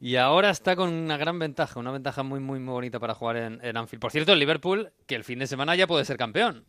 y 0.00 0.16
ahora 0.16 0.50
está 0.50 0.76
con 0.76 0.92
una 0.92 1.16
gran 1.16 1.38
ventaja, 1.38 1.80
una 1.80 1.90
ventaja 1.90 2.22
muy, 2.22 2.40
muy, 2.40 2.60
muy 2.60 2.72
bonita 2.72 3.00
para 3.00 3.14
jugar 3.14 3.36
en, 3.36 3.60
en 3.64 3.76
Anfield. 3.76 4.00
Por 4.00 4.12
cierto, 4.12 4.32
el 4.32 4.38
Liverpool, 4.38 4.92
que 5.06 5.16
el 5.16 5.24
fin 5.24 5.40
de 5.40 5.46
semana 5.46 5.74
ya 5.74 5.86
puede 5.86 6.04
ser 6.04 6.16
campeón. 6.16 6.64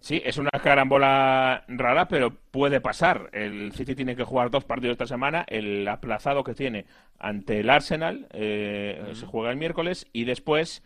Sí, 0.00 0.22
es 0.24 0.38
una 0.38 0.50
carambola 0.50 1.64
rara, 1.68 2.06
pero 2.06 2.30
puede 2.30 2.80
pasar. 2.80 3.28
El 3.32 3.72
City 3.72 3.94
tiene 3.94 4.14
que 4.14 4.24
jugar 4.24 4.50
dos 4.50 4.64
partidos 4.64 4.92
esta 4.92 5.06
semana. 5.06 5.44
El 5.48 5.86
aplazado 5.88 6.44
que 6.44 6.54
tiene 6.54 6.86
ante 7.18 7.60
el 7.60 7.70
Arsenal 7.70 8.28
eh, 8.32 9.10
se 9.14 9.26
juega 9.26 9.50
el 9.50 9.56
miércoles 9.56 10.06
y 10.12 10.24
después 10.24 10.82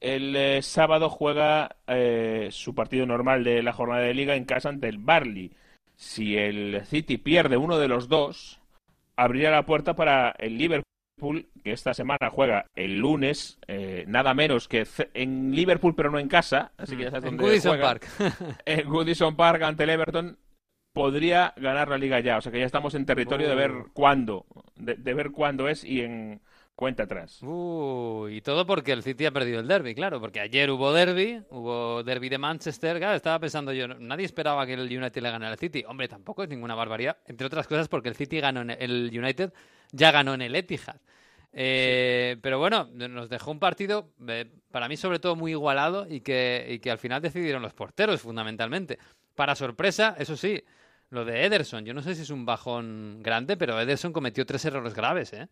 el 0.00 0.34
eh, 0.36 0.62
sábado 0.62 1.08
juega 1.10 1.76
eh, 1.86 2.48
su 2.50 2.74
partido 2.74 3.06
normal 3.06 3.44
de 3.44 3.62
la 3.62 3.72
jornada 3.72 4.02
de 4.02 4.14
liga 4.14 4.34
en 4.34 4.44
casa 4.44 4.68
ante 4.68 4.88
el 4.88 4.98
Barley. 4.98 5.52
Si 5.94 6.36
el 6.36 6.84
City 6.86 7.18
pierde 7.18 7.56
uno 7.56 7.78
de 7.78 7.88
los 7.88 8.08
dos, 8.08 8.60
abrirá 9.16 9.50
la 9.50 9.64
puerta 9.64 9.94
para 9.94 10.30
el 10.38 10.58
Liverpool 10.58 10.85
que 11.16 11.72
esta 11.72 11.94
semana 11.94 12.30
juega 12.30 12.66
el 12.74 12.98
lunes, 12.98 13.58
eh, 13.66 14.04
nada 14.06 14.34
menos 14.34 14.68
que 14.68 14.86
en 15.14 15.54
Liverpool, 15.54 15.94
pero 15.94 16.10
no 16.10 16.18
en 16.18 16.28
casa, 16.28 16.72
así 16.76 16.96
que 16.96 17.04
ya 17.04 17.10
sabes 17.10 17.30
en 17.30 17.38
Goodison 17.38 17.80
Park. 17.80 18.06
en 18.66 18.88
Goodison 18.88 19.34
Park 19.34 19.62
ante 19.62 19.84
el 19.84 19.90
Everton, 19.90 20.38
podría 20.92 21.54
ganar 21.56 21.88
la 21.88 21.96
liga 21.96 22.20
ya. 22.20 22.36
O 22.36 22.40
sea 22.42 22.52
que 22.52 22.60
ya 22.60 22.66
estamos 22.66 22.94
en 22.94 23.06
territorio 23.06 23.48
de 23.48 23.54
ver 23.54 23.70
oh. 23.70 23.90
cuándo, 23.94 24.44
de, 24.76 25.14
ver 25.14 25.30
cuándo 25.30 25.68
es 25.68 25.84
y 25.84 26.02
en 26.02 26.42
cuenta 26.74 27.04
atrás. 27.04 27.42
Uh, 27.42 28.28
y 28.28 28.42
todo 28.42 28.66
porque 28.66 28.92
el 28.92 29.02
City 29.02 29.24
ha 29.24 29.30
perdido 29.30 29.60
el 29.60 29.68
derby, 29.68 29.94
claro, 29.94 30.20
porque 30.20 30.40
ayer 30.40 30.70
hubo 30.70 30.92
derby, 30.92 31.40
hubo 31.48 32.02
derby 32.02 32.28
de 32.28 32.36
Manchester, 32.36 32.98
claro, 32.98 33.16
estaba 33.16 33.38
pensando 33.38 33.72
yo, 33.72 33.88
nadie 33.88 34.26
esperaba 34.26 34.66
que 34.66 34.74
el 34.74 34.82
United 34.82 35.22
le 35.22 35.30
ganara 35.30 35.52
al 35.52 35.58
City. 35.58 35.82
Hombre, 35.88 36.08
tampoco 36.08 36.42
es 36.42 36.50
ninguna 36.50 36.74
barbaridad, 36.74 37.16
entre 37.24 37.46
otras 37.46 37.66
cosas 37.66 37.88
porque 37.88 38.10
el 38.10 38.16
City 38.16 38.40
ganó 38.40 38.60
en 38.60 38.70
el 38.70 39.10
United 39.10 39.54
ya 39.92 40.10
ganó 40.10 40.34
en 40.34 40.42
el 40.42 40.54
Etihad. 40.54 41.00
Eh, 41.58 42.36
pero 42.42 42.58
bueno, 42.58 42.90
nos 42.92 43.30
dejó 43.30 43.50
un 43.50 43.58
partido, 43.58 44.10
eh, 44.28 44.44
para 44.70 44.88
mí 44.88 44.98
sobre 44.98 45.18
todo 45.18 45.36
muy 45.36 45.52
igualado 45.52 46.06
y 46.06 46.20
que, 46.20 46.66
y 46.68 46.80
que 46.80 46.90
al 46.90 46.98
final 46.98 47.22
decidieron 47.22 47.62
los 47.62 47.72
porteros 47.72 48.20
fundamentalmente. 48.20 48.98
Para 49.34 49.54
sorpresa, 49.54 50.14
eso 50.18 50.36
sí, 50.36 50.62
lo 51.08 51.24
de 51.24 51.46
Ederson, 51.46 51.86
yo 51.86 51.94
no 51.94 52.02
sé 52.02 52.14
si 52.14 52.22
es 52.22 52.30
un 52.30 52.44
bajón 52.44 53.22
grande, 53.22 53.56
pero 53.56 53.80
Ederson 53.80 54.12
cometió 54.12 54.44
tres 54.44 54.66
errores 54.66 54.92
graves, 54.92 55.32
¿eh? 55.32 55.48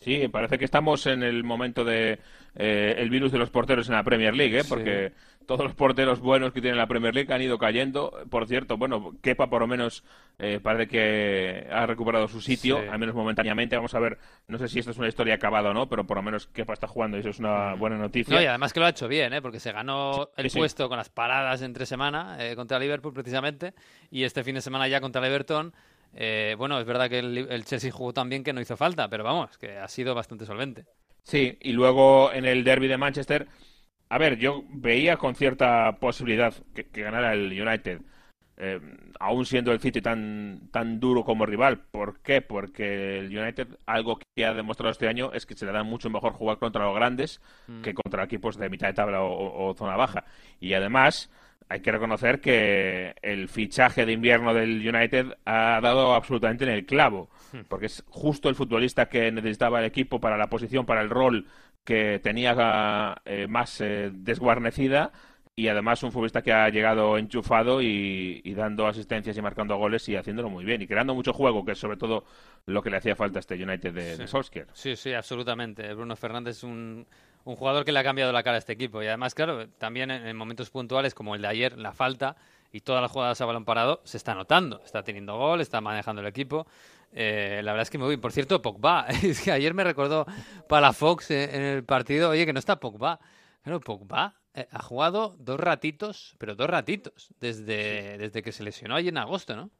Sí, 0.00 0.28
parece 0.28 0.58
que 0.58 0.64
estamos 0.64 1.06
en 1.06 1.22
el 1.22 1.44
momento 1.44 1.84
de 1.84 2.18
eh, 2.56 2.94
el 2.96 3.10
virus 3.10 3.32
de 3.32 3.38
los 3.38 3.50
porteros 3.50 3.86
en 3.88 3.96
la 3.96 4.02
Premier 4.02 4.34
League, 4.34 4.60
¿eh? 4.60 4.64
porque 4.66 5.12
todos 5.50 5.64
los 5.64 5.74
porteros 5.74 6.20
buenos 6.20 6.52
que 6.52 6.62
tiene 6.62 6.76
la 6.76 6.86
Premier 6.86 7.14
League 7.14 7.30
han 7.34 7.42
ido 7.42 7.58
cayendo. 7.58 8.12
Por 8.30 8.46
cierto, 8.46 8.76
bueno, 8.76 9.16
Kepa 9.20 9.50
por 9.50 9.60
lo 9.60 9.66
menos 9.66 10.04
eh, 10.38 10.60
parece 10.62 10.88
que 10.88 11.66
ha 11.70 11.84
recuperado 11.86 12.28
su 12.28 12.40
sitio, 12.40 12.78
al 12.78 12.98
menos 12.98 13.14
momentáneamente. 13.14 13.76
Vamos 13.76 13.92
a 13.94 13.98
ver, 13.98 14.16
no 14.48 14.58
sé 14.58 14.68
si 14.68 14.78
esto 14.78 14.92
es 14.92 14.98
una 14.98 15.08
historia 15.08 15.34
acabada 15.34 15.70
o 15.70 15.74
no, 15.74 15.88
pero 15.88 16.06
por 16.06 16.16
lo 16.16 16.22
menos 16.22 16.46
Kepa 16.46 16.72
está 16.72 16.86
jugando 16.86 17.16
y 17.16 17.20
eso 17.20 17.30
es 17.30 17.38
una 17.38 17.74
mm. 17.74 17.78
buena 17.78 17.98
noticia. 17.98 18.34
No, 18.34 18.40
y 18.40 18.46
además 18.46 18.72
que 18.72 18.80
lo 18.80 18.86
ha 18.86 18.90
hecho 18.90 19.08
bien, 19.08 19.32
¿eh? 19.34 19.42
porque 19.42 19.60
se 19.60 19.72
ganó 19.72 20.30
el 20.36 20.50
puesto 20.50 20.88
con 20.88 20.98
las 20.98 21.10
paradas 21.10 21.62
entre 21.62 21.84
semana 21.84 22.36
eh, 22.38 22.54
contra 22.56 22.78
Liverpool 22.78 23.12
precisamente 23.12 23.74
y 24.10 24.22
este 24.22 24.44
fin 24.44 24.54
de 24.54 24.60
semana 24.60 24.88
ya 24.88 25.00
contra 25.00 25.20
el 25.20 25.32
Everton. 25.32 25.74
Eh, 26.14 26.54
bueno, 26.58 26.78
es 26.80 26.86
verdad 26.86 27.08
que 27.08 27.20
el, 27.20 27.64
Chelsea 27.64 27.92
jugó 27.92 28.12
tan 28.12 28.28
bien 28.28 28.42
que 28.42 28.52
no 28.52 28.60
hizo 28.60 28.76
falta, 28.76 29.08
pero 29.08 29.24
vamos, 29.24 29.56
que 29.58 29.78
ha 29.78 29.88
sido 29.88 30.14
bastante 30.14 30.46
solvente. 30.46 30.84
Sí, 31.22 31.56
y 31.60 31.72
luego 31.72 32.32
en 32.32 32.44
el 32.44 32.64
derby 32.64 32.88
de 32.88 32.96
Manchester, 32.96 33.46
a 34.08 34.18
ver, 34.18 34.38
yo 34.38 34.64
veía 34.68 35.16
con 35.16 35.34
cierta 35.34 35.96
posibilidad 36.00 36.54
que, 36.74 37.02
ganara 37.02 37.32
el 37.32 37.46
United. 37.52 38.00
eh, 38.56 38.80
aún 39.20 39.44
siendo 39.44 39.70
el 39.70 39.80
City 39.80 40.00
tan, 40.00 40.68
tan 40.72 40.98
duro 40.98 41.24
como 41.24 41.46
rival. 41.46 41.78
¿Por 41.90 42.20
qué? 42.20 42.40
Porque 42.40 43.18
el 43.18 43.38
United, 43.38 43.68
algo 43.86 44.18
que 44.18 44.44
ha 44.44 44.54
demostrado 44.54 44.90
este 44.90 45.08
año 45.08 45.30
es 45.34 45.44
que 45.46 45.54
se 45.54 45.66
le 45.66 45.72
da 45.72 45.82
mucho 45.82 46.08
mejor 46.10 46.32
jugar 46.32 46.58
contra 46.58 46.86
los 46.86 46.94
grandes 46.94 47.40
mm. 47.68 47.82
que 47.82 47.94
contra 47.94 48.24
equipos 48.24 48.56
de 48.56 48.70
mitad 48.70 48.88
de 48.88 48.94
tabla 48.94 49.22
o, 49.22 49.74
zona 49.76 49.96
baja. 49.96 50.24
Y 50.58 50.72
además, 50.72 51.30
hay 51.70 51.80
que 51.80 51.92
reconocer 51.92 52.40
que 52.40 53.14
el 53.22 53.48
fichaje 53.48 54.04
de 54.04 54.12
invierno 54.12 54.52
del 54.52 54.86
United 54.86 55.38
ha 55.44 55.80
dado 55.80 56.14
absolutamente 56.14 56.64
en 56.64 56.70
el 56.70 56.84
clavo, 56.84 57.30
hmm. 57.52 57.60
porque 57.68 57.86
es 57.86 58.04
justo 58.08 58.48
el 58.48 58.56
futbolista 58.56 59.08
que 59.08 59.30
necesitaba 59.30 59.78
el 59.78 59.84
equipo 59.84 60.20
para 60.20 60.36
la 60.36 60.48
posición, 60.48 60.84
para 60.84 61.00
el 61.00 61.08
rol 61.08 61.46
que 61.84 62.18
tenía 62.18 63.14
eh, 63.24 63.46
más 63.48 63.80
eh, 63.80 64.10
desguarnecida 64.12 65.12
y 65.54 65.68
además 65.68 66.02
un 66.02 66.10
futbolista 66.10 66.42
que 66.42 66.52
ha 66.52 66.68
llegado 66.70 67.16
enchufado 67.16 67.80
y, 67.80 68.42
dando 68.54 68.88
asistencias 68.88 69.36
y 69.36 69.42
marcando 69.42 69.76
goles 69.76 70.08
y 70.08 70.16
haciéndolo 70.16 70.50
muy 70.50 70.64
bien 70.64 70.82
y 70.82 70.88
creando 70.88 71.14
mucho 71.14 71.32
juego, 71.32 71.64
que 71.64 71.72
es 71.72 71.78
sobre 71.78 71.96
todo 71.96 72.24
lo 72.66 72.82
que 72.82 72.90
le 72.90 72.96
hacía 72.96 73.14
falta 73.14 73.38
a 73.38 73.40
este 73.40 73.62
United 73.62 73.94
de, 73.94 74.16
sí. 74.16 74.26
Solskjaer. 74.26 74.66
Sí, 74.72 74.96
sí, 74.96 75.12
absolutamente. 75.12 75.94
Bruno 75.94 76.16
Fernández 76.16 76.56
es 76.56 76.64
un, 76.64 77.06
un, 77.44 77.56
jugador 77.56 77.84
que 77.84 77.92
le 77.92 77.98
ha 77.98 78.04
cambiado 78.04 78.32
la 78.32 78.42
cara 78.42 78.56
a 78.56 78.58
este 78.58 78.72
equipo 78.72 79.02
y 79.02 79.06
además, 79.06 79.34
claro, 79.34 79.68
también 79.78 80.10
en, 80.10 80.36
momentos 80.36 80.70
puntuales 80.70 81.14
como 81.14 81.34
el 81.34 81.42
de 81.42 81.48
ayer, 81.48 81.78
la 81.78 81.92
falta 81.92 82.36
y 82.72 82.80
todas 82.80 83.02
las 83.02 83.10
jugadas 83.10 83.40
a 83.40 83.46
balón 83.46 83.64
parado 83.64 84.00
se 84.04 84.16
está 84.16 84.34
notando. 84.34 84.80
Está 84.84 85.02
teniendo 85.02 85.36
gol, 85.36 85.60
está 85.60 85.80
manejando 85.80 86.22
el 86.22 86.28
equipo. 86.28 86.66
Eh, 87.12 87.60
la 87.64 87.72
verdad 87.72 87.82
es 87.82 87.90
que 87.90 87.98
me 87.98 88.04
voy. 88.04 88.16
Por 88.16 88.32
cierto, 88.32 88.62
Pogba. 88.62 89.06
Es 89.22 89.40
que 89.40 89.50
ayer 89.50 89.74
me 89.74 89.82
recordó 89.82 90.26
para 90.68 90.92
Fox 90.92 91.30
en 91.32 91.62
el 91.62 91.84
partido, 91.84 92.30
oye, 92.30 92.46
que 92.46 92.52
no 92.52 92.60
está 92.60 92.78
Pogba. 92.78 93.18
Claro, 93.62 93.80
Pogba 93.80 94.40
eh, 94.54 94.68
ha 94.70 94.82
jugado 94.82 95.36
dos 95.38 95.58
ratitos, 95.58 96.34
pero 96.38 96.54
dos 96.54 96.68
ratitos, 96.68 97.32
desde, 97.40 98.18
desde 98.18 98.42
que 98.42 98.52
se 98.52 98.62
lesionó 98.62 98.96
ahí 98.96 99.08
en 99.08 99.18
agosto, 99.18 99.56
¿no? 99.56 99.70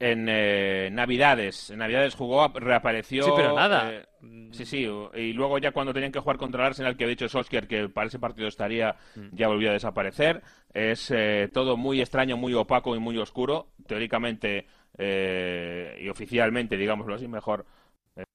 En 0.00 0.26
eh, 0.28 0.88
Navidades, 0.90 1.70
en 1.70 1.78
Navidades 1.78 2.14
jugó, 2.14 2.48
reapareció. 2.48 3.22
Sí, 3.22 3.30
pero 3.36 3.54
nada. 3.54 3.92
Eh, 3.92 4.06
sí, 4.50 4.64
sí, 4.64 4.88
y 5.14 5.32
luego 5.34 5.58
ya 5.58 5.72
cuando 5.72 5.92
tenían 5.92 6.10
que 6.10 6.20
jugar 6.20 6.38
contra 6.38 6.62
el 6.62 6.68
Arsenal, 6.68 6.96
que 6.96 7.04
ha 7.04 7.08
dicho 7.08 7.28
Solskjaer 7.28 7.68
que 7.68 7.88
para 7.88 8.08
ese 8.08 8.18
partido 8.18 8.48
estaría, 8.48 8.96
mm. 9.14 9.28
ya 9.32 9.48
volvió 9.48 9.70
a 9.70 9.74
desaparecer. 9.74 10.42
Es 10.72 11.12
todo 11.52 11.76
muy 11.76 12.00
extraño, 12.00 12.36
muy 12.36 12.54
opaco 12.54 12.96
y 12.96 12.98
muy 12.98 13.18
oscuro. 13.18 13.68
Teóricamente 13.86 14.66
y 14.98 16.08
oficialmente, 16.08 16.76
digámoslo 16.76 17.14
así, 17.14 17.28
mejor, 17.28 17.66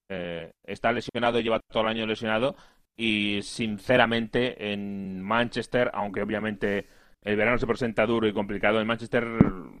está 0.08 0.92
lesionado, 0.92 1.40
lleva 1.40 1.60
todo 1.70 1.82
el 1.82 1.88
año 1.88 2.06
lesionado 2.06 2.56
y 2.96 3.42
sinceramente 3.42 4.72
en 4.72 5.22
Manchester, 5.22 5.90
aunque 5.92 6.22
obviamente 6.22 6.86
el 7.22 7.36
verano 7.36 7.58
se 7.58 7.66
presenta 7.66 8.06
duro 8.06 8.28
y 8.28 8.32
complicado, 8.32 8.80
en 8.80 8.86
Manchester 8.86 9.26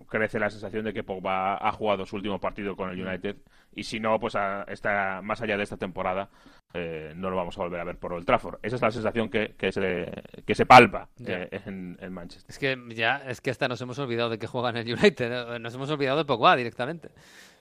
crece 0.08 0.38
la 0.38 0.50
sensación 0.50 0.84
de 0.84 0.92
que 0.92 1.04
Pogba 1.04 1.56
ha 1.56 1.72
jugado 1.72 2.04
su 2.04 2.16
último 2.16 2.40
partido 2.40 2.76
con 2.76 2.90
el 2.90 3.06
United 3.06 3.36
y 3.72 3.84
si 3.84 4.00
no, 4.00 4.18
pues 4.18 4.34
está 4.68 5.20
más 5.22 5.40
allá 5.42 5.56
de 5.56 5.62
esta 5.62 5.76
temporada 5.76 6.28
eh, 6.74 7.12
no 7.16 7.30
lo 7.30 7.36
vamos 7.36 7.56
a 7.56 7.62
volver 7.62 7.80
a 7.80 7.84
ver 7.84 7.96
por 7.96 8.12
Old 8.12 8.26
Trafford. 8.26 8.58
Esa 8.62 8.76
es 8.76 8.82
la 8.82 8.90
sensación 8.90 9.30
que, 9.30 9.54
que, 9.56 9.72
se, 9.72 10.12
que 10.44 10.54
se 10.54 10.66
palpa 10.66 11.08
eh, 11.24 11.48
en, 11.64 12.12
Manchester. 12.12 12.50
Es 12.50 12.58
que 12.58 12.76
ya, 12.94 13.22
es 13.26 13.40
que 13.40 13.50
hasta 13.50 13.68
nos 13.68 13.80
hemos 13.80 13.98
olvidado 13.98 14.28
de 14.28 14.38
que 14.38 14.46
juega 14.46 14.70
en 14.70 14.76
el 14.76 14.92
United, 14.92 15.58
nos 15.58 15.74
hemos 15.74 15.88
olvidado 15.90 16.18
de 16.18 16.24
Pogba 16.24 16.54
directamente. 16.56 17.10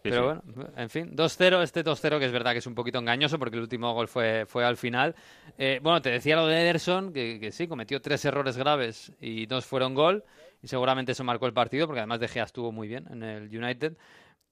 Pero 0.10 0.26
bueno, 0.26 0.70
en 0.78 0.90
fin, 0.90 1.16
2-0, 1.16 1.62
este 1.64 1.84
2-0 1.84 2.20
que 2.20 2.26
es 2.26 2.32
verdad 2.32 2.52
que 2.54 2.60
es 2.60 2.68
un 2.68 2.76
poquito 2.76 3.00
engañoso 3.00 3.40
porque 3.40 3.56
el 3.56 3.64
último 3.64 3.94
gol 3.94 4.08
fue, 4.08 4.46
fue 4.48 4.66
al 4.66 4.78
final. 4.78 5.16
Eh, 5.58 5.80
bueno, 5.82 6.02
te 6.02 6.10
decía 6.10 6.36
lo 6.36 6.48
de 6.48 6.62
Ederson, 6.62 7.14
que, 7.14 7.40
que, 7.40 7.52
sí, 7.52 7.68
cometió 7.68 8.02
tres 8.02 8.24
errores 8.26 8.58
graves 8.58 9.12
y 9.20 9.46
dos 9.46 9.66
fueron 9.66 9.94
gol 9.94 10.24
y 10.62 10.68
seguramente 10.68 11.12
eso 11.12 11.24
marcó 11.24 11.46
el 11.46 11.54
partido 11.54 11.88
porque 11.88 12.00
además 12.00 12.20
De 12.20 12.28
Gea 12.28 12.44
estuvo 12.44 12.72
muy 12.72 12.88
bien 12.88 13.06
en 13.12 13.24
el 13.24 13.56
United. 13.56 13.98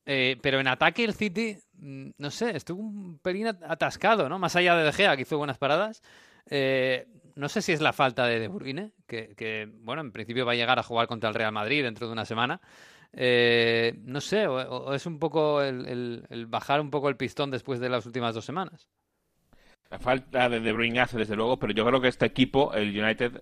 Eh, 0.05 0.37
pero 0.41 0.59
en 0.59 0.67
ataque 0.67 1.03
el 1.05 1.13
City, 1.13 1.57
mm, 1.75 2.09
no 2.17 2.29
sé, 2.29 2.55
estuvo 2.55 2.81
un 2.81 3.19
pelín 3.19 3.47
atascado, 3.47 4.27
¿no? 4.27 4.37
Más 4.37 4.55
allá 4.55 4.75
de 4.75 4.83
De 4.83 4.91
Gea, 4.91 5.15
que 5.15 5.21
hizo 5.21 5.37
buenas 5.37 5.57
paradas. 5.57 6.03
Eh, 6.49 7.07
no 7.35 7.49
sé 7.49 7.61
si 7.61 7.71
es 7.71 7.81
la 7.81 7.93
falta 7.93 8.27
de 8.27 8.39
De 8.39 8.47
Bruyne, 8.47 8.91
que, 9.07 9.69
bueno, 9.81 10.01
en 10.01 10.11
principio 10.11 10.45
va 10.45 10.51
a 10.51 10.55
llegar 10.55 10.77
a 10.77 10.83
jugar 10.83 11.07
contra 11.07 11.29
el 11.29 11.35
Real 11.35 11.51
Madrid 11.51 11.83
dentro 11.83 12.07
de 12.07 12.13
una 12.13 12.25
semana. 12.25 12.59
Eh, 13.15 13.99
no 14.03 14.21
sé, 14.21 14.47
o, 14.47 14.93
es 14.93 15.05
un 15.05 15.19
poco 15.19 15.61
el, 15.61 16.47
bajar 16.47 16.81
un 16.81 16.89
poco 16.89 17.09
el 17.09 17.15
pistón 17.15 17.51
después 17.51 17.79
de 17.79 17.89
las 17.89 18.05
últimas 18.05 18.33
dos 18.35 18.45
semanas. 18.45 18.89
La 19.89 19.99
falta 19.99 20.49
de 20.49 20.59
De 20.59 20.73
Bruyne 20.73 21.01
hace, 21.01 21.17
desde 21.17 21.35
luego, 21.35 21.57
pero 21.57 21.73
yo 21.73 21.85
creo 21.85 22.01
que 22.01 22.07
este 22.07 22.25
equipo, 22.25 22.73
el 22.73 22.99
United, 22.99 23.41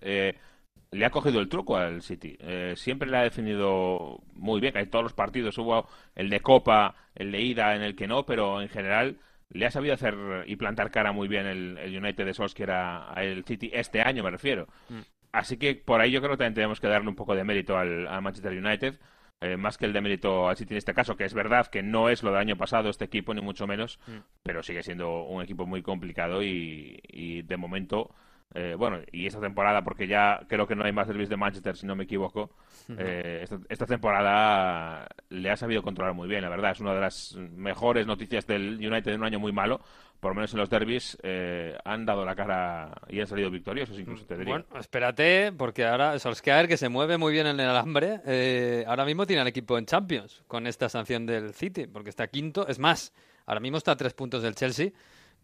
le 0.91 1.05
ha 1.05 1.09
cogido 1.09 1.39
el 1.39 1.47
truco 1.47 1.77
al 1.77 2.01
City. 2.01 2.37
Eh, 2.39 2.73
siempre 2.75 3.09
le 3.09 3.17
ha 3.17 3.23
definido 3.23 4.21
muy 4.33 4.59
bien. 4.59 4.75
En 4.75 4.89
todos 4.89 5.03
los 5.03 5.13
partidos 5.13 5.57
hubo 5.57 5.87
el 6.15 6.29
de 6.29 6.41
Copa, 6.41 6.95
el 7.15 7.31
de 7.31 7.41
ida 7.41 7.75
en 7.75 7.81
el 7.81 7.95
que 7.95 8.07
no, 8.07 8.25
pero 8.25 8.61
en 8.61 8.69
general 8.69 9.17
le 9.49 9.65
ha 9.65 9.71
sabido 9.71 9.93
hacer 9.93 10.15
y 10.47 10.55
plantar 10.57 10.91
cara 10.91 11.11
muy 11.11 11.27
bien 11.27 11.45
el, 11.45 11.97
United 11.97 12.25
de 12.25 12.33
Solskjaer 12.33 12.71
a, 12.71 13.13
el 13.17 13.43
City 13.45 13.71
este 13.73 14.01
año, 14.01 14.23
me 14.23 14.31
refiero. 14.31 14.67
Mm. 14.89 14.99
Así 15.31 15.57
que 15.57 15.75
por 15.75 16.01
ahí 16.01 16.11
yo 16.11 16.19
creo 16.19 16.31
que 16.31 16.37
también 16.37 16.55
tenemos 16.55 16.81
que 16.81 16.87
darle 16.87 17.07
un 17.07 17.15
poco 17.15 17.35
de 17.35 17.45
mérito 17.45 17.77
al, 17.77 18.07
Manchester 18.21 18.51
United. 18.51 18.99
Eh, 19.41 19.57
más 19.57 19.77
que 19.77 19.85
el 19.85 19.93
de 19.93 20.01
mérito 20.01 20.47
al 20.47 20.55
City 20.55 20.75
en 20.75 20.77
este 20.77 20.93
caso, 20.93 21.17
que 21.17 21.25
es 21.25 21.33
verdad 21.33 21.67
que 21.67 21.81
no 21.81 22.09
es 22.09 22.21
lo 22.21 22.29
del 22.31 22.39
año 22.39 22.57
pasado 22.57 22.89
este 22.89 23.05
equipo, 23.05 23.33
ni 23.33 23.41
mucho 23.41 23.65
menos, 23.65 23.99
mm. 24.07 24.17
pero 24.43 24.61
sigue 24.61 24.83
siendo 24.83 25.23
un 25.23 25.41
equipo 25.41 25.65
muy 25.65 25.81
complicado 25.81 26.43
y 26.43 27.41
de 27.41 27.57
momento 27.57 28.13
eh, 28.53 28.75
bueno, 28.77 28.99
y 29.11 29.27
esta 29.27 29.39
temporada, 29.39 29.81
porque 29.81 30.07
ya 30.07 30.41
creo 30.47 30.67
que 30.67 30.75
no 30.75 30.83
hay 30.83 30.91
más 30.91 31.07
derbis 31.07 31.29
de 31.29 31.37
Manchester, 31.37 31.77
si 31.77 31.85
no 31.85 31.95
me 31.95 32.03
equivoco, 32.03 32.51
eh, 32.97 33.45
esta, 33.69 33.85
temporada 33.85 35.07
le 35.29 35.49
ha 35.49 35.55
sabido 35.55 35.81
controlar 35.81 36.13
muy 36.13 36.27
bien, 36.27 36.41
la 36.41 36.49
verdad. 36.49 36.71
Es 36.71 36.81
una 36.81 36.93
de 36.93 36.99
las 36.99 37.35
mejores 37.35 38.05
noticias 38.05 38.45
del 38.45 38.75
United 38.75 39.13
en 39.13 39.21
un 39.21 39.25
año 39.25 39.39
muy 39.39 39.53
malo. 39.53 39.79
Por 40.19 40.31
lo 40.31 40.35
menos 40.35 40.53
en 40.53 40.59
los 40.59 40.69
derbis 40.69 41.17
eh, 41.23 41.75
han 41.83 42.05
dado 42.05 42.23
la 42.25 42.35
cara 42.35 42.91
y 43.09 43.19
han 43.19 43.25
salido 43.25 43.49
victoriosos, 43.49 43.97
incluso 43.97 44.25
te 44.25 44.37
diría. 44.37 44.53
Bueno, 44.53 44.79
espérate, 44.79 45.51
porque 45.51 45.85
ahora 45.85 46.19
Solskjaer, 46.19 46.67
que 46.67 46.77
se 46.77 46.89
mueve 46.89 47.17
muy 47.17 47.33
bien 47.33 47.47
en 47.47 47.59
el 47.59 47.67
alambre, 47.67 48.85
ahora 48.85 49.05
mismo 49.05 49.25
tiene 49.25 49.41
al 49.41 49.47
equipo 49.47 49.77
en 49.77 49.85
Champions 49.85 50.43
con 50.47 50.67
esta 50.67 50.89
sanción 50.89 51.25
del 51.25 51.53
City, 51.53 51.87
porque 51.87 52.09
está 52.09 52.27
quinto. 52.27 52.67
Es 52.67 52.77
más, 52.77 53.13
ahora 53.47 53.61
mismo 53.61 53.77
está 53.77 53.93
a 53.93 53.97
tres 53.97 54.13
puntos 54.13 54.43
del 54.43 54.53
Chelsea 54.53 54.91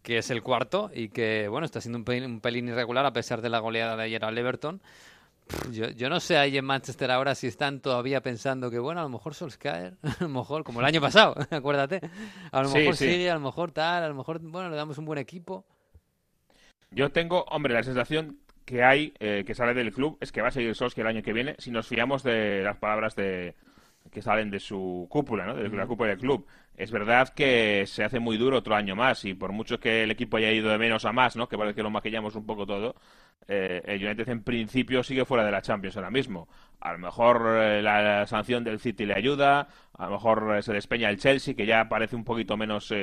que 0.08 0.16
es 0.16 0.30
el 0.30 0.42
cuarto 0.42 0.90
y 0.94 1.10
que, 1.10 1.48
bueno, 1.48 1.66
está 1.66 1.82
siendo 1.82 1.98
un 1.98 2.40
pelín, 2.40 2.68
irregular 2.68 3.04
a 3.04 3.12
pesar 3.12 3.42
de 3.42 3.50
la 3.50 3.58
goleada 3.58 3.94
de 3.94 4.04
ayer 4.04 4.24
al 4.24 4.38
Everton. 4.38 4.80
Yo, 5.70 5.90
yo, 5.90 6.08
no 6.08 6.18
sé 6.18 6.38
ahí 6.38 6.56
en 6.56 6.64
Manchester 6.64 7.10
ahora 7.10 7.34
si 7.34 7.46
están 7.46 7.80
todavía 7.80 8.22
pensando 8.22 8.70
que, 8.70 8.78
bueno, 8.78 9.00
a 9.00 9.02
lo 9.02 9.10
mejor 9.10 9.34
Solskjaer, 9.34 9.98
a 10.02 10.22
lo 10.22 10.30
mejor, 10.30 10.64
como 10.64 10.80
el 10.80 10.86
año 10.86 11.02
pasado, 11.02 11.34
acuérdate, 11.50 12.00
a 12.50 12.62
lo 12.62 12.70
mejor 12.70 12.96
sigue, 12.96 13.30
a 13.30 13.34
lo 13.34 13.40
mejor 13.40 13.70
tal, 13.72 14.02
a 14.02 14.08
lo 14.08 14.14
mejor, 14.14 14.38
bueno, 14.40 14.70
le 14.70 14.76
damos 14.76 14.96
un 14.96 15.04
buen 15.04 15.18
equipo. 15.18 15.66
Yo 16.90 17.12
tengo, 17.12 17.42
hombre, 17.50 17.74
la 17.74 17.82
sensación 17.82 18.38
que 18.64 18.82
hay, 18.82 19.12
eh, 19.18 19.44
que 19.46 19.54
sale 19.54 19.74
del 19.74 19.92
club, 19.92 20.16
es 20.22 20.32
que 20.32 20.40
va 20.40 20.48
a 20.48 20.52
seguir 20.52 20.74
Solskjaer 20.74 21.06
el 21.06 21.16
año 21.16 21.22
que 21.22 21.34
viene, 21.34 21.54
si 21.58 21.70
nos 21.70 21.86
fiamos 21.86 22.22
de 22.22 22.62
las 22.62 22.78
palabras 22.78 23.14
de, 23.14 23.56
que 24.10 24.22
salen 24.22 24.50
de 24.50 24.60
su 24.60 25.06
cúpula, 25.10 25.44
¿no? 25.44 25.54
de 25.54 25.68
la 25.68 25.86
cúpula 25.86 26.08
del 26.08 26.18
club. 26.18 26.46
Es 26.78 26.92
verdad 26.92 27.30
que 27.30 27.86
se 27.88 28.04
hace 28.04 28.20
muy 28.20 28.36
duro 28.36 28.58
otro 28.58 28.76
año 28.76 28.94
más 28.94 29.24
y 29.24 29.34
por 29.34 29.50
mucho 29.50 29.80
que 29.80 30.04
el 30.04 30.12
equipo 30.12 30.36
haya 30.36 30.52
ido 30.52 30.70
de 30.70 30.78
menos 30.78 31.04
a 31.04 31.12
más, 31.12 31.34
¿no? 31.34 31.48
que 31.48 31.58
parece 31.58 31.74
que 31.74 31.82
lo 31.82 31.90
maquillamos 31.90 32.36
un 32.36 32.46
poco 32.46 32.66
todo, 32.66 32.94
eh, 33.48 33.82
el 33.84 34.04
United 34.04 34.28
en 34.28 34.44
principio 34.44 35.02
sigue 35.02 35.24
fuera 35.24 35.44
de 35.44 35.50
la 35.50 35.60
Champions 35.60 35.96
ahora 35.96 36.12
mismo. 36.12 36.46
A 36.78 36.92
lo 36.92 36.98
mejor 37.00 37.42
eh, 37.60 37.82
la, 37.82 38.24
sanción 38.28 38.62
del 38.62 38.78
City 38.78 39.06
le 39.06 39.14
ayuda, 39.14 39.66
a 39.92 40.04
lo 40.06 40.12
mejor 40.12 40.56
eh, 40.56 40.62
se 40.62 40.72
despeña 40.72 41.10
el 41.10 41.18
Chelsea, 41.18 41.54
que 41.54 41.66
ya 41.66 41.88
parece 41.88 42.14
un 42.14 42.22
poquito 42.22 42.56
menos 42.56 42.94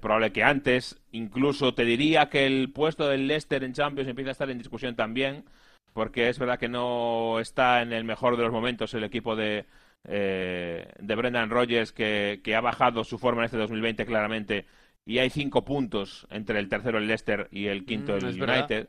probable 0.00 0.30
que 0.32 0.44
antes. 0.44 1.02
Incluso 1.10 1.74
te 1.74 1.84
diría 1.84 2.28
que 2.30 2.46
el 2.46 2.70
puesto 2.72 3.08
del 3.08 3.26
Leicester 3.26 3.64
en 3.64 3.72
Champions 3.72 4.08
empieza 4.08 4.30
a 4.30 4.32
estar 4.32 4.50
en 4.50 4.58
discusión 4.58 4.94
también, 4.94 5.44
porque 5.92 6.28
es 6.28 6.38
verdad 6.38 6.60
que 6.60 6.68
no 6.68 7.40
está 7.40 7.82
en 7.82 7.92
el 7.92 8.04
mejor 8.04 8.36
de 8.36 8.44
los 8.44 8.52
momentos 8.52 8.94
el 8.94 9.02
equipo 9.02 9.34
de, 9.34 9.66
eh, 10.06 10.86
de 10.98 11.14
Brendan 11.14 11.50
Rodgers 11.50 11.92
que, 11.92 12.40
ha 12.54 12.60
bajado 12.60 13.04
su 13.04 13.18
forma 13.18 13.42
en 13.42 13.46
este 13.46 13.56
2020 13.56 14.04
claramente 14.06 14.66
y 15.06 15.18
hay 15.18 15.30
cinco 15.30 15.64
puntos 15.64 16.26
entre 16.30 16.58
el 16.58 16.68
tercero 16.68 16.98
el 16.98 17.06
Leicester 17.06 17.48
y 17.50 17.66
el 17.66 17.84
quinto 17.84 18.14
mm, 18.14 18.24
el 18.26 18.42
United. 18.42 18.88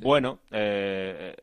Bueno, 0.00 0.40
eh, 0.50 1.34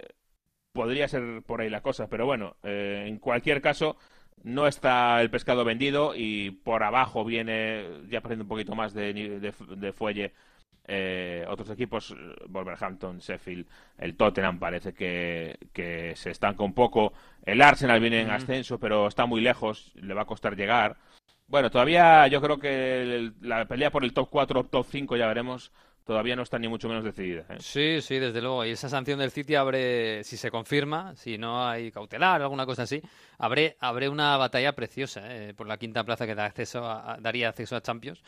podría 0.71 1.07
ser 1.07 1.41
por 1.45 1.61
ahí 1.61 1.69
la 1.69 1.81
cosa, 1.81 2.07
pero 2.09 2.25
bueno, 2.25 2.57
eh, 2.63 3.05
en 3.07 3.17
cualquier 3.19 3.61
caso 3.61 3.97
no 4.43 4.67
está 4.67 5.21
el 5.21 5.29
pescado 5.29 5.63
vendido 5.65 6.13
y 6.15 6.51
por 6.51 6.83
abajo 6.83 7.23
viene 7.25 7.85
ya 8.09 8.21
perdiendo 8.21 8.43
un 8.43 8.49
poquito 8.49 8.75
más 8.75 8.93
de, 8.93 9.13
de 9.13 9.93
fuelle 9.93 10.33
eh, 10.87 11.45
otros 11.47 11.69
equipos, 11.69 12.15
Wolverhampton, 12.47 13.19
Sheffield, 13.19 13.65
el 13.97 14.15
Tottenham 14.15 14.59
parece 14.59 14.93
que, 14.93 16.13
se 16.15 16.29
estanca 16.29 16.63
un 16.63 16.73
poco. 16.73 17.13
El 17.43 17.61
Arsenal 17.61 17.99
viene 17.99 18.21
en 18.21 18.29
ascenso, 18.29 18.79
pero 18.79 19.07
está 19.07 19.25
muy 19.25 19.41
lejos, 19.41 19.91
le 19.95 20.13
va 20.13 20.23
a 20.23 20.25
costar 20.25 20.55
llegar. 20.55 20.97
Bueno, 21.47 21.69
todavía 21.69 22.27
yo 22.27 22.41
creo 22.41 22.57
que 22.57 23.31
la 23.41 23.65
pelea 23.65 23.91
por 23.91 24.03
el 24.03 24.13
top 24.13 24.29
4 24.29 24.59
o 24.59 24.63
top 24.63 24.85
5 24.89 25.15
ya 25.17 25.27
veremos, 25.27 25.71
todavía 26.05 26.35
no 26.35 26.43
está 26.43 26.57
ni 26.59 26.67
mucho 26.67 26.87
menos 26.87 27.03
decidida. 27.03 27.45
¿eh? 27.49 27.57
Sí, 27.59 28.01
sí, 28.01 28.19
desde 28.19 28.41
luego. 28.41 28.65
Y 28.65 28.71
esa 28.71 28.89
sanción 28.89 29.19
del 29.19 29.31
City 29.31 29.55
abre, 29.55 30.23
si 30.23 30.37
se 30.37 30.51
confirma, 30.51 31.15
si 31.15 31.37
no 31.37 31.67
hay 31.67 31.91
cautelar 31.91 32.41
o 32.41 32.45
alguna 32.45 32.65
cosa 32.65 32.83
así, 32.83 33.01
abre, 33.37 33.75
abre 33.79 34.07
una 34.09 34.37
batalla 34.37 34.73
preciosa 34.73 35.21
eh, 35.25 35.53
por 35.53 35.67
la 35.67 35.77
quinta 35.77 36.03
plaza 36.03 36.25
que 36.25 36.35
da 36.35 36.45
acceso 36.45 36.87
a, 36.87 37.17
daría 37.19 37.49
acceso 37.49 37.75
a 37.75 37.81
Champions. 37.81 38.23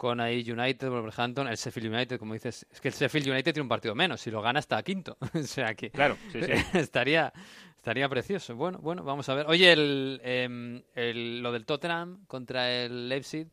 Con 0.00 0.18
ahí 0.18 0.50
United, 0.50 0.88
Wolverhampton, 0.88 1.46
el 1.46 1.56
Sheffield 1.56 1.92
United, 1.92 2.18
como 2.18 2.32
dices, 2.32 2.66
es 2.72 2.80
que 2.80 2.88
el 2.88 2.94
Sheffield 2.94 3.28
United 3.28 3.52
tiene 3.52 3.64
un 3.64 3.68
partido 3.68 3.94
menos, 3.94 4.22
si 4.22 4.30
lo 4.30 4.40
gana 4.40 4.58
está 4.58 4.78
a 4.78 4.82
quinto. 4.82 5.18
o 5.34 5.42
sea 5.42 5.74
que 5.74 5.90
claro, 5.90 6.16
sí, 6.32 6.40
sí. 6.42 6.52
estaría, 6.78 7.30
estaría 7.76 8.08
precioso. 8.08 8.56
Bueno, 8.56 8.78
bueno, 8.78 9.04
vamos 9.04 9.28
a 9.28 9.34
ver. 9.34 9.44
Oye, 9.46 9.70
el, 9.70 10.18
em, 10.24 10.82
el, 10.94 11.42
lo 11.42 11.52
del 11.52 11.66
Tottenham 11.66 12.24
contra 12.26 12.72
el 12.72 13.10
Leipzig, 13.10 13.48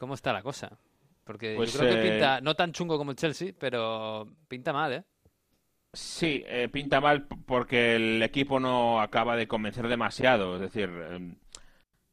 ¿cómo 0.00 0.14
está 0.14 0.32
la 0.32 0.42
cosa? 0.42 0.76
Porque 1.22 1.52
yo 1.52 1.58
Pues, 1.58 1.76
creo 1.76 1.94
que 1.94 2.08
eh, 2.08 2.10
pinta, 2.10 2.40
no 2.40 2.56
tan 2.56 2.72
chungo 2.72 2.98
como 2.98 3.12
el 3.12 3.16
Chelsea, 3.16 3.52
pero 3.56 4.26
pinta 4.48 4.72
mal, 4.72 4.92
¿eh? 4.92 5.04
Sí, 5.92 6.42
eh, 6.48 6.68
pinta 6.72 7.00
mal 7.00 7.28
porque 7.46 7.94
el 7.94 8.20
equipo 8.24 8.58
no 8.58 9.00
acaba 9.00 9.36
de 9.36 9.46
convencer 9.46 9.86
demasiado. 9.86 10.56
Es 10.56 10.60
decir, 10.62 10.90
eh, 10.92 11.34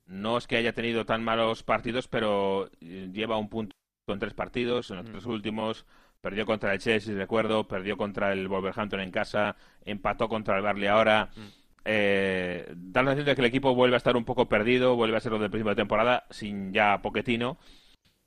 no 0.08 0.38
es 0.38 0.47
que 0.47 0.58
haya 0.58 0.74
tenido 0.74 1.05
tan 1.05 1.24
malos 1.24 1.64
partidos, 1.64 2.08
pero 2.08 2.70
eh, 2.82 3.10
lleva 3.12 3.38
un 3.38 3.49
punto 3.49 3.74
en 4.08 4.20
tres 4.20 4.34
partidos. 4.34 4.89
En 4.89 4.97
los 4.97 5.05
Mm. 5.05 5.12
tres 5.12 5.26
últimos 5.26 5.86
perdió 6.22 6.45
contra 6.45 6.74
el 6.74 6.80
Chelsea, 6.80 7.14
recuerdo, 7.16 7.68
perdió 7.68 7.97
contra 7.97 8.34
el 8.34 8.47
Wolverhampton 8.47 9.01
en 9.01 9.12
casa, 9.12 9.55
empató 9.86 10.28
contra 10.30 10.58
el 10.58 10.64
Barley 10.64 10.88
ahora. 10.88 11.30
Mm. 11.36 11.41
Eh, 11.89 12.74
da 12.76 13.01
la 13.01 13.12
sensación 13.12 13.26
de 13.28 13.36
que 13.36 13.41
el 13.41 13.47
equipo 13.47 13.74
vuelve 13.76 13.95
a 13.95 13.97
estar 13.97 14.18
un 14.18 14.26
poco 14.26 14.49
perdido, 14.49 14.95
vuelve 14.95 15.16
a 15.18 15.22
ser 15.22 15.32
lo 15.32 15.39
del 15.39 15.49
principio 15.49 15.70
de 15.70 15.76
temporada, 15.82 16.26
sin 16.30 16.74
ya 16.74 17.01
Poquetino, 17.01 17.58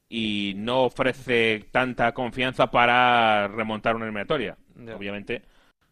y 0.08 0.54
no 0.56 0.84
ofrece 0.84 1.66
tanta 1.70 2.12
confianza 2.12 2.70
para 2.70 3.48
remontar 3.48 3.96
una 3.96 4.06
eliminatoria. 4.06 4.56
Obviamente, 4.96 5.42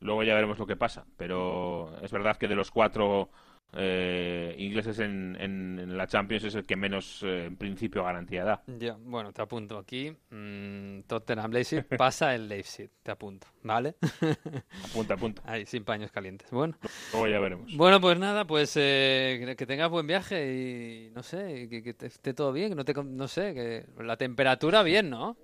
luego 0.00 0.22
ya 0.22 0.34
veremos 0.34 0.58
lo 0.58 0.66
que 0.66 0.76
pasa, 0.76 1.04
pero 1.18 1.94
es 2.02 2.10
verdad 2.10 2.36
que 2.38 2.48
de 2.48 2.54
los 2.56 2.70
cuatro 2.70 3.28
eh, 3.74 4.54
ingleses 4.58 4.98
en, 4.98 5.36
en- 5.40 5.78
en 5.78 5.96
la 5.96 6.06
Champions 6.06 6.44
es 6.44 6.54
el 6.54 6.64
que 6.66 6.76
menos, 6.76 7.22
eh, 7.22 7.46
en 7.46 7.56
principio, 7.56 8.02
garantía 8.04 8.44
da. 8.44 8.62
Ya, 8.66 8.96
bueno, 9.00 9.32
te 9.32 9.42
apunto 9.42 9.76
aquí. 9.78 10.16
Mm, 10.30 11.00
Tottenham 11.06 11.52
Leipzig 11.52 11.84
pasa 11.98 12.34
el 12.34 12.48
Leipzig, 12.48 12.90
te 13.02 13.10
apunto, 13.10 13.46
¿vale? 13.62 13.96
Apunta, 14.90 15.14
apunta. 15.14 15.42
Ahí, 15.44 15.66
sin 15.66 15.84
paños 15.84 16.10
calientes. 16.10 16.50
Bueno, 16.50 16.76
Luego 17.12 17.28
ya 17.28 17.40
veremos. 17.40 17.76
bueno 17.76 18.00
pues 18.00 18.18
nada, 18.18 18.46
pues 18.46 18.72
eh, 18.76 19.54
que- 19.56 19.66
tengas 19.66 19.90
buen 19.90 20.06
viaje 20.06 20.54
y 20.54 21.10
no 21.10 21.22
sé, 21.22 21.68
que, 21.68 21.82
que 21.82 21.94
esté 22.06 22.32
todo 22.32 22.52
bien, 22.52 22.70
que 22.70 22.74
no 22.74 22.84
te, 22.84 22.94
no 22.94 23.28
sé, 23.28 23.52
que 23.54 23.84
la 24.02 24.16
temperatura 24.16 24.82
bien, 24.82 25.10
¿no? 25.10 25.36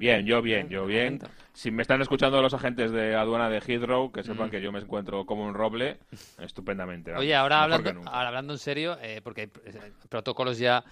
Bien, 0.00 0.24
yo 0.24 0.40
bien, 0.40 0.70
yo 0.70 0.86
bien. 0.86 1.18
Si 1.52 1.70
me 1.70 1.82
están 1.82 2.00
escuchando 2.00 2.40
los 2.40 2.54
agentes 2.54 2.90
de 2.90 3.14
aduana 3.14 3.50
de 3.50 3.60
Heathrow, 3.60 4.10
que 4.10 4.22
sepan 4.22 4.48
Mm. 4.48 4.50
que 4.50 4.62
yo 4.62 4.72
me 4.72 4.78
encuentro 4.78 5.26
como 5.26 5.44
un 5.44 5.52
roble, 5.52 5.98
estupendamente. 6.38 7.14
Oye, 7.14 7.34
ahora 7.34 7.62
hablando, 7.64 7.90
ahora 8.06 8.28
hablando 8.28 8.54
en 8.54 8.58
serio, 8.58 8.96
eh, 9.02 9.20
porque 9.22 9.42
hay 9.42 9.48
eh, 9.66 9.92
protocolos 10.08 10.56
ya, 10.58 10.82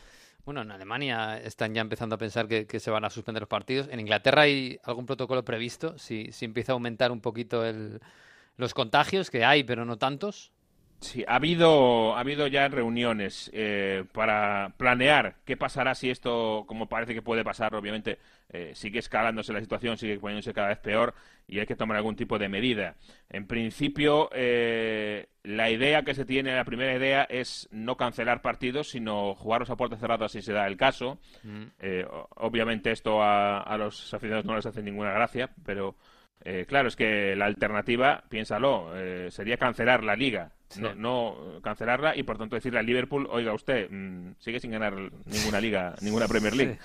bueno, 0.45 0.61
en 0.61 0.71
Alemania 0.71 1.39
están 1.41 1.73
ya 1.73 1.81
empezando 1.81 2.17
a 2.17 2.19
pensar 2.19 2.49
que, 2.49 2.67
que 2.67 2.81
se 2.81 2.91
van 2.91 3.07
a 3.07 3.09
suspender 3.09 3.41
los 3.41 3.49
partidos. 3.49 3.89
En 3.91 3.99
Inglaterra 3.99 4.43
hay 4.43 4.79
algún 4.85 5.07
protocolo 5.07 5.43
previsto, 5.43 5.97
si, 5.97 6.31
si 6.31 6.45
empieza 6.45 6.73
a 6.73 6.75
aumentar 6.75 7.11
un 7.11 7.23
poquito 7.23 7.65
el, 7.65 8.01
los 8.59 8.75
contagios, 8.75 9.31
que 9.31 9.43
hay, 9.43 9.65
pero 9.65 9.87
no 9.87 9.97
tantos. 9.97 10.53
Sí, 11.01 11.25
ha 11.29 11.37
habido, 11.37 12.17
ha 12.17 12.21
habido 12.21 12.49
ya 12.49 12.67
reuniones 12.67 13.51
eh, 13.55 14.05
para 14.13 14.73
planear 14.79 15.37
qué 15.45 15.57
pasará 15.57 15.95
si 15.95 16.11
esto, 16.11 16.65
como 16.67 16.89
parece 16.89 17.15
que 17.15 17.23
puede 17.23 17.45
pasar, 17.45 17.73
obviamente 17.77 18.19
eh, 18.49 18.73
sigue 18.75 18.99
escalándose 18.99 19.53
la 19.53 19.61
situación, 19.61 19.97
sigue 19.97 20.19
poniéndose 20.19 20.53
cada 20.53 20.69
vez 20.69 20.79
peor 20.79 21.15
y 21.47 21.61
hay 21.61 21.67
que 21.67 21.77
tomar 21.77 21.97
algún 21.99 22.17
tipo 22.17 22.37
de 22.37 22.49
medida. 22.49 22.97
En 23.31 23.47
principio, 23.47 24.29
eh, 24.35 25.29
la 25.45 25.71
idea 25.71 26.03
que 26.03 26.15
se 26.15 26.25
tiene, 26.25 26.57
la 26.57 26.65
primera 26.65 26.93
idea 26.93 27.23
es 27.31 27.69
no 27.71 27.97
cancelar 27.97 28.43
partidos, 28.43 28.91
sino 28.91 29.37
jugarlos 29.37 29.71
a 29.71 29.77
puerta 29.77 29.97
cerrada 29.99 30.29
si 30.29 30.43
se 30.43 30.53
da 30.53 30.67
el 30.67 30.77
caso. 30.77 31.21
Eh, 31.79 32.05
o- 32.11 32.29
obviamente 32.35 32.91
esto 32.91 33.23
a, 33.23 33.61
a 33.61 33.79
los 33.79 34.13
aficionados 34.13 34.45
no 34.47 34.57
les 34.57 34.67
hace 34.67 34.83
ninguna 34.83 35.13
gracia, 35.13 35.49
pero 35.65 35.95
eh, 36.45 36.65
claro, 36.69 36.89
es 36.89 36.97
que 36.97 37.35
la 37.37 37.47
alternativa, 37.47 38.23
piénsalo, 38.29 38.93
eh, 38.95 39.29
sería 39.31 39.57
cancelar 39.57 40.05
la 40.05 40.17
liga, 40.17 40.53
Sí. 40.69 40.81
no, 40.83 40.95
no 40.95 41.61
cancelarla 41.63 42.15
y 42.17 42.23
por 42.25 42.37
tanto 42.39 42.55
decirle 42.57 42.79
a 42.79 42.83
Liverpool, 42.83 43.27
oiga 43.31 43.55
usted, 43.55 43.89
mm, 43.91 44.35
sigue 44.39 44.61
sin 44.61 44.71
ganar 44.71 44.95
ninguna 45.25 45.61
liga, 45.61 45.95
ninguna 46.03 46.29
Premier 46.29 46.55
League. 46.55 46.79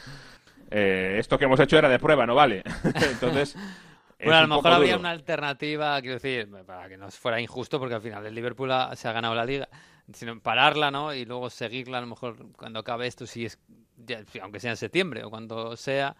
Eh, 0.71 1.17
esto 1.19 1.37
que 1.37 1.45
hemos 1.45 1.59
hecho 1.59 1.77
era 1.77 1.89
de 1.89 1.99
prueba, 1.99 2.25
no 2.25 2.35
vale. 2.35 2.63
Entonces, 3.11 3.55
es 4.19 4.25
Bueno, 4.25 4.37
a 4.37 4.41
lo 4.43 4.47
mejor 4.47 4.71
habría 4.71 4.91
duro. 4.93 4.99
una 5.01 5.11
alternativa, 5.11 5.99
quiero 6.01 6.15
decir, 6.15 6.47
para 6.65 6.87
que 6.89 6.97
no 6.97 7.11
fuera 7.11 7.39
injusto, 7.41 7.79
porque 7.79 7.95
al 7.95 8.01
final 8.01 8.25
el 8.25 8.33
Liverpool 8.33 8.71
ha- 8.71 8.95
se 8.95 9.07
ha 9.07 9.11
ganado 9.11 9.35
la 9.35 9.45
liga, 9.45 9.67
sino 10.13 10.39
pararla, 10.39 10.89
¿no? 10.89 11.13
Y 11.13 11.25
luego 11.25 11.49
seguirla, 11.49 11.97
a 11.97 12.01
lo 12.01 12.07
mejor 12.07 12.37
cuando 12.57 12.79
acabe 12.79 13.05
esto, 13.07 13.27
si 13.27 13.45
es, 13.45 13.59
ya- 13.97 14.23
aunque 14.41 14.59
sea 14.59 14.71
en 14.71 14.77
septiembre 14.77 15.23
o 15.25 15.29
cuando 15.29 15.75
sea, 15.75 16.15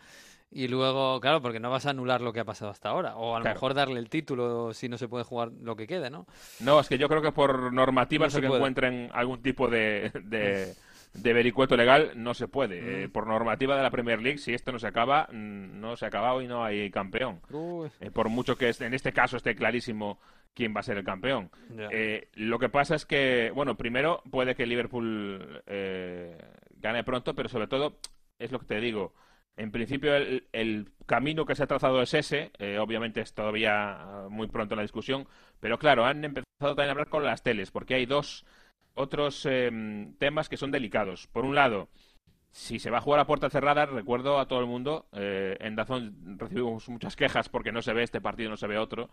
y 0.54 0.68
luego, 0.68 1.20
claro, 1.20 1.42
porque 1.42 1.60
no 1.60 1.70
vas 1.72 1.86
a 1.86 1.90
anular 1.92 2.22
lo 2.22 2.32
que 2.34 2.40
ha 2.40 2.46
pasado 2.46 2.72
hasta 2.72 2.90
ahora, 2.90 3.16
o 3.16 3.36
a 3.36 3.40
lo 3.40 3.44
Claro. 3.44 3.56
mejor 3.56 3.74
darle 3.74 4.00
el 4.00 4.10
título 4.10 4.74
si 4.74 4.88
no 4.90 4.98
se 4.98 5.08
puede 5.08 5.24
jugar 5.24 5.52
lo 5.62 5.76
que 5.76 5.88
quede, 5.88 6.10
¿no? 6.10 6.26
No, 6.60 6.80
es 6.80 6.88
que 6.88 6.98
yo 6.98 7.10
creo 7.10 7.22
que 7.22 7.32
por 7.32 7.74
normativa, 7.74 8.28
No 8.28 8.30
se 8.32 8.42
que 8.42 8.48
puede. 8.48 8.60
encuentren 8.60 9.10
algún 9.14 9.42
tipo 9.42 9.68
de, 9.68 10.12
de, 10.24 10.74
de 11.14 11.34
vericueto 11.34 11.76
legal, 11.76 12.12
no 12.16 12.34
se 12.34 12.48
puede. 12.48 12.82
Mm. 12.82 13.04
Eh, 13.06 13.10
por 13.10 13.28
normativa 13.28 13.76
de 13.76 13.84
la 13.84 13.92
Premier 13.92 14.22
League, 14.22 14.38
si 14.38 14.54
esto 14.54 14.72
no 14.72 14.80
se 14.80 14.88
acaba, 14.88 15.28
mm, 15.32 15.80
no 15.80 15.96
se 15.98 16.06
ha 16.06 16.08
acabado 16.10 16.42
y 16.42 16.48
no 16.48 16.64
hay 16.64 16.90
campeón. 16.92 17.40
Eh, 18.00 18.12
por 18.12 18.30
mucho 18.30 18.56
que 18.58 18.70
este- 18.70 18.86
en 18.86 18.94
este 18.94 19.12
caso 19.14 19.38
esté 19.38 19.56
clarísimo 19.56 20.20
quién 20.54 20.76
va 20.76 20.82
a 20.82 20.84
ser 20.84 20.98
el 20.98 21.04
campeón. 21.04 21.50
Eh, 21.92 22.28
lo 22.36 22.60
que 22.60 22.70
pasa 22.70 22.94
es 22.96 23.06
que, 23.08 23.52
bueno, 23.56 23.76
primero 23.76 24.22
puede 24.30 24.54
que 24.56 24.68
Liverpool 24.68 25.64
eh, 25.66 26.38
gane 26.80 27.04
pronto, 27.04 27.34
pero 27.34 27.50
sobre 27.50 27.68
todo, 27.68 27.98
es 28.38 28.52
lo 28.52 28.60
que 28.60 28.66
te 28.68 28.80
digo, 28.80 29.14
en 29.58 29.72
principio 29.72 30.16
el, 30.16 30.48
el 30.52 30.92
camino 31.06 31.46
que 31.46 31.56
se 31.56 31.64
ha 31.64 31.68
trazado 31.68 32.02
es 32.02 32.14
ese, 32.14 32.52
eh, 32.58 32.80
obviamente 32.80 33.22
es 33.22 33.34
todavía 33.34 33.94
ah, 33.94 34.28
muy 34.30 34.48
pronto 34.48 34.76
la 34.76 34.82
discusión, 34.82 35.28
pero 35.60 35.78
claro, 35.78 36.06
han 36.06 36.24
empezado 36.24 36.46
también 36.60 36.90
a 36.90 36.92
hablar 36.92 37.10
con 37.10 37.24
las 37.24 37.44
teles, 37.44 37.72
porque 37.72 37.96
hay 37.96 38.06
dos 38.06 38.46
otros 38.96 39.46
em, 39.46 40.14
temas 40.16 40.50
que 40.50 40.58
son 40.58 40.72
delicados. 40.72 41.28
Por 41.28 41.46
un 41.46 41.56
lado, 41.56 41.90
si 42.52 42.80
se 42.80 42.92
va 42.92 43.00
a 43.00 43.02
jugar 43.02 43.20
a 43.20 43.28
puerta 43.28 43.50
cerrada, 43.50 43.86
recuerdo 43.86 44.40
a 44.40 44.48
todo 44.48 44.60
el 44.60 44.68
mundo, 44.68 45.08
eh, 45.14 45.58
en 45.60 45.76
Dazón 45.76 46.38
recibimos 46.38 46.88
muchas 46.90 47.16
quejas 47.16 47.50
porque 47.50 47.72
no 47.72 47.82
se 47.82 47.94
ve 47.94 48.04
este 48.04 48.22
partido, 48.22 48.50
no 48.50 48.58
se 48.58 48.68
ve 48.68 48.78
otro. 48.78 49.10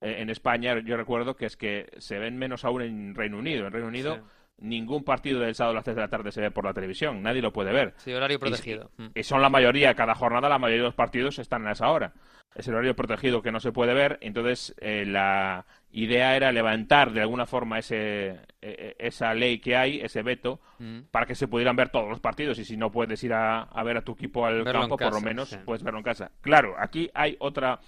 Eh, 0.00 0.16
en 0.18 0.30
España 0.30 0.78
yo 0.80 0.96
recuerdo 0.96 1.36
que 1.36 1.46
es 1.46 1.56
que 1.56 1.90
se 1.98 2.18
ven 2.18 2.38
menos 2.38 2.64
aún 2.64 2.82
en 2.82 3.14
Reino 3.14 3.38
Unido. 3.38 3.66
En 3.66 3.72
Reino 3.72 3.88
Unido 3.88 4.16
Sí. 4.16 4.20
Ningún 4.58 5.04
partido 5.04 5.40
del 5.40 5.54
sábado 5.54 5.72
a 5.72 5.74
las 5.76 5.84
3 5.84 5.96
de 5.96 6.02
la 6.02 6.08
tarde 6.08 6.32
se 6.32 6.40
ve 6.40 6.50
por 6.50 6.64
la 6.64 6.72
televisión, 6.72 7.22
nadie 7.22 7.42
lo 7.42 7.52
puede 7.52 7.72
ver. 7.72 7.94
Sí, 7.98 8.12
horario 8.12 8.36
Y- 8.36 8.40
protegido. 8.40 8.90
Y 9.14 9.22
son 9.24 9.42
la 9.42 9.48
mayoría, 9.50 9.94
cada 9.94 10.14
jornada 10.14 10.48
la 10.48 10.58
mayoría 10.58 10.82
de 10.82 10.88
los 10.88 10.94
partidos 10.94 11.38
están 11.38 11.66
a 11.66 11.72
esa 11.72 11.90
hora. 11.90 12.12
Es 12.54 12.68
el 12.68 12.74
horario 12.74 12.94
protegido 12.94 13.42
que 13.42 13.50
no 13.50 13.58
se 13.58 13.72
puede 13.72 13.94
ver, 13.94 14.16
entonces 14.20 14.74
eh, 14.80 15.04
la 15.04 15.66
idea 15.90 16.36
era 16.36 16.52
levantar 16.52 17.10
de 17.12 17.20
alguna 17.20 17.46
forma 17.46 17.80
ese, 17.80 18.28
eh, 18.28 18.36
eh, 18.62 18.94
esa 19.00 19.34
ley 19.34 19.58
que 19.58 19.74
hay, 19.76 20.00
ese 20.00 20.22
veto, 20.22 20.60
Mm. 20.78 21.00
para 21.10 21.26
que 21.26 21.34
se 21.34 21.48
pudieran 21.48 21.74
ver 21.74 21.88
todos 21.90 22.08
los 22.08 22.20
partidos 22.20 22.58
y 22.60 22.64
si 22.64 22.76
no 22.76 22.90
puedes 22.92 23.22
ir 23.24 23.32
a, 23.32 23.62
a 23.62 23.82
ver 23.82 23.96
a 23.96 24.02
tu 24.02 24.12
equipo 24.12 24.46
al 24.46 24.62
Verlo 24.62 24.82
campo, 24.82 24.96
por 24.96 25.12
lo 25.14 25.20
menos 25.20 25.48
sí. 25.48 25.56
puedes 25.64 25.82
verlo 25.82 25.98
en 25.98 26.04
casa. 26.04 26.30
Claro, 26.42 26.76
aquí 26.78 27.10
hay 27.12 27.36
otra 27.40 27.80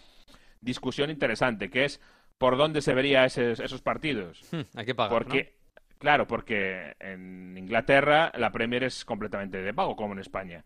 discusión 0.61 1.11
interesante, 1.11 1.71
que 1.71 1.85
es 1.85 2.01
por 2.39 2.57
dónde 2.57 2.83
se 2.83 2.93
vería 2.95 3.25
esos, 3.25 3.61
esos 3.61 3.83
partidos. 3.83 4.41
Hay 4.77 4.85
que 4.85 4.95
pagar, 4.95 5.11
Porque, 5.12 5.56
claro, 5.99 6.26
porque 6.26 6.94
en 7.01 7.57
Inglaterra 7.59 8.32
la 8.36 8.53
Premier 8.53 8.84
es 8.84 9.05
completamente 9.05 9.62
de 9.62 9.74
pago, 9.74 9.97
como 9.97 10.12
en 10.14 10.20
España. 10.20 10.64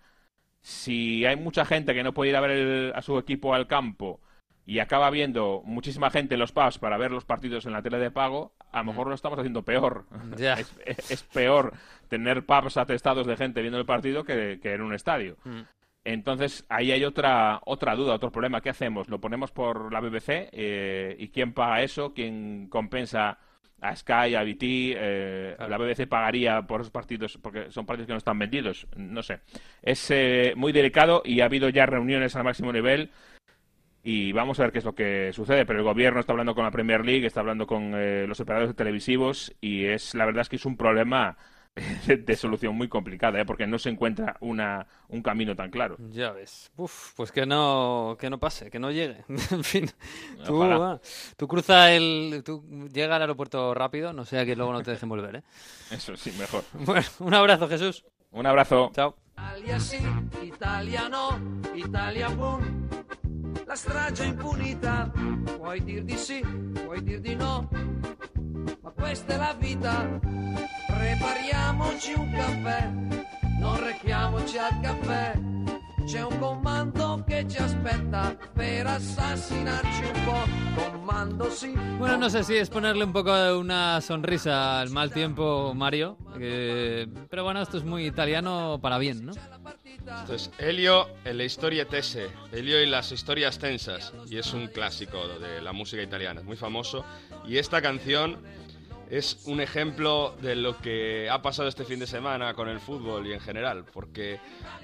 Si 0.63 1.25
hay 1.25 1.37
mucha 1.37 1.65
gente 1.65 1.95
que 1.95 2.03
no 2.03 2.13
puede 2.13 2.31
ir 2.31 2.37
a 2.37 2.41
ver 2.41 2.51
el- 2.51 2.93
a 2.95 3.03
su 3.03 3.19
equipo 3.19 3.55
al 3.55 3.67
campo 3.67 4.21
y 4.67 4.79
acaba 4.79 5.11
viendo 5.11 5.63
muchísima 5.65 6.11
gente 6.11 6.35
en 6.35 6.41
los 6.41 6.53
pubs 6.53 6.79
para 6.79 6.99
ver 6.99 7.11
los 7.11 7.25
partidos 7.25 7.65
en 7.67 7.73
la 7.73 7.83
tele 7.83 7.99
de 7.99 8.11
pago, 8.11 8.53
a 8.73 8.79
lo 8.79 8.85
mejor 8.85 9.09
lo 9.09 9.15
estamos 9.15 9.39
haciendo 9.39 9.63
peor. 9.65 10.05
Es, 10.61 10.75
es- 10.85 11.11
es 11.11 11.23
peor 11.23 11.73
tener 12.09 12.45
pubs 12.45 12.77
atestados 12.77 13.27
de 13.27 13.37
gente 13.37 13.63
viendo 13.63 13.79
el 13.79 13.87
partido 13.87 14.25
que, 14.25 14.59
que 14.63 14.75
en 14.75 14.83
un 14.83 14.95
estadio. 14.95 15.37
Mm. 15.45 15.61
Entonces, 16.05 16.65
ahí 16.71 16.93
hay 16.93 17.05
otra, 17.05 17.61
otra 17.67 17.95
duda, 17.95 18.15
otro 18.15 18.33
problema. 18.33 18.61
¿Qué 18.63 18.71
hacemos? 18.71 19.09
¿Lo 19.11 19.21
ponemos 19.21 19.51
por 19.53 19.93
la 19.93 20.01
BBC? 20.01 20.49
Eh, 20.53 21.15
¿Y 21.19 21.29
quién 21.29 21.53
paga 21.53 21.83
eso? 21.83 22.15
¿Quién 22.15 22.69
compensa 22.69 23.39
a 23.81 23.97
Sky, 23.97 24.35
a 24.35 24.43
BT? 24.43 24.63
Eh, 24.63 25.55
Claro. 25.57 25.71
¿La 25.71 25.79
BBC 25.79 26.07
pagaría 26.07 26.63
por 26.63 26.81
esos 26.81 26.91
partidos? 26.91 27.39
Porque 27.43 27.71
son 27.71 27.87
partidos 27.87 28.07
que 28.07 28.13
no 28.13 28.19
están 28.19 28.39
vendidos. 28.39 28.87
No 28.97 29.23
sé. 29.23 29.41
Es 29.83 30.11
eh, 30.11 30.55
muy 30.57 30.73
delicado 30.73 31.23
y 31.25 31.41
ha 31.41 31.47
habido 31.47 31.69
ya 31.69 31.87
reuniones 31.87 32.37
al 32.37 32.45
máximo 32.45 32.73
nivel. 32.73 33.11
Y 34.03 34.33
vamos 34.33 34.59
a 34.59 34.63
ver 34.63 34.73
qué 34.73 34.79
es 34.79 34.85
lo 34.85 34.95
que 34.95 35.33
sucede. 35.33 35.67
Pero 35.67 35.81
el 35.81 35.85
gobierno 35.85 36.21
está 36.21 36.33
hablando 36.33 36.55
con 36.55 36.65
la 36.65 36.71
Premier 36.71 37.05
League, 37.05 37.27
está 37.27 37.41
hablando 37.41 37.67
con 37.67 37.93
eh, 37.95 38.27
los 38.27 38.41
operadores 38.41 38.75
televisivos. 38.75 39.55
Y 39.61 39.85
es 39.85 40.15
la 40.15 40.25
verdad 40.25 40.43
es 40.43 40.49
que 40.49 40.57
es 40.57 40.67
un 40.67 40.77
problema 40.77 41.37
de, 42.07 42.37
solución 42.37 42.75
muy 42.75 42.89
complicada, 42.89 43.41
¿eh? 43.41 43.45
porque 43.45 43.67
no 43.67 43.79
se 43.79 43.91
encuentra 43.91 44.37
una, 44.41 44.87
un 45.09 45.23
camino 45.23 45.55
tan 45.55 45.71
claro. 45.71 45.97
Ya 46.11 46.33
ves. 46.33 46.71
Uf, 46.77 47.13
pues 47.17 47.33
que 47.33 47.47
no, 47.47 48.17
que 48.19 48.29
no 48.29 48.39
pase, 48.39 48.71
que 48.71 48.79
no 48.79 48.91
llegue. 48.91 49.25
en 49.51 49.65
fin, 49.65 49.91
tú, 50.45 50.63
ah, 50.63 51.01
tú 51.37 51.49
cruza 51.49 51.93
el... 51.93 52.43
Tú 52.45 52.89
llega 52.93 53.17
al 53.17 53.23
aeropuerto 53.23 53.75
rápido, 53.75 54.13
no 54.13 54.25
sea 54.25 54.45
que 54.45 54.57
luego 54.57 54.73
no 54.73 54.83
te 54.83 54.91
dejen 54.91 55.09
volver, 55.09 55.37
¿eh? 55.37 55.43
Eso 55.91 56.17
sí, 56.17 56.33
mejor. 56.39 56.65
Bueno, 56.73 57.07
un 57.21 57.35
abrazo, 57.35 57.69
Jesús. 57.69 58.05
Un 58.33 58.47
abrazo. 58.47 58.91
Ciao. 58.95 59.17
Italia 59.41 59.79
sì, 59.79 59.99
Italia 60.43 61.09
no, 61.09 61.61
Italia 61.73 62.29
boom. 62.29 62.89
La 63.67 63.75
strage 63.75 64.25
impunita, 64.25 65.11
puoi 65.57 65.83
dir 65.83 66.03
di 66.05 66.17
sì, 66.17 66.41
puoi 66.85 67.03
dir 67.03 67.21
di 67.21 67.35
no. 67.35 67.69
Ma 68.83 68.91
questa 68.91 69.35
è 69.35 69.37
la 69.37 69.55
vita, 69.59 70.19
prepariamoci 70.87 72.13
un 72.17 72.31
caffè, 72.33 72.91
non 73.59 73.85
rechiamoci 73.85 74.59
al 74.59 74.81
caffè. 74.81 75.39
C'è 76.07 76.23
un 76.25 76.39
comando 76.39 77.23
che 77.27 77.47
ci 77.49 77.59
aspetta 77.59 78.37
per 78.53 78.87
assassinarci 78.87 80.05
un 80.05 80.25
po'. 80.25 80.59
Comando 80.91 81.51
sí. 81.51 81.73
Bueno, 81.99 82.17
no 82.17 82.29
sé 82.31 82.43
si 82.45 82.57
es 82.57 82.69
ponerle 82.69 83.05
un 83.05 83.13
poco 83.13 83.35
de 83.35 83.53
una 83.53 84.01
sonrisa 84.01 84.81
al 84.81 84.91
mal 84.91 85.11
tiempo, 85.13 85.73
Mario. 85.75 86.17
que- 86.39 87.09
Pero 87.29 87.45
bueno, 87.45 87.61
esto 87.61 87.77
es 87.77 87.85
muy 87.85 88.07
italiano 88.07 88.79
para 88.81 88.99
bien, 88.99 89.27
¿no? 89.27 89.33
Esto 89.33 90.35
es 90.35 90.51
Elio 90.59 91.09
en 91.25 91.37
la 91.39 91.45
historia 91.45 91.87
tese, 91.87 92.29
Elio 92.53 92.81
y 92.83 92.87
las 92.87 93.13
historias 93.13 93.59
tensas, 93.59 94.13
y 94.29 94.39
es 94.39 94.53
un 94.55 94.69
clásico 94.69 95.19
de 95.39 95.61
la 95.61 95.73
música 95.73 96.03
italiana, 96.03 96.41
es 96.41 96.47
muy 96.47 96.57
famoso. 96.57 97.05
Y 97.47 97.59
esta 97.59 97.83
canción 97.83 98.39
es 99.11 99.43
un 99.47 99.61
ejemplo 99.61 100.37
de 100.41 100.55
lo 100.55 100.79
que 100.79 101.29
ha 101.29 101.43
pasado 101.43 101.69
este 101.69 101.85
fin 101.85 101.99
de 101.99 102.07
semana 102.07 102.55
con 102.55 102.69
el 102.69 102.79
fútbol 102.79 103.27
y 103.27 103.33
en 103.33 103.41
general, 103.41 103.85
porque 103.93 104.39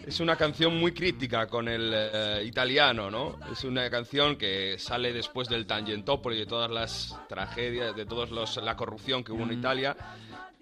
es 0.05 0.19
una 0.19 0.37
canción 0.37 0.77
muy 0.77 0.93
crítica 0.93 1.47
con 1.47 1.69
el 1.69 1.93
eh, 1.95 2.43
italiano, 2.45 3.09
¿no? 3.09 3.39
Es 3.53 3.63
una 3.63 3.89
canción 3.89 4.37
que 4.37 4.79
sale 4.79 5.13
después 5.13 5.49
del 5.49 5.65
Tangentopoli, 5.65 6.39
de 6.39 6.47
todas 6.47 6.71
las 6.71 7.17
tragedias, 7.29 7.95
de 7.95 8.05
los 8.05 8.57
la 8.57 8.77
corrupción 8.77 9.23
que 9.23 9.31
hubo 9.31 9.45
en 9.45 9.53
Italia 9.53 9.97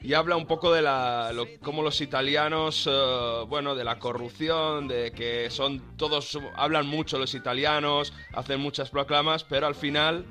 y 0.04 0.12
habla 0.12 0.36
un 0.36 0.44
poco 0.44 0.70
de 0.70 0.82
la, 0.82 1.32
lo, 1.32 1.46
cómo 1.62 1.82
los 1.82 2.02
italianos, 2.02 2.86
eh, 2.86 3.44
bueno, 3.48 3.74
de 3.74 3.84
la 3.84 3.98
corrupción, 3.98 4.86
de 4.86 5.12
que 5.12 5.48
son 5.48 5.96
todos, 5.96 6.38
hablan 6.56 6.86
mucho 6.86 7.18
los 7.18 7.32
italianos, 7.34 8.12
hacen 8.34 8.60
muchas 8.60 8.90
proclamas, 8.90 9.44
pero 9.44 9.66
al 9.66 9.74
final 9.74 10.26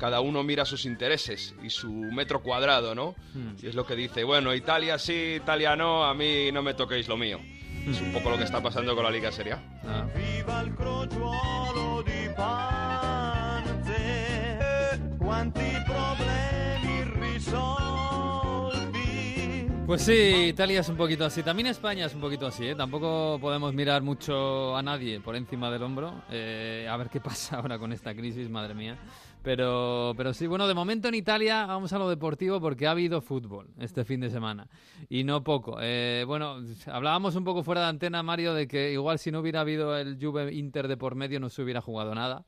cada 0.00 0.22
uno 0.22 0.42
mira 0.42 0.64
sus 0.64 0.86
intereses 0.86 1.54
y 1.62 1.68
su 1.68 1.92
metro 1.92 2.42
cuadrado, 2.42 2.94
¿no? 2.94 3.14
Y 3.62 3.66
es 3.66 3.74
lo 3.74 3.84
que 3.84 3.94
dice, 3.94 4.24
bueno, 4.24 4.54
Italia 4.54 4.96
sí, 4.98 5.34
Italia 5.36 5.76
no, 5.76 6.06
a 6.06 6.14
mí 6.14 6.50
no 6.50 6.62
me 6.62 6.72
toquéis 6.72 7.06
lo 7.06 7.18
mío. 7.18 7.38
Es 7.86 8.00
un 8.00 8.10
poco 8.10 8.30
lo 8.30 8.38
que 8.38 8.44
está 8.44 8.62
pasando 8.62 8.94
con 8.94 9.04
la 9.04 9.10
Liga 9.10 9.30
Serie. 9.30 9.56
Ah. 9.84 10.06
Viva 10.14 10.62
il 10.62 10.74
crogiuolo 10.74 12.02
di 12.02 12.30
Panze, 12.34 13.98
quanti 15.18 15.70
problemi 15.84 17.04
risolvi. 17.20 17.80
Pues 19.86 20.02
sí, 20.02 20.46
Italia 20.48 20.80
es 20.80 20.88
un 20.88 20.96
poquito 20.96 21.26
así. 21.26 21.42
También 21.42 21.66
España 21.66 22.06
es 22.06 22.14
un 22.14 22.22
poquito 22.22 22.46
así, 22.46 22.68
¿eh? 22.68 22.74
Tampoco 22.74 23.38
podemos 23.38 23.74
mirar 23.74 24.00
mucho 24.02 24.74
a 24.76 24.82
nadie 24.82 25.20
por 25.20 25.36
encima 25.36 25.70
del 25.70 25.82
hombro. 25.82 26.22
Eh, 26.30 26.86
a 26.88 26.96
ver 26.96 27.10
qué 27.10 27.20
pasa 27.22 27.56
ahora 27.56 27.78
con 27.78 27.92
esta 27.92 28.14
crisis, 28.14 28.48
madre 28.48 28.72
mía. 28.74 28.96
Pero, 29.42 30.12
pero 30.16 30.34
sí, 30.34 30.46
bueno, 30.46 30.68
de 30.68 30.74
momento 30.74 31.08
en 31.08 31.14
Italia 31.14 31.64
vamos 31.64 31.92
a 31.94 31.98
lo 31.98 32.10
deportivo 32.10 32.60
porque 32.60 32.86
ha 32.86 32.90
habido 32.90 33.22
fútbol 33.22 33.68
este 33.78 34.04
fin 34.04 34.20
de 34.20 34.28
semana. 34.28 34.68
Y 35.08 35.24
no 35.24 35.42
poco. 35.42 35.78
Eh, 35.80 36.24
bueno, 36.26 36.58
hablábamos 36.86 37.36
un 37.36 37.44
poco 37.44 37.62
fuera 37.62 37.80
de 37.82 37.86
antena, 37.88 38.22
Mario, 38.22 38.52
de 38.52 38.68
que 38.68 38.92
igual 38.92 39.18
si 39.18 39.30
no 39.30 39.40
hubiera 39.40 39.62
habido 39.62 39.96
el 39.96 40.18
Juve 40.20 40.52
Inter 40.52 40.88
de 40.88 40.98
por 40.98 41.14
medio 41.14 41.40
no 41.40 41.48
se 41.48 41.62
hubiera 41.62 41.80
jugado 41.80 42.14
nada. 42.14 42.44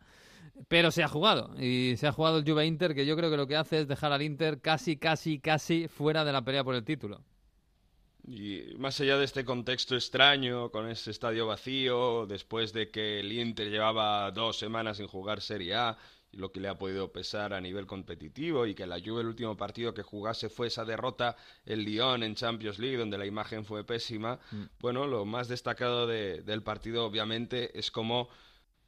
Pero 0.68 0.90
se 0.90 1.02
ha 1.02 1.08
jugado. 1.08 1.54
Y 1.58 1.96
se 1.96 2.06
ha 2.06 2.12
jugado 2.12 2.38
el 2.38 2.44
Juve 2.44 2.66
Inter, 2.66 2.94
que 2.94 3.06
yo 3.06 3.16
creo 3.16 3.30
que 3.30 3.38
lo 3.38 3.46
que 3.46 3.56
hace 3.56 3.80
es 3.80 3.88
dejar 3.88 4.12
al 4.12 4.22
Inter 4.22 4.60
casi, 4.60 4.98
casi, 4.98 5.38
casi 5.38 5.88
fuera 5.88 6.26
de 6.26 6.32
la 6.32 6.44
pelea 6.44 6.62
por 6.62 6.74
el 6.74 6.84
título. 6.84 7.22
Y 8.24 8.74
más 8.78 9.00
allá 9.00 9.16
de 9.16 9.24
este 9.24 9.44
contexto 9.44 9.96
extraño, 9.96 10.70
con 10.70 10.88
ese 10.88 11.10
estadio 11.10 11.46
vacío, 11.46 12.26
después 12.26 12.72
de 12.72 12.90
que 12.90 13.20
el 13.20 13.32
Inter 13.32 13.68
llevaba 13.68 14.30
dos 14.30 14.58
semanas 14.58 14.98
sin 14.98 15.08
jugar 15.08 15.40
Serie 15.40 15.74
A, 15.74 15.98
lo 16.32 16.50
que 16.50 16.60
le 16.60 16.68
ha 16.68 16.78
podido 16.78 17.12
pesar 17.12 17.52
a 17.52 17.60
nivel 17.60 17.86
competitivo, 17.86 18.66
y 18.66 18.74
que 18.74 18.86
la 18.86 18.98
Juve 18.98 19.20
el 19.20 19.26
último 19.28 19.56
partido 19.56 19.92
que 19.94 20.02
jugase 20.02 20.48
fue 20.48 20.68
esa 20.68 20.84
derrota 20.84 21.36
el 21.66 21.84
Lyon 21.84 22.22
en 22.22 22.34
Champions 22.34 22.78
League, 22.78 22.96
donde 22.96 23.18
la 23.18 23.26
imagen 23.26 23.64
fue 23.64 23.84
pésima, 23.84 24.38
bueno, 24.80 25.06
lo 25.06 25.24
más 25.24 25.48
destacado 25.48 26.06
de- 26.06 26.42
del 26.42 26.62
partido 26.62 27.04
obviamente 27.04 27.78
es 27.78 27.90
como 27.90 28.28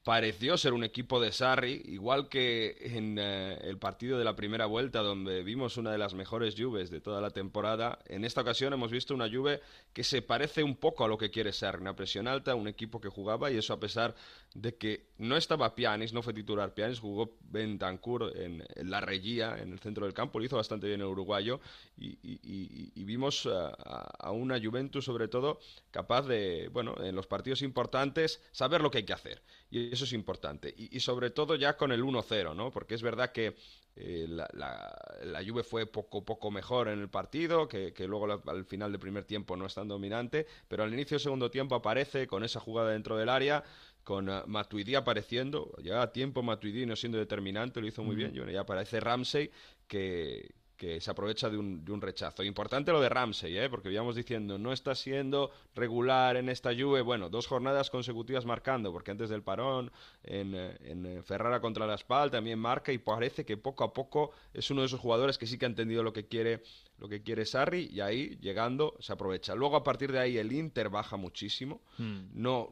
pareció 0.02 0.58
ser 0.58 0.74
un 0.74 0.84
equipo 0.84 1.18
de 1.18 1.32
Sarri, 1.32 1.80
igual 1.86 2.28
que 2.28 2.76
en 2.94 3.16
eh, 3.18 3.56
el 3.62 3.78
partido 3.78 4.18
de 4.18 4.24
la 4.24 4.36
primera 4.36 4.66
vuelta, 4.66 5.00
donde 5.00 5.42
vimos 5.42 5.78
una 5.78 5.92
de 5.92 5.96
las 5.96 6.12
mejores 6.12 6.54
Juves 6.58 6.90
de 6.90 7.00
toda 7.00 7.22
la 7.22 7.30
temporada. 7.30 7.98
En 8.06 8.22
esta 8.26 8.42
ocasión 8.42 8.74
hemos 8.74 8.90
visto 8.90 9.14
una 9.14 9.30
Juve 9.30 9.62
que 9.94 10.04
se 10.04 10.20
parece 10.20 10.62
un 10.62 10.76
poco 10.76 11.06
a 11.06 11.08
lo 11.08 11.16
que 11.16 11.30
quiere 11.30 11.54
Sarri, 11.54 11.80
una 11.80 11.96
presión 11.96 12.28
alta, 12.28 12.54
un 12.54 12.68
equipo 12.68 13.00
que 13.00 13.08
jugaba, 13.08 13.50
y 13.50 13.56
eso 13.56 13.72
a 13.72 13.80
pesar 13.80 14.14
de 14.54 14.76
que 14.76 15.08
no 15.18 15.36
estaba 15.36 15.74
Pianis, 15.74 16.12
no 16.12 16.22
fue 16.22 16.32
titular 16.32 16.74
Pianis, 16.74 17.00
jugó 17.00 17.36
Bentancur 17.40 18.32
en, 18.36 18.64
la 18.88 19.00
Regia, 19.00 19.58
en 19.58 19.72
el 19.72 19.80
centro 19.80 20.06
del 20.06 20.14
campo, 20.14 20.38
lo 20.38 20.44
hizo 20.44 20.56
bastante 20.56 20.86
bien 20.86 21.00
el 21.00 21.06
uruguayo, 21.06 21.60
y, 21.96 23.04
vimos 23.04 23.46
a, 23.46 24.30
una 24.30 24.60
Juventus 24.60 25.04
sobre 25.04 25.28
todo 25.28 25.58
capaz 25.90 26.22
de, 26.22 26.68
bueno, 26.72 26.94
en 27.02 27.14
los 27.14 27.26
partidos 27.26 27.62
importantes, 27.62 28.40
saber 28.52 28.80
lo 28.80 28.90
que 28.90 28.98
hay 28.98 29.04
que 29.04 29.12
hacer. 29.12 29.42
Y 29.70 29.92
eso 29.92 30.04
es 30.04 30.12
importante. 30.12 30.72
Y, 30.76 31.00
sobre 31.00 31.30
todo 31.30 31.56
ya 31.56 31.76
con 31.76 31.92
el 31.92 32.02
1-0, 32.02 32.54
¿no? 32.54 32.70
Porque 32.70 32.94
es 32.94 33.02
verdad 33.02 33.32
que 33.32 33.56
eh, 33.96 34.26
la, 34.28 34.48
la, 34.54 34.96
la 35.24 35.44
Juve 35.44 35.62
fue 35.62 35.86
poco 35.86 36.24
poco 36.24 36.50
mejor 36.50 36.88
en 36.88 37.00
el 37.00 37.08
partido, 37.08 37.68
que, 37.68 37.92
que 37.92 38.08
luego 38.08 38.26
la- 38.26 38.40
al 38.46 38.64
final 38.64 38.90
del 38.90 39.00
primer 39.00 39.24
tiempo 39.24 39.56
no 39.56 39.66
es 39.66 39.74
tan 39.74 39.86
dominante, 39.88 40.46
pero 40.68 40.82
al 40.82 40.92
inicio 40.92 41.14
del 41.16 41.22
segundo 41.22 41.50
tiempo 41.50 41.74
aparece 41.76 42.26
con 42.26 42.42
esa 42.44 42.58
jugada 42.60 42.90
dentro 42.90 43.16
del 43.16 43.28
área, 43.28 43.62
con 44.04 44.28
uh, 44.28 44.46
Matuidi 44.46 44.94
apareciendo, 44.94 45.72
lleva 45.82 46.12
tiempo 46.12 46.42
Matuidi 46.42 46.86
no 46.86 46.94
siendo 46.94 47.18
determinante, 47.18 47.80
lo 47.80 47.86
hizo 47.86 48.04
muy 48.04 48.14
bien, 48.14 48.32
y 48.34 48.38
bueno, 48.38 48.52
ya 48.52 48.60
aparece 48.60 49.00
Ramsey 49.00 49.50
que, 49.88 50.54
que 50.76 51.00
se 51.00 51.10
aprovecha 51.10 51.48
de 51.48 51.56
un, 51.56 51.84
de 51.84 51.92
un 51.92 52.00
rechazo. 52.00 52.42
Importante 52.42 52.92
lo 52.92 53.00
de 53.00 53.08
Ramsey, 53.08 53.56
¿eh? 53.56 53.70
porque 53.70 53.90
íbamos 53.90 54.16
diciendo, 54.16 54.58
no 54.58 54.72
está 54.72 54.94
siendo 54.94 55.50
regular 55.74 56.36
en 56.36 56.48
esta 56.48 56.74
Juve, 56.74 57.00
bueno, 57.00 57.30
dos 57.30 57.46
jornadas 57.46 57.90
consecutivas 57.90 58.44
marcando, 58.44 58.92
porque 58.92 59.10
antes 59.10 59.30
del 59.30 59.42
parón, 59.42 59.90
en, 60.22 60.54
eh, 60.54 60.76
en 60.82 61.06
eh, 61.06 61.22
Ferrara 61.22 61.60
contra 61.60 61.86
la 61.86 61.96
Spal 61.96 62.30
también 62.30 62.58
marca 62.58 62.92
y 62.92 62.98
parece 62.98 63.44
que 63.44 63.56
poco 63.56 63.84
a 63.84 63.92
poco 63.92 64.32
es 64.52 64.70
uno 64.70 64.82
de 64.82 64.88
esos 64.88 65.00
jugadores 65.00 65.38
que 65.38 65.46
sí 65.46 65.58
que 65.58 65.64
ha 65.64 65.68
entendido 65.68 66.02
lo 66.02 66.12
que 66.12 66.26
quiere 66.26 66.62
lo 66.98 67.08
que 67.08 67.22
quiere 67.22 67.44
Sarri 67.44 67.88
y 67.92 68.00
ahí 68.00 68.38
llegando 68.40 68.94
se 69.00 69.12
aprovecha. 69.12 69.56
Luego 69.56 69.74
a 69.74 69.82
partir 69.82 70.12
de 70.12 70.20
ahí 70.20 70.38
el 70.38 70.52
Inter 70.52 70.90
baja 70.90 71.16
muchísimo, 71.16 71.82
no 71.98 72.70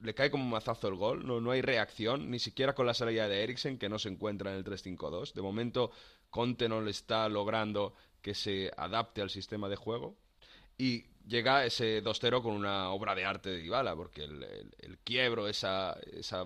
le 0.00 0.14
cae 0.14 0.30
como 0.30 0.44
un 0.44 0.50
mazazo 0.50 0.88
el 0.88 0.94
gol, 0.96 1.26
no, 1.26 1.40
no 1.40 1.50
hay 1.50 1.62
reacción, 1.62 2.30
ni 2.30 2.38
siquiera 2.38 2.74
con 2.74 2.86
la 2.86 2.94
salida 2.94 3.28
de 3.28 3.42
Eriksen, 3.42 3.78
que 3.78 3.88
no 3.88 3.98
se 3.98 4.08
encuentra 4.08 4.50
en 4.52 4.58
el 4.58 4.64
3-5-2. 4.64 5.32
De 5.34 5.42
momento, 5.42 5.90
Conte 6.30 6.68
no 6.68 6.80
le 6.80 6.90
está 6.90 7.28
logrando 7.28 7.94
que 8.22 8.34
se 8.34 8.70
adapte 8.76 9.22
al 9.22 9.30
sistema 9.30 9.68
de 9.68 9.76
juego. 9.76 10.16
Y 10.76 11.06
llega 11.26 11.64
ese 11.66 12.02
2-0 12.02 12.42
con 12.42 12.54
una 12.54 12.90
obra 12.90 13.14
de 13.14 13.24
arte 13.24 13.50
de 13.50 13.58
Dybala, 13.58 13.96
porque 13.96 14.24
el, 14.24 14.42
el- 14.44 14.74
el 14.78 14.98
quiebro, 14.98 15.48
esa, 15.48 15.98
esa 16.12 16.44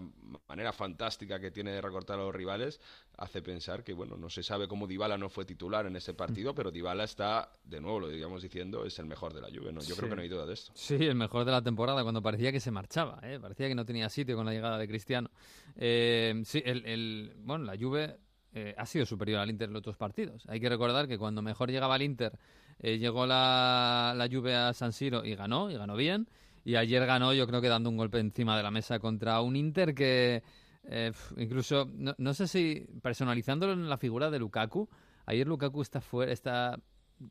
manera 0.48 0.72
fantástica 0.72 1.38
que 1.40 1.50
tiene 1.50 1.72
de 1.72 1.80
recortar 1.82 2.18
a 2.18 2.22
los 2.22 2.34
rivales, 2.34 2.80
hace 3.22 3.40
pensar 3.40 3.84
que, 3.84 3.92
bueno, 3.92 4.16
no 4.16 4.28
se 4.28 4.42
sabe 4.42 4.66
cómo 4.66 4.86
Dybala 4.88 5.16
no 5.16 5.28
fue 5.28 5.44
titular 5.44 5.86
en 5.86 5.94
ese 5.94 6.12
partido, 6.12 6.54
pero 6.54 6.70
Dybala 6.72 7.04
está, 7.04 7.50
de 7.64 7.80
nuevo, 7.80 8.00
lo 8.00 8.08
digamos 8.08 8.42
diciendo, 8.42 8.84
es 8.84 8.98
el 8.98 9.06
mejor 9.06 9.32
de 9.32 9.40
la 9.40 9.48
Juve, 9.48 9.72
¿no? 9.72 9.80
Yo 9.80 9.94
creo 9.94 10.10
que 10.10 10.16
no 10.16 10.22
hay 10.22 10.28
duda 10.28 10.44
de 10.44 10.54
esto. 10.54 10.72
Sí, 10.74 10.94
el 10.96 11.14
mejor 11.14 11.44
de 11.44 11.52
la 11.52 11.62
temporada, 11.62 12.02
cuando 12.02 12.20
parecía 12.20 12.50
que 12.50 12.58
se 12.58 12.72
marchaba, 12.72 13.20
¿eh? 13.22 13.38
parecía 13.40 13.68
que 13.68 13.76
no 13.76 13.84
tenía 13.86 14.08
sitio 14.08 14.34
con 14.34 14.44
la 14.44 14.52
llegada 14.52 14.76
de 14.76 14.88
Cristiano. 14.88 15.30
Eh, 15.76 16.42
sí, 16.44 16.62
el, 16.64 16.84
el- 16.84 17.32
bueno, 17.44 17.64
la 17.64 17.76
Juve 17.78 18.16
eh, 18.54 18.74
ha 18.76 18.86
sido 18.86 19.06
superior 19.06 19.38
al 19.40 19.50
Inter 19.50 19.68
en 19.68 19.74
los 19.74 19.80
otros 19.80 19.96
partidos. 19.96 20.42
Hay 20.48 20.58
que 20.60 20.68
recordar 20.68 21.06
que 21.06 21.16
cuando 21.16 21.42
mejor 21.42 21.70
llegaba 21.70 21.96
el 21.96 22.02
Inter, 22.02 22.32
eh, 22.80 22.98
llegó 22.98 23.26
la, 23.26 24.14
la 24.16 24.28
Juve 24.28 24.54
a 24.56 24.72
San 24.72 24.92
Siro 24.92 25.24
y 25.24 25.34
ganó, 25.36 25.70
y 25.70 25.74
ganó 25.76 25.94
bien. 25.96 26.28
Y 26.64 26.76
ayer 26.76 27.04
ganó, 27.06 27.32
yo 27.34 27.46
creo 27.48 27.60
que 27.60 27.68
dando 27.68 27.90
un 27.90 27.96
golpe 27.96 28.18
encima 28.20 28.56
de 28.56 28.62
la 28.62 28.70
mesa 28.70 28.98
contra 29.00 29.40
un 29.40 29.56
Inter 29.56 29.94
que, 29.96 30.42
eh, 30.84 31.12
incluso, 31.36 31.88
no, 31.94 32.34
sé 32.34 32.48
si 32.48 32.86
personalizándolo 33.02 33.72
en 33.72 33.88
la 33.88 33.98
figura 33.98 34.30
de 34.30 34.38
Lukaku, 34.38 34.88
ayer 35.26 35.46
Lukaku 35.46 35.82
está 35.82 36.00
fuera, 36.00 36.32
está, 36.32 36.78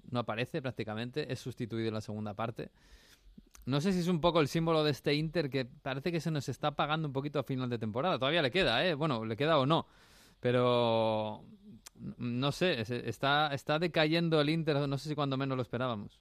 no 0.10 0.20
aparece 0.20 0.62
prácticamente, 0.62 1.32
es 1.32 1.40
sustituido 1.40 1.88
en 1.90 1.94
la 1.94 2.02
segunda 2.02 2.34
parte. 2.34 2.72
No 3.66 3.80
sé 3.80 3.94
si 3.94 4.00
es 4.00 4.08
un 4.08 4.22
poco 4.22 4.40
el 4.42 4.48
símbolo 4.48 4.84
de 4.84 4.92
este 4.92 5.14
Inter 5.14 5.50
que 5.50 5.66
parece 5.66 6.12
que 6.12 6.20
se 6.20 6.32
nos 6.32 6.50
está 6.50 6.70
apagando 6.70 7.08
un 7.08 7.14
poquito 7.14 7.40
a 7.40 7.44
final 7.44 7.70
de 7.70 7.78
temporada. 7.78 8.18
Todavía 8.18 8.42
le 8.42 8.50
queda, 8.52 8.84
¿eh? 8.86 8.96
Bueno, 8.96 9.24
le 9.24 9.38
queda 9.38 9.60
o 9.60 9.66
no. 9.68 9.86
Pero 10.40 11.44
no 12.18 12.52
sé, 12.52 12.82
es- 12.82 12.90
está, 12.90 13.54
está 13.54 13.78
decayendo 13.80 14.42
el 14.42 14.50
Inter, 14.50 14.88
no 14.90 14.98
sé 14.98 15.10
si 15.10 15.16
cuando 15.16 15.38
menos 15.38 15.56
lo 15.56 15.62
esperábamos. 15.62 16.20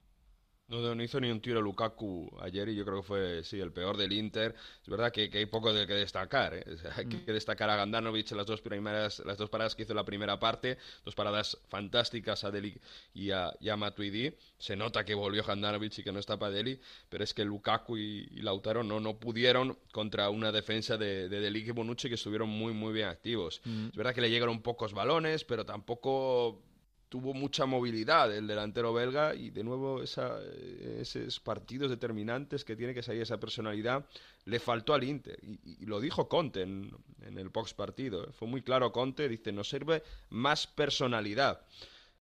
No, 0.71 0.95
no 0.95 1.03
hizo 1.03 1.19
ni 1.19 1.29
un 1.29 1.41
tiro 1.41 1.61
Lukaku 1.61 2.31
ayer 2.39 2.69
y 2.69 2.75
yo 2.75 2.85
creo 2.85 3.01
que 3.01 3.07
fue, 3.07 3.43
sí, 3.43 3.59
el 3.59 3.73
peor 3.73 3.97
del 3.97 4.13
Inter. 4.13 4.55
Es 4.81 4.87
verdad 4.87 5.11
que, 5.11 5.29
hay 5.33 5.45
poco 5.45 5.73
de 5.73 5.85
que 5.85 5.93
destacar. 5.95 6.53
¿eh? 6.53 6.63
hay 6.95 7.07
que 7.07 7.17
mm. 7.17 7.25
destacar 7.25 7.69
a 7.69 7.75
Gandanovic 7.75 8.31
en 8.31 8.37
las 8.37 8.47
dos 8.47 8.61
primeras, 8.61 9.19
las 9.25 9.37
dos 9.37 9.49
paradas 9.49 9.75
que 9.75 9.83
hizo 9.83 9.91
en 9.91 9.97
la 9.97 10.05
primera 10.05 10.39
parte, 10.39 10.77
dos 11.03 11.13
paradas 11.13 11.57
fantásticas 11.67 12.45
a 12.45 12.51
Deli 12.51 12.79
y 13.13 13.31
a, 13.31 13.53
y 13.59 13.69
Matuidi. 13.69 14.33
Se 14.57 14.77
nota 14.77 15.03
que 15.03 15.13
volvió 15.13 15.43
Gandanovic 15.43 15.99
y 15.99 16.03
que 16.03 16.13
no 16.13 16.19
está 16.19 16.39
para 16.39 16.53
Deli, 16.53 16.79
pero 17.09 17.25
es 17.25 17.33
que 17.33 17.43
Lukaku 17.43 17.97
y, 17.97 18.27
Lautaro 18.41 18.81
no, 18.81 19.01
no 19.01 19.19
pudieron 19.19 19.77
contra 19.91 20.29
una 20.29 20.53
defensa 20.53 20.95
de, 20.95 21.27
de 21.27 21.41
Deli 21.41 21.65
y 21.67 21.71
Bonucci 21.71 22.07
que 22.07 22.15
estuvieron 22.15 22.47
muy, 22.47 22.71
muy 22.71 22.93
bien 22.93 23.09
activos. 23.09 23.59
Mm. 23.65 23.87
Es 23.87 23.95
verdad 23.97 24.15
que 24.15 24.21
le 24.21 24.29
llegaron 24.29 24.61
pocos 24.61 24.93
balones, 24.93 25.43
pero 25.43 25.65
tampoco 25.65 26.63
tuvo 27.11 27.33
mucha 27.33 27.65
movilidad 27.65 28.33
el 28.33 28.47
delantero 28.47 28.93
belga 28.93 29.35
y 29.35 29.49
de 29.49 29.65
nuevo 29.65 30.01
esa, 30.01 30.39
esos 30.97 31.41
partidos 31.41 31.89
determinantes 31.89 32.63
que 32.63 32.77
tiene 32.77 32.93
que 32.93 33.03
salir 33.03 33.21
esa 33.21 33.37
personalidad 33.37 34.05
le 34.45 34.61
faltó 34.61 34.93
al 34.93 35.03
Inter. 35.03 35.37
Y, 35.43 35.85
lo 35.85 35.99
dijo 35.99 36.29
Conte 36.29 36.61
en, 36.61 36.89
el 37.35 37.49
box 37.49 37.73
partido 37.73 38.23
¿eh? 38.23 38.31
fue 38.31 38.47
muy 38.47 38.61
claro 38.61 38.93
Conte 38.93 39.27
dice 39.27 39.51
nos 39.51 39.67
sirve 39.67 40.03
más 40.29 40.67
personalidad 40.67 41.65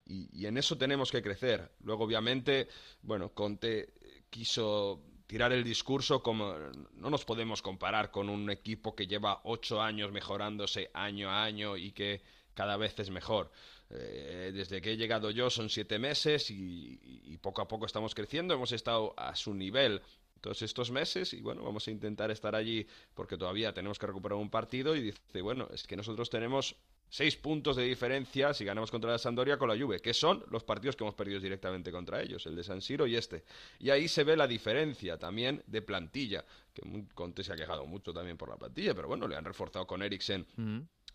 y, 0.05 0.45
en 0.45 0.57
eso 0.57 0.77
tenemos 0.77 1.11
que 1.11 1.21
crecer. 1.21 1.71
Luego 1.79 2.03
obviamente 2.03 2.67
bueno 3.01 3.33
Conte 3.33 3.93
quiso 4.29 5.01
tirar 5.27 5.53
el 5.53 5.63
discurso 5.63 6.21
como 6.21 6.55
no 6.95 7.09
nos 7.09 7.23
podemos 7.23 7.61
comparar 7.61 8.11
con 8.11 8.27
un 8.27 8.49
equipo 8.49 8.97
que 8.97 9.07
lleva 9.07 9.39
ocho 9.45 9.81
años 9.81 10.11
mejorándose 10.11 10.91
año 10.93 11.29
a 11.29 11.45
año 11.45 11.77
y 11.77 11.93
que 11.93 12.21
cada 12.53 12.75
vez 12.75 12.99
es 12.99 13.09
mejor 13.09 13.49
eh, 13.95 14.51
desde 14.53 14.81
que 14.81 14.91
he 14.91 14.97
llegado 14.97 15.29
yo 15.31 15.49
son 15.49 15.69
siete 15.69 15.99
meses 15.99 16.49
y, 16.49 17.37
poco 17.41 17.61
a 17.61 17.67
poco 17.67 17.85
estamos 17.85 18.15
creciendo. 18.15 18.53
Hemos 18.53 18.71
estado 18.71 19.13
a 19.17 19.35
su 19.35 19.53
nivel 19.53 20.01
todos 20.39 20.61
estos 20.61 20.91
meses 20.91 21.33
y 21.33 21.41
bueno, 21.41 21.63
vamos 21.63 21.87
a 21.87 21.91
intentar 21.91 22.31
estar 22.31 22.55
allí 22.55 22.87
porque 23.13 23.37
todavía 23.37 23.73
tenemos 23.73 23.99
que 23.99 24.07
recuperar 24.07 24.37
un 24.37 24.49
partido 24.49 24.95
y 24.95 25.01
dice, 25.01 25.41
bueno, 25.41 25.67
es 25.73 25.85
que 25.85 25.97
nosotros 25.97 26.29
tenemos 26.29 26.75
seis 27.09 27.35
puntos 27.35 27.75
de 27.75 27.83
diferencia 27.83 28.53
si 28.53 28.65
ganamos 28.65 28.91
contra 28.91 29.11
la 29.11 29.17
Sandoria 29.17 29.57
con 29.57 29.69
la 29.69 29.77
Juve, 29.77 29.99
que 29.99 30.13
son 30.13 30.43
los 30.49 30.63
partidos 30.63 30.95
que 30.95 31.03
hemos 31.03 31.15
perdido 31.15 31.39
directamente 31.39 31.91
contra 31.91 32.21
ellos, 32.21 32.45
el 32.45 32.55
de 32.55 32.63
San 32.63 32.81
Siro 32.81 33.05
y 33.05 33.15
este. 33.15 33.43
Y 33.79 33.89
ahí 33.89 34.07
se 34.07 34.23
ve 34.23 34.37
la 34.37 34.47
diferencia 34.47 35.17
también 35.17 35.61
de 35.67 35.81
plantilla, 35.81 36.45
que 36.73 36.81
Conte 37.13 37.43
se 37.43 37.53
ha 37.53 37.55
quejado 37.55 37.85
mucho 37.85 38.13
también 38.13 38.37
por 38.37 38.49
la 38.49 38.55
plantilla, 38.55 38.95
pero 38.95 39.09
bueno, 39.09 39.27
le 39.27 39.35
han 39.35 39.45
reforzado 39.45 39.85
con 39.85 40.01
Eriksen 40.01 40.45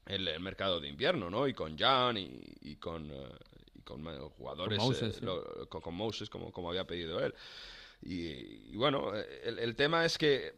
el, 0.08 0.40
mercado 0.40 0.80
de 0.80 0.88
invierno, 0.88 1.30
¿no? 1.30 1.46
Y 1.46 1.54
con 1.54 1.78
Jan 1.78 2.16
y, 2.16 2.76
con, 2.76 3.10
eh, 3.10 3.28
y 3.74 3.82
con 3.82 4.04
jugadores 4.30 4.78
con 5.68 5.94
Moses, 5.94 6.30
como, 6.30 6.52
como 6.52 6.70
había 6.70 6.86
pedido 6.86 7.20
él. 7.20 7.34
Y, 8.02 8.76
bueno, 8.76 9.12
el, 9.14 9.58
el, 9.58 9.74
tema 9.74 10.04
es 10.04 10.18
que 10.18 10.54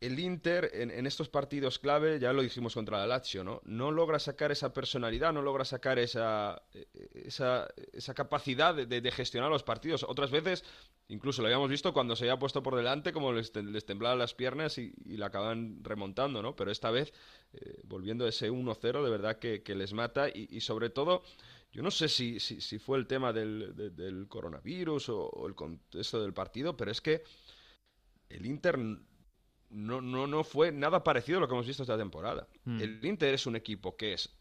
el 0.00 0.18
Inter 0.18 0.70
en, 0.74 1.06
estos 1.06 1.30
partidos 1.30 1.78
clave, 1.78 2.18
ya 2.18 2.32
lo 2.34 2.42
dijimos 2.42 2.74
contra 2.74 2.98
la 2.98 3.06
Lazio, 3.06 3.42
¿no? 3.42 3.62
No 3.64 3.90
logra 3.90 4.18
sacar 4.18 4.52
esa 4.52 4.74
personalidad, 4.74 5.32
no 5.32 5.40
logra 5.40 5.64
sacar 5.64 5.98
esa, 5.98 6.62
esa, 7.14 7.66
esa 7.92 8.14
capacidad 8.14 8.74
de, 8.74 9.10
gestionar 9.10 9.50
los 9.50 9.62
partidos. 9.62 10.04
Otras 10.06 10.30
veces, 10.30 10.64
incluso 11.08 11.40
lo 11.40 11.48
habíamos 11.48 11.70
visto 11.70 11.94
cuando 11.94 12.14
se 12.14 12.24
había 12.24 12.38
puesto 12.38 12.62
por 12.62 12.76
delante, 12.76 13.12
como 13.12 13.32
les, 13.32 13.52
temblaban 13.52 14.18
las 14.18 14.34
piernas 14.34 14.76
y, 14.76 14.92
la 15.16 15.26
acaban 15.26 15.82
remontando, 15.82 16.42
¿no? 16.42 16.54
Pero 16.56 16.70
esta 16.70 16.90
vez, 16.90 17.14
eh, 17.54 17.80
volviendo 17.84 18.26
a 18.26 18.28
ese 18.28 18.50
1-0, 18.50 19.02
de 19.02 19.10
verdad 19.10 19.38
que, 19.38 19.62
les 19.74 19.92
mata 19.92 20.28
y, 20.28 20.60
sobre 20.60 20.90
todo... 20.90 21.22
Yo 21.72 21.82
no 21.82 21.90
sé 21.90 22.08
si, 22.08 22.40
si, 22.40 22.78
fue 22.78 22.96
el 22.96 23.06
tema 23.06 23.34
del, 23.34 24.26
coronavirus 24.30 25.10
o 25.10 25.46
el 25.46 25.54
contexto 25.54 26.22
del 26.22 26.32
partido, 26.32 26.74
pero 26.74 26.90
es 26.90 27.02
que 27.02 27.22
el 28.30 28.46
Inter 28.46 28.78
no, 29.70 30.00
no, 30.00 30.26
no 30.26 30.44
fue 30.44 30.72
nada 30.72 31.02
parecido 31.02 31.38
a 31.38 31.40
lo 31.42 31.48
que 31.48 31.54
hemos 31.54 31.66
visto 31.66 31.82
esta 31.82 31.98
temporada. 31.98 32.46
Hmm. 32.64 32.80
El 32.80 33.04
Inter 33.04 33.34
es 33.34 33.46
un 33.46 33.56
equipo 33.56 33.96
que 33.96 34.14
es 34.14 34.34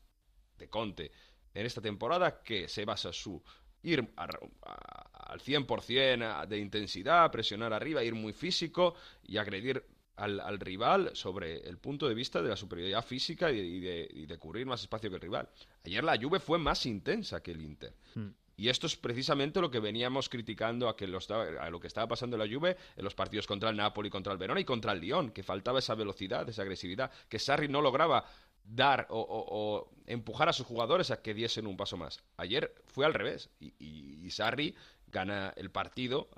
de 0.57 0.69
Conte 0.69 1.11
en 1.53 1.65
esta 1.65 1.81
temporada 1.81 2.41
que 2.43 2.67
se 2.67 2.85
basa 2.85 3.11
su 3.13 3.41
ir 3.83 4.13
al 4.17 5.39
100% 5.39 6.47
de 6.47 6.57
intensidad, 6.57 7.31
presionar 7.31 7.71
arriba, 7.71 8.03
ir 8.03 8.15
muy 8.15 8.33
físico 8.33 8.95
y 9.23 9.37
agredir 9.37 9.85
al, 10.15 10.59
rival 10.59 11.11
sobre 11.13 11.67
el 11.67 11.77
punto 11.77 12.07
de 12.07 12.15
vista 12.15 12.41
de 12.41 12.49
la 12.49 12.55
superioridad 12.55 13.03
física 13.03 13.51
y 13.51 13.79
de, 13.79 14.37
cubrir 14.39 14.65
más 14.65 14.81
espacio 14.81 15.09
que 15.09 15.15
el 15.15 15.21
rival. 15.21 15.49
Ayer 15.83 16.03
la 16.03 16.17
Juve 16.17 16.39
fue 16.39 16.57
más 16.57 16.85
intensa 16.85 17.41
que 17.41 17.51
el 17.51 17.61
Inter. 17.61 17.93
Hmm. 18.15 18.29
Y 18.57 18.69
esto 18.69 18.87
es 18.87 18.95
precisamente 18.95 19.59
lo 19.59 19.69
que 19.69 19.79
veníamos 19.79 20.29
criticando 20.29 20.87
a, 20.87 20.95
que 20.95 21.07
lo, 21.07 21.17
a 21.17 21.79
que 21.79 21.87
estaba 21.87 22.07
pasando 22.07 22.35
en 22.35 22.49
la 22.49 22.55
Juve 22.55 22.77
en 22.95 23.03
los 23.03 23.15
partidos 23.15 23.47
contra 23.47 23.69
el 23.69 23.75
Napoli, 23.75 24.09
contra 24.09 24.31
el 24.31 24.39
Verona 24.39 24.59
y 24.59 24.65
contra 24.65 24.93
el 24.93 25.01
Lyon, 25.01 25.31
que 25.31 25.43
faltaba 25.43 25.79
esa 25.79 25.95
velocidad, 25.95 26.47
esa 26.47 26.61
agresividad, 26.61 27.11
que 27.27 27.39
Sarri 27.39 27.67
no 27.67 27.81
lograba 27.81 28.25
dar 28.63 29.07
o, 29.09 29.89
empujar 30.07 30.49
a 30.49 30.53
sus 30.53 30.65
jugadores 30.65 31.11
a 31.11 31.21
que 31.21 31.33
diesen 31.33 31.67
un 31.67 31.77
paso 31.77 31.97
más. 31.97 32.23
Ayer 32.37 32.73
fue 32.85 33.05
al 33.05 33.13
revés 33.13 33.49
y, 33.59 34.29
Sarri 34.31 34.75
gana 35.07 35.53
el 35.55 35.69
partido, 35.69 36.29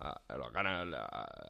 gana 0.54 0.84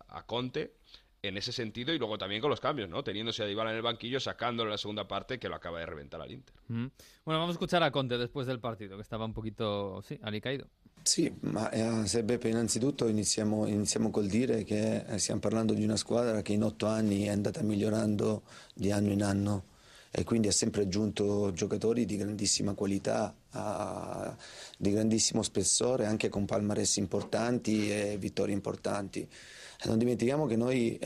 a 0.08 0.24
Conte 0.26 0.76
en 1.22 1.38
ese 1.38 1.52
sentido 1.52 1.94
y 1.94 1.98
luego 1.98 2.18
también 2.18 2.42
con 2.42 2.50
los 2.50 2.60
cambios, 2.60 2.90
¿no? 2.90 3.04
Teniéndose 3.04 3.44
a 3.44 3.46
Dybala 3.46 3.72
en 3.72 3.78
el 3.78 3.82
banquillo, 3.82 4.20
sacándolo 4.20 4.70
en 4.70 4.74
la 4.74 4.78
segunda 4.78 5.08
parte 5.08 5.40
que 5.40 5.50
lo 5.50 5.56
acaba 5.56 5.80
de 5.80 5.86
reventar 5.86 6.22
al 6.22 6.32
Inter. 6.32 6.56
Bueno, 6.68 6.92
vamos 7.26 7.50
a 7.50 7.52
escuchar 7.54 7.84
a 7.84 7.92
Conte 7.92 8.18
después 8.18 8.48
del 8.48 8.60
partido, 8.60 8.98
che 8.98 9.04
stava 9.04 9.26
un 9.26 9.34
pochino, 9.34 10.02
sì, 10.02 10.18
alicaído. 10.22 10.68
Sì, 11.02 11.34
ma 11.42 11.70
eh, 11.72 12.24
Beppe, 12.24 12.50
innanzitutto 12.50 13.08
iniziamo, 13.08 13.66
iniziamo 13.66 14.12
col 14.12 14.28
dire 14.28 14.64
che 14.64 15.06
eh, 15.06 15.18
stiamo 15.20 15.40
parlando 15.40 15.74
di 15.74 15.84
una 15.84 15.96
squadra 15.96 16.42
che 16.42 16.52
in 16.52 16.64
otto 16.64 16.86
anni 16.86 17.24
è 17.24 17.30
andata 17.30 17.62
migliorando 17.64 18.44
di 18.74 18.92
anno 18.92 19.12
in 19.12 19.24
anno 19.24 19.64
e 20.12 20.24
quindi 20.26 20.50
ha 20.50 20.52
sempre 20.52 20.82
aggiunto 20.82 21.54
giocatori 21.54 22.06
di 22.06 22.18
grandissima 22.18 22.74
qualità, 22.74 23.34
a, 23.52 24.36
di 24.78 24.92
grandissimo 24.92 25.44
spessore, 25.44 26.06
anche 26.06 26.28
con 26.28 26.46
palmarès 26.46 26.98
importanti 26.98 27.90
e 27.90 28.18
vittorie 28.18 28.54
importanti. 28.54 29.28
Non 29.86 29.98
dimentichiamo 29.98 30.48
che 30.48 30.56
noi 30.56 31.00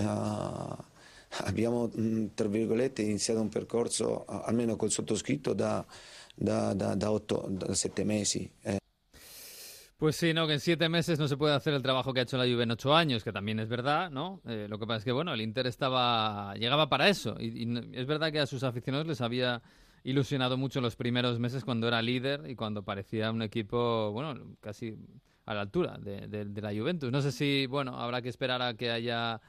abbiamo, 1.39 1.89
tra 2.34 2.47
virgolette, 2.47 3.01
iniziato 3.01 3.41
un 3.41 3.49
percorso, 3.49 4.26
uh, 4.28 4.41
almeno 4.45 4.76
col 4.76 4.91
sottoscritto, 4.91 5.53
da, 5.53 5.86
da, 6.36 6.74
da, 6.74 6.95
da, 6.95 7.11
otto, 7.11 7.47
da 7.49 7.74
sette 7.74 8.03
mesi. 8.03 8.49
Eh. 8.63 8.80
Pues 9.97 10.15
sí, 10.15 10.34
¿no? 10.34 10.47
Que 10.47 10.53
en 10.53 10.59
siete 10.59 10.89
meses 10.89 11.19
no 11.19 11.28
se 11.28 11.38
puede 11.38 11.53
hacer 11.53 11.74
el 11.74 11.84
trabajo 11.84 12.11
que 12.11 12.22
ha 12.22 12.24
hecho 12.24 12.38
la 12.38 12.45
Juve 12.45 12.63
en 12.63 12.72
ocho 12.72 12.95
años, 12.95 13.24
que 13.24 13.32
también 13.32 13.59
es 13.59 13.69
verdad, 13.69 14.09
¿no? 14.09 14.41
Eh, 14.47 14.65
lo 14.67 14.80
que 14.80 14.88
pasa 14.88 14.97
es 14.97 15.05
que, 15.05 15.11
bueno, 15.11 15.34
el 15.34 15.41
Inter 15.41 15.67
estaba 15.67 16.55
llegaba 16.55 16.89
para 16.89 17.07
eso. 17.07 17.36
Y, 17.39 17.63
y, 17.63 17.89
es 17.93 18.07
verdad 18.07 18.32
que 18.32 18.39
a 18.39 18.47
sus 18.47 18.63
aficionados 18.63 19.05
les 19.05 19.22
había 19.22 19.61
ilusionado 20.03 20.57
mucho 20.57 20.82
los 20.82 20.95
primeros 20.95 21.38
meses 21.38 21.63
cuando 21.63 21.88
era 21.88 22.01
líder 22.01 22.49
y 22.49 22.55
cuando 22.55 22.84
parecía 22.84 23.30
un 23.30 23.43
equipo, 23.43 24.11
bueno, 24.11 24.55
casi 24.59 24.97
a 25.46 25.54
la 25.54 25.62
altura 25.62 25.98
de, 25.98 26.62
la 26.62 26.74
Juventus. 26.74 27.12
No 27.12 27.22
sé 27.22 27.32
si, 27.32 27.66
bueno, 27.68 27.98
habrá 27.98 28.22
que 28.22 28.30
esperar 28.30 28.62
a 28.62 28.76
que 28.76 28.92
haya 28.92 29.42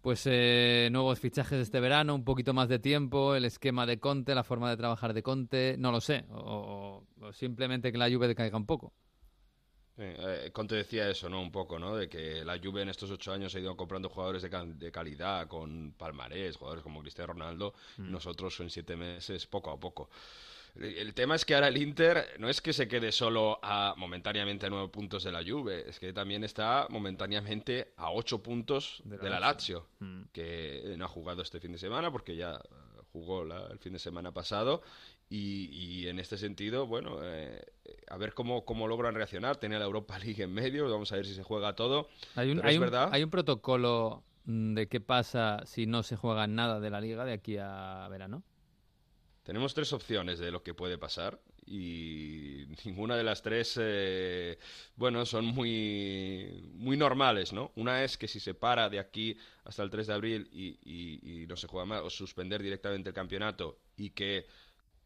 pues 0.00 0.26
eh, 0.26 0.88
nuevos 0.90 1.20
fichajes 1.20 1.60
este 1.60 1.78
verano, 1.78 2.14
un 2.14 2.24
poquito 2.24 2.54
más 2.54 2.68
de 2.68 2.78
tiempo, 2.78 3.34
el 3.34 3.44
esquema 3.44 3.84
de 3.84 4.00
Conte, 4.00 4.34
la 4.34 4.44
forma 4.44 4.70
de 4.70 4.76
trabajar 4.76 5.12
de 5.12 5.22
Conte, 5.22 5.76
no 5.78 5.92
lo 5.92 6.00
sé, 6.00 6.24
o, 6.30 7.04
simplemente 7.32 7.92
que 7.92 7.98
la 7.98 8.10
Juve 8.10 8.26
decaiga 8.26 8.56
un 8.56 8.64
poco. 8.64 8.94
Eh, 9.98 10.50
Conte 10.54 10.76
decía 10.76 11.10
eso, 11.10 11.28
¿no? 11.28 11.42
Un 11.42 11.52
poco, 11.52 11.78
¿no? 11.78 11.94
De 11.94 12.08
que 12.08 12.42
la 12.42 12.58
Juve 12.58 12.80
en 12.80 12.88
estos 12.88 13.10
ocho 13.10 13.32
años 13.32 13.54
ha 13.54 13.60
ido 13.60 13.76
comprando 13.76 14.08
jugadores 14.08 14.40
de, 14.40 14.90
calidad, 14.90 15.46
con 15.46 15.92
palmarés, 15.92 16.56
jugadores 16.56 16.82
como 16.82 17.02
Cristiano 17.02 17.34
Ronaldo, 17.34 17.74
mm. 17.98 18.10
nosotros 18.10 18.58
en 18.60 18.70
siete 18.70 18.96
meses, 18.96 19.46
poco 19.46 19.70
a 19.70 19.78
poco. 19.78 20.08
El 20.76 21.14
tema 21.14 21.34
es 21.34 21.44
que 21.44 21.54
ahora 21.54 21.68
el 21.68 21.76
Inter 21.76 22.26
no 22.38 22.48
es 22.48 22.60
que 22.60 22.72
se 22.72 22.88
quede 22.88 23.12
solo 23.12 23.58
a 23.62 23.94
momentáneamente 23.96 24.66
a 24.66 24.70
nueve 24.70 24.88
puntos 24.88 25.24
de 25.24 25.32
la 25.32 25.42
Juve, 25.44 25.88
es 25.88 25.98
que 25.98 26.12
también 26.12 26.44
está 26.44 26.86
momentáneamente 26.90 27.92
a 27.96 28.10
ocho 28.10 28.42
puntos 28.42 29.02
de 29.04 29.28
la, 29.28 29.40
Lazio, 29.40 29.88
mm. 29.98 30.22
que 30.32 30.94
no 30.96 31.04
ha 31.04 31.08
jugado 31.08 31.42
este 31.42 31.60
fin 31.60 31.72
de 31.72 31.78
semana 31.78 32.10
porque 32.10 32.36
ya 32.36 32.60
jugó 33.12 33.42
el 33.42 33.78
fin 33.78 33.92
de 33.92 33.98
semana 33.98 34.32
pasado 34.32 34.82
y, 35.32 36.08
en 36.08 36.18
este 36.18 36.36
sentido, 36.36 36.86
bueno, 36.86 37.18
eh, 37.22 37.64
a 38.08 38.16
ver 38.16 38.34
cómo, 38.34 38.64
cómo 38.64 38.88
logran 38.88 39.14
reaccionar. 39.14 39.58
Tiene 39.58 39.78
la 39.78 39.84
Europa 39.84 40.18
League 40.24 40.42
en 40.42 40.52
medio, 40.52 40.90
vamos 40.90 41.12
a 41.12 41.16
ver 41.16 41.26
si 41.26 41.34
se 41.34 41.44
juega 41.44 41.74
todo. 41.74 42.08
Hay 42.34 42.50
un, 42.50 42.64
hay 42.64 42.78
verdad... 42.78 43.10
hay 43.12 43.22
un 43.22 43.30
protocolo 43.30 44.24
de 44.44 44.88
qué 44.88 45.00
pasa 45.00 45.62
si 45.66 45.86
no 45.86 46.02
se 46.02 46.16
juega 46.16 46.46
nada 46.48 46.80
de 46.80 46.90
la 46.90 47.00
liga 47.00 47.24
de 47.24 47.32
aquí 47.32 47.58
a 47.58 48.08
verano. 48.10 48.42
Tenemos 49.50 49.74
tres 49.74 49.92
opciones 49.92 50.38
de 50.38 50.52
lo 50.52 50.62
que 50.62 50.74
puede 50.74 50.96
pasar 50.96 51.40
y 51.66 52.66
ninguna 52.84 53.16
de 53.16 53.24
las 53.24 53.42
tres, 53.42 53.76
eh, 53.82 54.56
bueno, 54.94 55.26
son 55.26 55.44
muy, 55.44 56.70
muy 56.74 56.96
normales, 56.96 57.52
¿no? 57.52 57.72
Una 57.74 58.04
es 58.04 58.16
que 58.16 58.28
si 58.28 58.38
se 58.38 58.54
para 58.54 58.88
de 58.88 59.00
aquí 59.00 59.36
hasta 59.64 59.82
el 59.82 59.90
3 59.90 60.06
de 60.06 60.14
abril 60.14 60.48
y, 60.52 61.46
no 61.48 61.56
se 61.56 61.66
juega 61.66 61.84
más, 61.84 62.02
o 62.02 62.10
suspender 62.10 62.62
directamente 62.62 63.08
el 63.08 63.14
campeonato 63.16 63.80
y 63.96 64.10
que 64.10 64.46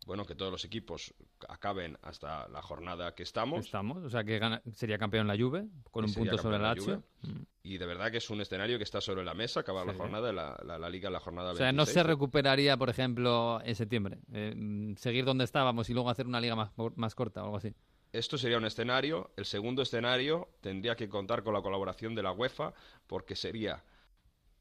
bueno, 0.05 0.24
que 0.24 0.34
todos 0.34 0.52
los 0.52 0.64
equipos 0.64 1.14
acaben 1.48 1.98
hasta 2.02 2.48
la 2.48 2.62
jornada 2.62 3.14
que 3.14 3.22
estamos. 3.22 3.64
Estamos, 3.64 4.05
o 4.05 4.11
sea 4.11 4.24
que 4.24 4.40
sería 4.72 4.98
campeón 4.98 5.26
la 5.26 5.36
Juve, 5.36 5.66
con 5.90 6.05
un 6.05 6.12
punto 6.12 6.36
sobre 6.38 6.57
el 6.57 6.62
Lazio. 6.62 7.02
Mm. 7.22 7.42
Y 7.62 7.78
de 7.78 7.86
verdad 7.86 8.11
que 8.11 8.18
es 8.18 8.28
un 8.28 8.40
escenario 8.40 8.76
que 8.76 8.84
está 8.84 9.00
sobre 9.00 9.24
la 9.24 9.32
mesa, 9.32 9.61
acabar 9.61 9.86
la 9.86 9.94
jornada, 9.94 10.32
la, 10.32 10.61
la, 10.62 10.90
Liga 10.90 11.09
la 11.09 11.20
jornada 11.20 11.52
O 11.52 11.57
sea, 11.57 11.72
no 11.72 11.86
se 11.86 12.02
recuperaría, 12.02 12.76
por 12.76 12.90
ejemplo, 12.90 13.61
en 13.64 13.74
septiembre. 13.74 14.18
Eh, 14.32 14.94
seguir 14.98 15.24
donde 15.24 15.44
estábamos 15.44 15.88
y 15.88 15.94
luego 15.94 16.11
hacer 16.11 16.26
una 16.26 16.40
liga 16.40 16.55
más, 16.55 16.72
más 16.96 17.14
corta 17.14 17.40
o 17.42 17.46
algo 17.46 17.57
así. 17.57 17.74
Esto 18.12 18.36
sería 18.36 18.59
un 18.59 18.66
escenario. 18.66 19.32
El 19.36 19.46
segundo 19.46 19.82
escenario 19.82 20.50
tendría 20.61 20.94
que 20.94 21.09
contar 21.09 21.42
con 21.42 21.55
la 21.55 21.62
colaboración 21.62 22.14
de 22.14 22.22
la 22.22 22.32
UEFA, 22.32 22.74
porque 23.07 23.34
sería 23.34 23.82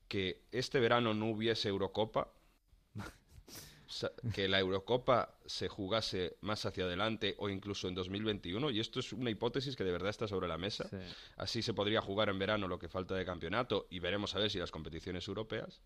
que 0.07 0.45
este 0.51 0.79
verano 0.79 1.13
no 1.13 1.27
hubiese 1.27 1.69
Eurocopa, 1.69 2.31
que 4.33 4.47
la 4.47 4.59
Eurocopa 4.59 5.35
se 5.45 5.67
jugase 5.67 6.37
más 6.41 6.65
hacia 6.65 6.85
adelante 6.85 7.35
o 7.37 7.49
incluso 7.49 7.87
en 7.87 7.95
2021, 7.95 8.71
y 8.71 8.79
esto 8.79 8.99
es 8.99 9.13
una 9.13 9.29
hipótesis 9.29 9.75
que 9.75 9.83
de 9.83 9.91
verdad 9.91 10.09
está 10.09 10.27
sobre 10.27 10.47
la 10.47 10.57
mesa. 10.57 10.89
Así 11.37 11.61
se 11.61 11.73
podría 11.73 12.01
jugar 12.01 12.29
en 12.29 12.39
verano 12.39 12.67
lo 12.67 12.79
que 12.79 12.89
falta 12.89 13.15
de 13.15 13.25
campeonato 13.25 13.87
y 13.89 13.99
veremos 13.99 14.35
a 14.35 14.39
ver 14.39 14.49
si 14.49 14.59
las 14.59 14.71
competiciones 14.71 15.27
europeas. 15.27 15.81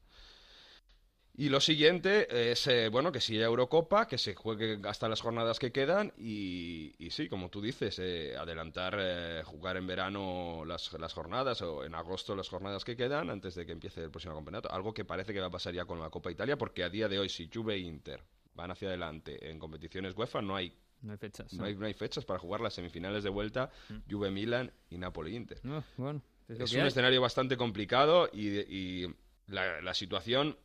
Y 1.40 1.50
lo 1.50 1.62
siguiente 1.62 2.52
es, 2.52 2.66
eh, 2.66 2.90
bueno, 2.90 3.12
que 3.12 3.22
si 3.22 3.36
hay 3.36 3.44
Eurocopa, 3.44 4.08
que 4.08 4.18
se 4.18 4.34
juegue 4.34 4.80
hasta 4.86 5.08
las 5.08 5.22
jornadas 5.22 5.60
que 5.60 5.72
quedan 5.72 6.12
y, 6.18 6.96
sí, 7.12 7.30
como 7.30 7.52
tú 7.52 7.62
dices, 7.62 8.00
eh, 8.00 8.36
adelantar, 8.36 8.98
eh, 9.00 9.44
jugar 9.46 9.78
en 9.78 9.86
verano 9.86 10.66
las, 10.66 10.92
las, 10.94 11.14
jornadas 11.14 11.62
o 11.62 11.86
en 11.86 11.94
agosto 11.94 12.36
las 12.36 12.50
jornadas 12.50 12.84
que 12.84 12.96
quedan 12.96 13.30
antes 13.30 13.54
de 13.54 13.68
que 13.68 13.72
empiece 13.72 14.02
el 14.04 14.10
próximo 14.10 14.34
campeonato. 14.34 14.72
Algo 14.72 14.96
que 14.96 15.06
parece 15.06 15.32
que 15.32 15.40
va 15.40 15.46
a 15.46 15.52
pasar 15.52 15.76
ya 15.76 15.86
con 15.86 16.00
la 16.00 16.10
Copa 16.10 16.32
Italia 16.32 16.58
porque 16.58 16.84
a 16.84 16.90
día 16.90 17.08
de 17.08 17.20
hoy 17.20 17.30
si 17.30 17.48
Juve 17.54 17.76
e 17.76 17.80
Inter 17.82 18.24
van 18.56 18.72
hacia 18.72 18.88
adelante 18.88 19.48
en 19.48 19.60
competiciones 19.60 20.16
UEFA 20.18 20.42
no 20.42 20.56
hay 20.56 20.74
no 21.04 21.12
hay 21.12 21.20
fechas. 21.20 21.54
No, 21.54 21.66
hay, 21.66 21.94
fechas 21.94 22.26
para 22.26 22.40
jugar 22.40 22.62
las 22.62 22.74
semifinales 22.74 23.24
de 23.24 23.30
vuelta, 23.30 23.70
mm. 23.90 24.12
Juve 24.12 24.32
Milan 24.32 24.72
y 24.90 24.98
Napoli 24.98 25.36
Inter. 25.36 25.62
bueno, 25.98 26.24
es, 26.48 26.74
un 26.74 26.82
escenario 26.82 27.22
bastante 27.22 27.56
complicado 27.56 28.28
y, 28.34 28.58
y 28.62 29.16
la, 29.46 29.80
la, 29.82 29.94
situación 29.94 30.58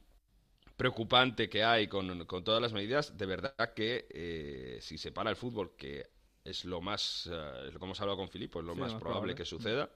preocupante 0.77 1.49
que 1.49 1.65
hay 1.65 1.89
con, 1.89 2.27
todas 2.27 2.61
las 2.61 2.73
medidas, 2.73 3.17
de 3.17 3.27
verdad 3.27 3.75
que 3.75 4.07
eh, 4.11 4.79
si 4.81 4.99
se 4.99 5.13
para 5.13 5.31
el 5.31 5.37
fútbol, 5.37 5.75
que 5.77 6.11
es 6.45 6.65
lo 6.65 6.81
más, 6.81 7.29
eh, 7.31 7.71
como 7.75 7.87
hemos 7.87 8.01
hablado 8.01 8.19
con 8.19 8.29
Filipe, 8.29 8.59
es 8.59 8.65
lo 8.65 8.75
más, 8.75 8.95
probable, 8.95 9.35
que 9.35 9.45
suceda, 9.45 9.89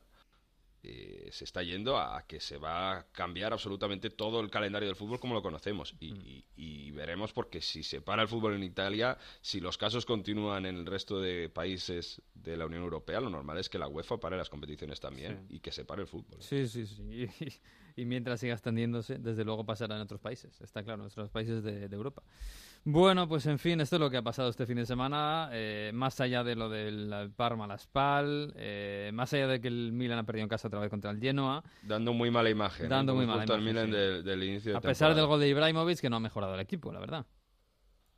eh, 0.83 1.29
se 1.33 1.45
está 1.45 1.63
yendo 1.65 1.99
a 1.99 2.25
que 2.29 2.39
se 2.39 2.59
va 2.59 2.99
a 2.99 3.07
cambiar 3.11 3.53
absolutamente 3.53 4.11
todo 4.11 4.39
el 4.39 4.51
calendario 4.51 4.87
del 4.87 4.95
fútbol 4.95 5.19
como 5.19 5.35
lo 5.35 5.43
conocemos. 5.43 5.95
Y, 5.99 6.13
mm. 6.13 6.45
y, 6.57 6.91
veremos 6.93 7.33
porque 7.33 7.61
si 7.61 7.83
se 7.83 8.01
para 8.01 8.23
el 8.23 8.29
fútbol 8.29 8.55
en 8.55 8.63
Italia, 8.63 9.19
si 9.41 9.61
los 9.61 9.77
casos 9.77 10.07
continúan 10.07 10.65
en 10.65 10.77
el 10.77 10.87
resto 10.87 11.21
de 11.21 11.49
países 11.49 12.23
de 12.35 12.57
la 12.57 12.67
Unión 12.67 12.83
Europea, 12.85 13.21
lo 13.21 13.29
normal 13.29 13.59
es 13.59 13.69
que 13.69 13.79
la 13.79 13.89
UEFA 13.89 14.19
pare 14.19 14.37
las 14.37 14.49
competiciones 14.49 15.01
también 15.01 15.47
y 15.49 15.59
que 15.59 15.73
se 15.73 15.85
pare 15.85 16.03
el 16.03 16.09
fútbol. 16.09 16.41
Sí, 16.41 16.69
sí, 16.69 16.87
sí. 16.87 17.29
y 17.97 18.05
mientras 18.05 18.41
siga 18.41 18.53
extendiéndose, 18.53 19.19
desde 19.19 19.45
luego 19.45 19.65
pasará 19.65 19.97
en 19.97 20.03
otros 20.03 20.21
países, 20.21 20.61
está 20.61 20.83
claro, 20.83 21.03
en 21.03 21.07
otros 21.07 21.31
países 21.31 21.65
de, 21.65 21.87
Europa. 21.87 22.23
Bueno, 22.85 23.27
pues 23.27 23.47
en 23.47 23.59
fin, 23.59 23.81
esto 23.81 23.97
es 23.97 24.01
lo 24.01 24.11
que 24.11 24.19
ha 24.19 24.23
pasado 24.23 24.51
este 24.51 24.67
fin 24.67 24.77
de 24.77 24.87
semana, 24.87 25.49
eh, 25.53 25.91
más 25.95 26.21
allá 26.21 26.45
de 26.45 26.55
lo 26.55 26.69
del 26.69 27.33
Parma 27.35 27.67
la 27.67 27.79
Spal, 27.79 28.53
eh, 28.57 29.11
más 29.15 29.33
allá 29.33 29.49
de 29.49 29.61
que 29.61 29.69
el 29.69 29.93
Milan 29.93 30.19
ha 30.19 30.25
perdido 30.25 30.45
en 30.45 30.49
casa 30.49 30.69
otra 30.69 30.79
vez 30.79 30.91
contra 30.91 31.11
el 31.11 31.19
Genoa. 31.19 31.65
Dando 31.83 32.13
muy 32.13 32.31
mala 32.31 32.51
imagen. 32.51 32.89
Dando 32.89 33.15
muy 33.15 33.27
mala 33.27 33.45
imagen. 33.45 33.65
Milan 33.65 33.91
del, 33.91 34.43
inicio 34.43 34.73
de 34.73 34.79
A 34.79 34.81
pesar 34.83 35.15
del 35.15 35.27
gol 35.27 35.41
de 35.41 35.49
Ibrahimovic, 35.49 36.01
que 36.01 36.11
no 36.11 36.17
ha 36.17 36.21
mejorado 36.21 36.55
el 36.55 36.61
equipo, 36.61 36.93
la 36.93 37.01
verdad. 37.01 37.27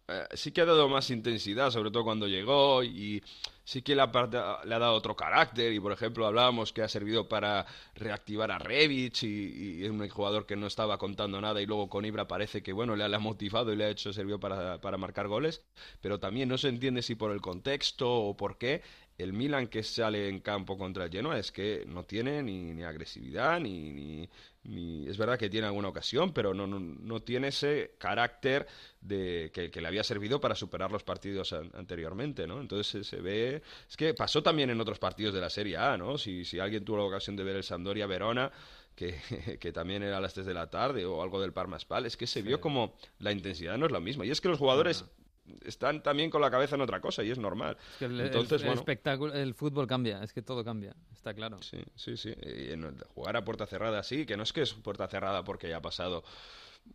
Eh, 0.09 0.27
sí 0.35 0.53
que 0.53 0.63
ha 0.63 0.65
dado 0.65 0.89
más 0.89 1.11
intensidad, 1.11 1.71
sobre 1.71 1.91
todo 1.91 2.03
cuando 2.03 2.27
llegó, 2.27 2.83
y 2.83 3.23
sí 3.63 3.83
que 3.83 3.95
le 3.95 4.01
ha, 4.01 4.07
dado 4.07 4.95
otro 4.95 5.15
carácter. 5.15 5.73
Y 5.73 5.81
por 5.81 5.93
ejemplo, 5.93 6.27
hablábamos 6.27 6.73
que 6.73 6.83
ha 6.83 6.89
servido 6.89 7.29
para 7.29 7.67
reactivar 7.95 8.51
a 8.51 8.59
Revich, 8.59 9.25
y, 9.25 9.85
es 9.85 9.91
un 9.91 10.09
jugador 10.09 10.47
que 10.47 10.57
no 10.57 10.67
estaba 10.67 10.97
contando 10.97 11.41
nada, 11.43 11.61
y 11.61 11.67
luego 11.67 11.91
con 11.91 12.07
Ibra 12.07 12.27
parece 12.27 12.63
que 12.63 12.73
bueno, 12.73 12.97
le 12.97 13.05
ha, 13.05 13.19
motivado 13.19 13.73
y 13.73 13.77
le 13.77 13.85
ha 13.85 13.91
hecho 13.91 14.13
servido 14.15 14.41
para, 14.41 14.81
para 14.81 14.97
marcar 14.97 15.29
goles. 15.29 15.63
Pero 16.01 16.19
también 16.19 16.49
no 16.49 16.57
se 16.57 16.69
entiende 16.69 17.03
si 17.03 17.15
por 17.15 17.31
el 17.31 17.43
contexto 17.43 18.11
o 18.11 18.37
por 18.37 18.57
qué 18.57 18.83
el 19.19 19.33
Milan 19.33 19.67
que 19.67 19.83
sale 19.83 20.29
en 20.29 20.39
campo 20.39 20.79
contra 20.79 21.05
el 21.05 21.11
Genoa 21.11 21.39
es 21.39 21.51
que 21.51 21.85
no 21.89 22.05
tiene 22.05 22.41
ni, 22.41 22.73
ni 22.73 22.85
agresividad, 22.85 23.59
ni, 23.59 24.29
ni, 24.63 25.09
Es 25.09 25.19
verdad 25.19 25.37
que 25.37 25.51
tiene 25.51 25.67
alguna 25.67 25.89
ocasión, 25.89 26.33
pero 26.33 26.55
no, 26.55 26.67
no, 26.69 27.21
tiene 27.21 27.49
ese 27.49 27.95
carácter 27.99 28.67
de 29.01 29.51
que, 29.53 29.81
le 29.81 29.89
había 29.89 30.05
servido 30.05 30.41
para 30.41 30.55
superar 30.55 30.93
los 30.93 31.03
partidos 31.03 31.53
anteriormente, 31.53 32.47
¿no? 32.47 32.61
Entonces 32.61 33.07
se 33.07 33.17
ve... 33.17 33.63
Es 33.89 33.97
que 33.97 34.15
pasó 34.15 34.43
también 34.43 34.71
en 34.71 34.81
otros 34.81 35.01
partidos 35.01 35.35
de 35.35 35.41
la 35.41 35.51
Serie 35.51 35.77
A, 35.79 35.97
¿no? 35.97 36.17
Si, 36.17 36.45
si 36.45 36.61
alguien 36.61 36.85
tuvo 36.85 36.99
la 36.99 37.05
ocasión 37.05 37.35
de 37.35 37.45
ver 37.45 37.57
el 37.57 37.65
Sampdoria-Verona... 37.65 38.53
Que, 38.95 39.15
que, 39.61 39.71
también 39.71 40.03
era 40.03 40.17
a 40.17 40.21
las 40.21 40.35
3 40.35 40.45
de 40.45 40.55
la 40.55 40.71
tarde 40.71 41.07
o 41.07 41.23
algo 41.23 41.41
del 41.41 41.53
Parma 41.53 41.79
Spal, 41.79 42.05
es 42.05 42.17
que 42.17 42.27
se 42.27 42.43
vio 42.43 42.61
como 42.61 42.97
la 43.21 43.31
intensidad 43.31 43.79
no 43.79 43.87
es 43.87 43.93
la 43.93 44.01
misma. 44.01 44.27
Y 44.27 44.33
es 44.33 44.41
que 44.41 44.49
los 44.49 44.59
jugadores 44.59 45.05
están 45.65 46.03
también 46.03 46.31
con 46.31 46.41
la 46.41 46.51
cabeza 46.51 46.75
en 46.75 46.83
otra 46.83 47.01
cosa 47.01 47.23
y 47.23 47.31
es 47.31 47.39
normal. 47.39 47.77
el, 48.01 48.21
Entonces, 48.21 48.63
el, 48.63 48.73
espectáculo, 48.73 49.35
el 49.35 49.55
fútbol 49.55 49.87
cambia, 49.87 50.23
es 50.23 50.33
que 50.33 50.43
todo 50.43 50.65
cambia, 50.65 50.95
está 51.13 51.35
claro. 51.35 51.59
Sí, 51.63 51.83
sí, 51.97 52.17
sí. 52.17 52.31
Y 52.31 52.75
jugar 53.15 53.37
a 53.37 53.45
puerta 53.45 53.67
cerrada, 53.67 54.03
sí, 54.03 54.27
que 54.27 54.37
no 54.37 54.43
es 54.43 54.53
que 54.53 54.63
es 54.63 54.75
puerta 54.75 55.09
cerrada 55.09 55.45
porque 55.45 55.69
haya 55.69 55.81
pasado 55.81 56.25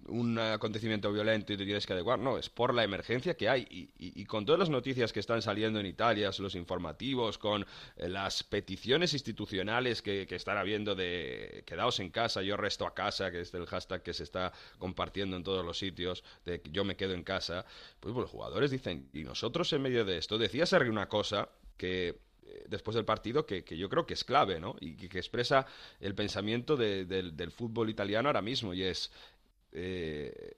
un 0.08 0.38
acontecimiento 0.38 1.12
violento 1.12 1.54
y 1.54 1.58
te 1.58 1.66
tienes 1.66 1.86
que 1.86 1.94
adecuar, 1.94 2.20
no, 2.20 2.38
es 2.38 2.50
por 2.50 2.74
la 2.74 2.84
emergencia 2.84 3.36
que 3.36 3.50
hay. 3.50 3.68
Y, 3.70 4.26
con 4.26 4.46
todas 4.46 4.60
las 4.60 4.70
noticias 4.70 5.14
que 5.14 5.20
están 5.20 5.41
saliendo 5.41 5.80
en 5.80 5.86
Italia, 5.86 6.32
los 6.39 6.56
informativos, 6.56 7.38
con 7.38 7.66
eh, 7.98 8.10
las 8.10 8.44
peticiones 8.44 9.14
institucionales 9.14 10.02
que, 10.02 10.28
están 10.30 10.58
habiendo 10.58 10.96
de 10.96 11.64
quedaos 11.66 12.00
en 12.00 12.10
casa, 12.10 12.41
yo 12.41 12.58
resto 12.58 12.88
a 12.88 12.94
casa, 12.94 13.32
que 13.32 13.41
es 13.41 13.54
el 13.54 13.66
hashtag 13.66 14.02
que 14.02 14.14
se 14.14 14.24
está 14.24 14.52
compartiendo 14.80 15.38
en 15.38 15.44
todos 15.44 15.66
los 15.66 15.78
sitios, 15.78 16.24
de 16.46 16.62
yo 16.72 16.84
me 16.84 16.96
quedo 16.96 17.14
en 17.14 17.24
casa, 17.24 17.66
pues, 18.00 18.16
los 18.16 18.30
jugadores 18.30 18.72
dicen, 18.72 19.10
y 19.14 19.24
nosotros 19.24 19.72
en 19.74 19.82
medio 19.82 20.06
de 20.06 20.18
esto, 20.18 20.38
decía 20.38 20.66
Sergio 20.66 20.91
una 20.91 21.08
cosa 21.08 21.50
que 21.78 22.20
eh, 22.54 22.66
después 22.68 22.96
del 22.96 23.06
partido 23.06 23.46
que, 23.46 23.64
yo 23.64 23.89
creo 23.89 24.06
que 24.06 24.14
es 24.14 24.24
clave, 24.24 24.60
¿no? 24.60 24.76
Y 24.80 24.96
que, 24.96 25.18
expresa 25.18 25.66
el 26.00 26.16
pensamiento 26.16 26.76
del 26.78 27.52
fútbol 27.52 27.89
italiano 27.89 28.30
ahora 28.30 28.41
mismo, 28.41 28.74
y 28.74 28.84
es, 28.84 29.12
eh, 29.74 30.55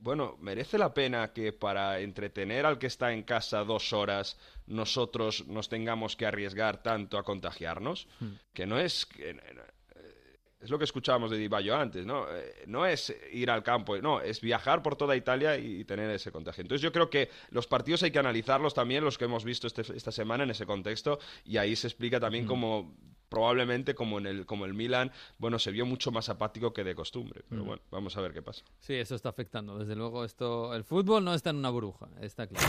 bueno, 0.00 0.36
merece 0.40 0.78
la 0.78 0.94
pena 0.94 1.32
que 1.32 1.52
para 1.52 2.00
entretener 2.00 2.66
al 2.66 2.78
que 2.78 2.86
está 2.86 3.12
en 3.12 3.22
casa 3.22 3.64
dos 3.64 3.92
horas 3.92 4.38
nosotros 4.66 5.46
nos 5.46 5.68
tengamos 5.68 6.16
que 6.16 6.26
arriesgar 6.26 6.82
tanto 6.82 7.18
a 7.18 7.24
contagiarnos, 7.24 8.06
hmm. 8.20 8.32
que 8.52 8.66
no 8.66 8.78
es... 8.78 9.08
Eh, 9.18 9.36
es 10.60 10.70
lo 10.70 10.78
que 10.78 10.84
escuchábamos 10.84 11.30
de 11.30 11.38
Di 11.38 11.70
antes, 11.70 12.04
¿no? 12.04 12.26
Eh, 12.28 12.64
no 12.66 12.84
es 12.84 13.14
ir 13.32 13.48
al 13.48 13.62
campo, 13.62 13.96
no, 13.98 14.20
es 14.20 14.40
viajar 14.40 14.82
por 14.82 14.96
toda 14.96 15.14
Italia 15.14 15.56
y 15.56 15.84
tener 15.84 16.10
ese 16.10 16.32
contagio. 16.32 16.62
Entonces 16.62 16.82
yo 16.82 16.90
creo 16.90 17.08
que 17.08 17.30
los 17.50 17.68
partidos 17.68 18.02
hay 18.02 18.10
que 18.10 18.18
analizarlos 18.18 18.74
también, 18.74 19.04
los 19.04 19.18
que 19.18 19.26
hemos 19.26 19.44
visto 19.44 19.68
este, 19.68 19.82
esta 19.94 20.10
semana 20.10 20.42
en 20.42 20.50
ese 20.50 20.66
contexto, 20.66 21.20
y 21.44 21.58
ahí 21.58 21.76
se 21.76 21.86
explica 21.86 22.18
también 22.18 22.44
hmm. 22.44 22.48
cómo 22.48 22.96
probablemente 23.28 23.94
como 23.94 24.18
en 24.18 24.26
el 24.26 24.46
como 24.46 24.64
el 24.64 24.74
Milan, 24.74 25.12
bueno, 25.38 25.58
se 25.58 25.70
vio 25.70 25.86
mucho 25.86 26.10
más 26.10 26.28
apático 26.28 26.72
que 26.72 26.84
de 26.84 26.94
costumbre, 26.94 27.42
pero 27.48 27.64
bueno, 27.64 27.82
vamos 27.90 28.16
a 28.16 28.20
ver 28.20 28.32
qué 28.32 28.42
pasa. 28.42 28.64
Sí, 28.80 28.94
eso 28.94 29.14
está 29.14 29.28
afectando, 29.28 29.78
desde 29.78 29.96
luego 29.96 30.24
esto 30.24 30.74
el 30.74 30.84
fútbol 30.84 31.24
no 31.24 31.34
está 31.34 31.50
en 31.50 31.56
una 31.56 31.70
burbuja, 31.70 32.08
está 32.20 32.46
claro. 32.46 32.66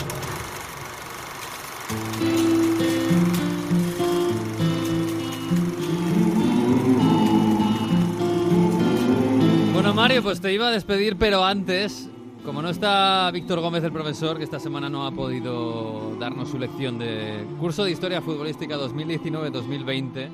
Bueno, 9.74 9.94
Mario, 9.94 10.22
pues 10.22 10.42
te 10.42 10.54
iba 10.54 10.68
a 10.68 10.72
despedir, 10.72 11.18
pero 11.18 11.44
antes 11.44 12.10
como 12.50 12.62
no 12.62 12.70
está 12.70 13.30
Víctor 13.32 13.60
Gómez, 13.60 13.84
el 13.84 13.92
profesor, 13.92 14.38
que 14.38 14.44
esta 14.44 14.60
semana 14.60 14.90
no 14.90 15.06
ha 15.06 15.12
podido 15.12 16.16
darnos 16.20 16.50
su 16.50 16.58
lección 16.58 16.98
de 16.98 17.46
curso 17.60 17.84
de 17.84 17.92
Historia 17.92 18.22
Futbolística 18.22 18.76
2019-2020, 18.78 20.30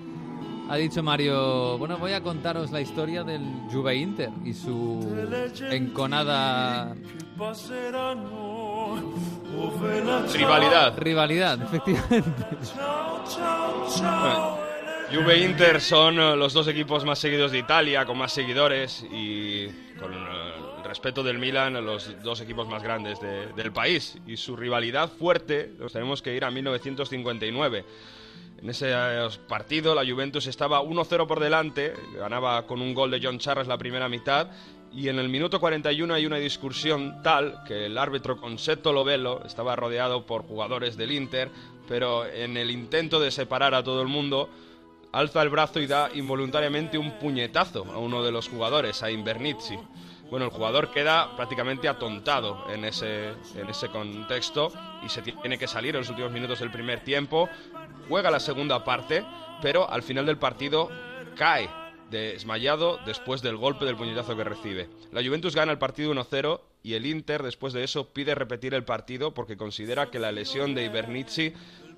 ha 0.70 0.76
dicho 0.78 1.04
Mario, 1.04 1.78
bueno, 1.78 1.98
voy 1.98 2.14
a 2.14 2.22
contaros 2.22 2.72
la 2.72 2.82
historia 2.82 3.24
del 3.24 3.42
Juve 3.72 3.96
Inter 3.96 4.30
y 4.44 4.54
su 4.54 5.16
enconada... 5.70 6.96
Rivalidad. 10.34 10.98
Rivalidad, 10.98 11.62
efectivamente. 11.62 12.46
Juve 15.14 15.38
Inter 15.40 15.80
son 15.82 16.16
los 16.16 16.54
dos 16.54 16.68
equipos 16.68 17.06
más 17.06 17.20
seguidos 17.20 17.52
de 17.52 17.60
Italia, 17.60 18.06
con 18.06 18.18
más 18.18 18.32
seguidores 18.32 19.06
y 19.12 19.68
con 20.00 20.12
respeto 20.96 21.24
del 21.24 21.38
Milan 21.38 21.86
los 21.86 22.24
dos 22.24 22.40
equipos 22.42 22.68
más 22.68 22.82
grandes 22.82 23.20
del 23.20 23.72
país. 23.74 24.18
Y 24.26 24.38
su 24.38 24.56
rivalidad 24.56 25.10
fuerte, 25.10 25.74
nos 25.78 25.92
tenemos 25.92 26.22
que 26.22 26.34
ir 26.34 26.46
a 26.46 26.52
1959. 26.52 27.86
En 28.66 28.72
ese 28.72 28.90
eh, 28.92 29.28
partido 29.48 29.94
la 29.94 30.04
Juventus 30.04 30.48
estaba 30.48 30.82
1-0 30.82 31.28
por 31.28 31.40
delante, 31.40 31.94
ganaba 32.18 32.66
con 32.66 32.82
un 32.82 32.96
gol 32.96 33.12
de 33.12 33.20
John 33.22 33.38
Charles 33.38 33.68
la 33.68 33.78
primera 33.78 34.10
mitad 34.10 34.48
y 34.92 35.08
en 35.08 35.20
el 35.20 35.30
minuto 35.30 35.60
41 35.60 36.12
hay 36.12 36.26
una 36.26 36.38
discusión 36.38 37.22
tal 37.22 37.64
que 37.68 37.86
el 37.86 37.96
árbitro 37.96 38.38
Consetto 38.42 38.92
Lovelo 38.92 39.46
estaba 39.46 39.76
rodeado 39.76 40.26
por 40.26 40.48
jugadores 40.48 40.98
del 40.98 41.12
Inter, 41.12 41.52
pero 41.88 42.26
en 42.26 42.58
el 42.58 42.72
intento 42.72 43.20
de 43.20 43.30
separar 43.30 43.76
a 43.76 43.84
todo 43.84 44.02
el 44.02 44.08
mundo, 44.08 44.50
alza 45.12 45.44
el 45.44 45.50
brazo 45.50 45.80
y 45.80 45.86
da 45.86 46.10
involuntariamente 46.16 46.98
un 46.98 47.20
puñetazo 47.20 47.86
a 47.94 48.00
uno 48.00 48.24
de 48.24 48.32
los 48.32 48.50
jugadores, 48.50 49.04
a 49.04 49.12
Invernizzi. 49.12 49.78
Bueno, 50.32 50.46
el 50.46 50.52
jugador 50.52 50.90
queda 50.92 51.36
prácticamente 51.36 51.88
atontado 51.88 52.66
en 52.74 52.84
ese, 52.84 53.30
en 53.56 53.70
ese 53.70 53.90
contexto 53.90 54.72
y 55.06 55.10
se 55.10 55.22
tiene 55.22 55.60
que 55.60 55.68
salir 55.68 55.96
en 55.96 56.02
los 56.02 56.10
últimos 56.10 56.32
minutos 56.32 56.60
del 56.60 56.72
primer 56.72 57.02
tiempo. 57.02 57.48
Juega 58.08 58.32
la 58.32 58.40
segunda 58.40 58.84
parte, 58.84 59.26
pero 59.62 59.90
al 59.90 60.04
final 60.04 60.26
del 60.26 60.38
partido 60.38 60.90
cae 61.36 61.70
desmayado 62.10 63.00
después 63.06 63.42
del 63.42 63.58
golpe 63.58 63.86
del 63.86 63.96
puñetazo 63.96 64.36
que 64.36 64.44
recibe. 64.44 64.90
La 65.12 65.24
Juventus 65.24 65.56
gana 65.56 65.72
el 65.72 65.80
partido 65.80 66.14
1-0 66.14 66.62
y 66.84 66.94
el 66.94 67.06
Inter 67.06 67.42
después 67.42 67.74
de 67.74 67.84
eso 67.84 68.14
pide 68.14 68.36
repetir 68.36 68.74
el 68.74 68.84
partido 68.84 69.34
porque 69.34 69.58
considera 69.58 70.12
que 70.12 70.20
la 70.20 70.32
lesión 70.32 70.76
de 70.76 70.86
Ibernizzi 70.86 71.54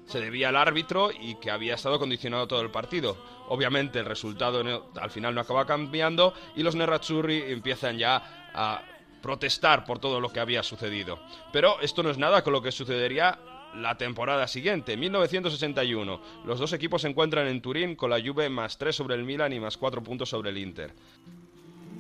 se 0.05 0.21
debía 0.21 0.49
al 0.49 0.55
árbitro 0.55 1.11
y 1.11 1.35
que 1.35 1.51
había 1.51 1.75
estado 1.75 1.99
condicionado 1.99 2.47
todo 2.47 2.61
el 2.61 2.71
partido. 2.71 3.17
Obviamente 3.49 3.99
el 3.99 4.05
resultado 4.05 4.63
al 4.99 5.11
final 5.11 5.35
no 5.35 5.41
acaba 5.41 5.65
cambiando 5.65 6.33
y 6.55 6.63
los 6.63 6.75
Nerazzurri 6.75 7.43
empiezan 7.51 7.97
ya 7.97 8.49
a 8.53 8.81
protestar 9.21 9.83
por 9.83 9.99
todo 9.99 10.21
lo 10.21 10.29
que 10.29 10.39
había 10.39 10.63
sucedido. 10.63 11.19
Pero 11.51 11.81
esto 11.81 12.01
no 12.01 12.09
es 12.09 12.17
nada 12.17 12.43
con 12.43 12.53
lo 12.53 12.61
que 12.61 12.71
sucedería 12.71 13.37
la 13.76 13.97
temporada 13.97 14.47
siguiente, 14.47 14.97
1961. 14.97 16.22
Los 16.45 16.59
dos 16.59 16.74
equipos 16.74 17.01
se 17.01 17.09
encuentran 17.09 17.47
en 17.47 17.61
Turín 17.61 17.95
con 17.95 18.09
la 18.09 18.22
Juve 18.22 18.49
más 18.49 18.78
3 18.78 18.95
sobre 18.95 19.15
el 19.15 19.24
Milan 19.24 19.53
y 19.53 19.59
más 19.59 19.78
4 19.78 20.01
puntos 20.03 20.30
sobre 20.30 20.49
el 20.49 20.57
Inter. 20.57 20.93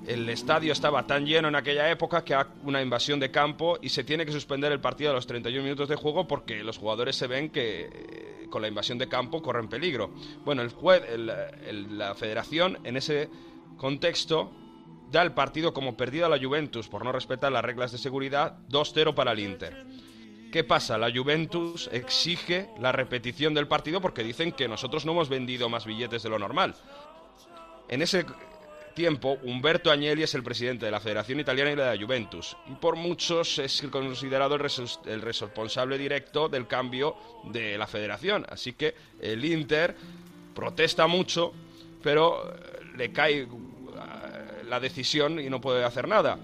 El 0.07 0.29
estadio 0.29 0.71
estaba 0.71 1.05
tan 1.05 1.25
lleno 1.25 1.49
en 1.49 1.55
aquella 1.55 1.91
época 1.91 2.23
que 2.23 2.33
hay 2.33 2.45
una 2.63 2.81
invasión 2.81 3.19
de 3.19 3.29
campo 3.29 3.77
y 3.81 3.89
se 3.89 4.05
tiene 4.05 4.25
que 4.25 4.31
suspender 4.31 4.71
el 4.71 4.79
partido 4.79 5.11
a 5.11 5.13
los 5.13 5.27
31 5.27 5.63
minutos 5.63 5.89
de 5.89 5.97
juego 5.97 6.27
porque 6.27 6.63
los 6.63 6.77
jugadores 6.77 7.17
se 7.17 7.27
ven 7.27 7.49
que 7.49 7.89
eh, 7.91 8.47
con 8.49 8.61
la 8.61 8.69
invasión 8.69 8.97
de 8.97 9.09
campo 9.09 9.41
corren 9.41 9.67
peligro. 9.67 10.11
Bueno, 10.45 10.61
el 10.61 10.69
juez, 10.69 11.03
la 11.17 12.15
federación 12.15 12.79
en 12.85 12.95
ese 12.95 13.29
contexto 13.75 14.51
da 15.11 15.21
el 15.21 15.33
partido 15.33 15.73
como 15.73 15.97
perdido 15.97 16.25
a 16.25 16.29
la 16.29 16.39
Juventus 16.39 16.87
por 16.87 17.03
no 17.03 17.11
respetar 17.11 17.51
las 17.51 17.63
reglas 17.63 17.91
de 17.91 17.97
seguridad 17.97 18.59
2-0 18.69 19.13
para 19.13 19.33
el 19.33 19.39
Inter. 19.39 19.85
¿Qué 20.51 20.63
pasa? 20.63 20.97
La 20.97 21.11
Juventus 21.11 21.89
exige 21.91 22.69
la 22.79 22.91
repetición 22.91 23.53
del 23.53 23.67
partido 23.67 23.99
porque 23.99 24.23
dicen 24.23 24.53
que 24.53 24.67
nosotros 24.67 25.05
no 25.05 25.11
hemos 25.11 25.29
vendido 25.29 25.67
más 25.67 25.85
billetes 25.85 26.23
de 26.23 26.29
lo 26.29 26.39
normal. 26.39 26.73
En 27.89 28.01
ese 28.01 28.25
tiempo, 28.93 29.37
Humberto 29.43 29.91
Agnelli 29.91 30.23
es 30.23 30.33
el 30.35 30.43
presidente 30.43 30.85
de 30.85 30.91
la 30.91 30.99
Federación 30.99 31.39
Italiana 31.39 31.71
y 31.71 31.75
de 31.75 31.85
la 31.85 32.03
Juventus, 32.03 32.57
y 32.67 32.75
por 32.75 32.95
muchos 32.95 33.59
es 33.59 33.83
considerado 33.91 34.55
el, 34.55 35.21
responsable 35.21 35.97
directo 35.97 36.49
del 36.49 36.65
cambio 36.65 37.15
de 37.43 37.77
la 37.77 37.85
federación. 37.85 38.45
Así 38.49 38.73
que 38.73 38.95
el 39.21 39.43
Inter 39.45 39.95
protesta 40.55 41.07
mucho, 41.07 41.53
pero 42.01 42.55
le 42.95 43.11
cae 43.11 43.41
eh, 43.41 43.47
la 44.67 44.79
decisión 44.79 45.39
y 45.39 45.49
no 45.49 45.61
puede 45.61 45.83
hacer 45.83 46.07
nada 46.07 46.39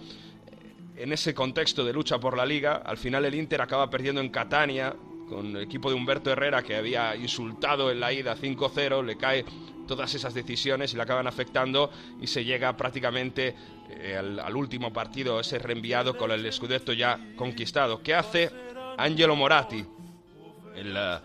en 0.95 1.11
ese 1.11 1.33
contexto 1.33 1.83
de 1.83 1.93
lucha 1.93 2.19
por 2.19 2.37
la 2.37 2.45
liga, 2.45 2.81
al 2.85 2.97
final 2.97 3.25
el 3.25 3.35
Inter 3.35 3.61
acaba 3.61 3.89
perdiendo 3.89 4.21
en 4.21 4.29
Catania 4.29 4.95
con 5.27 5.55
el 5.55 5.63
equipo 5.63 5.89
de 5.89 5.95
Humberto 5.95 6.31
Herrera 6.31 6.61
que 6.61 6.75
había 6.75 7.15
insultado 7.15 7.89
en 7.91 7.99
la 7.99 8.13
ida 8.13 8.35
5-0, 8.35 9.03
le 9.03 9.17
cae 9.17 9.45
todas 9.87 10.13
esas 10.13 10.33
decisiones 10.33 10.93
y 10.93 10.97
le 10.97 11.03
acaban 11.03 11.27
afectando 11.27 11.91
y 12.21 12.27
se 12.27 12.43
llega 12.43 12.75
prácticamente 12.77 13.55
eh, 13.89 14.15
al, 14.17 14.55
último 14.55 14.93
partido, 14.93 15.39
ese 15.39 15.59
reenviado 15.59 16.17
con 16.17 16.31
el 16.31 16.51
Scudetto 16.51 16.93
ya 16.93 17.19
conquistado. 17.35 18.01
¿Qué 18.01 18.13
hace 18.13 18.49
Angelo 18.97 19.35
Moratti, 19.35 19.85
el 20.75 20.95
eh, 20.95 21.17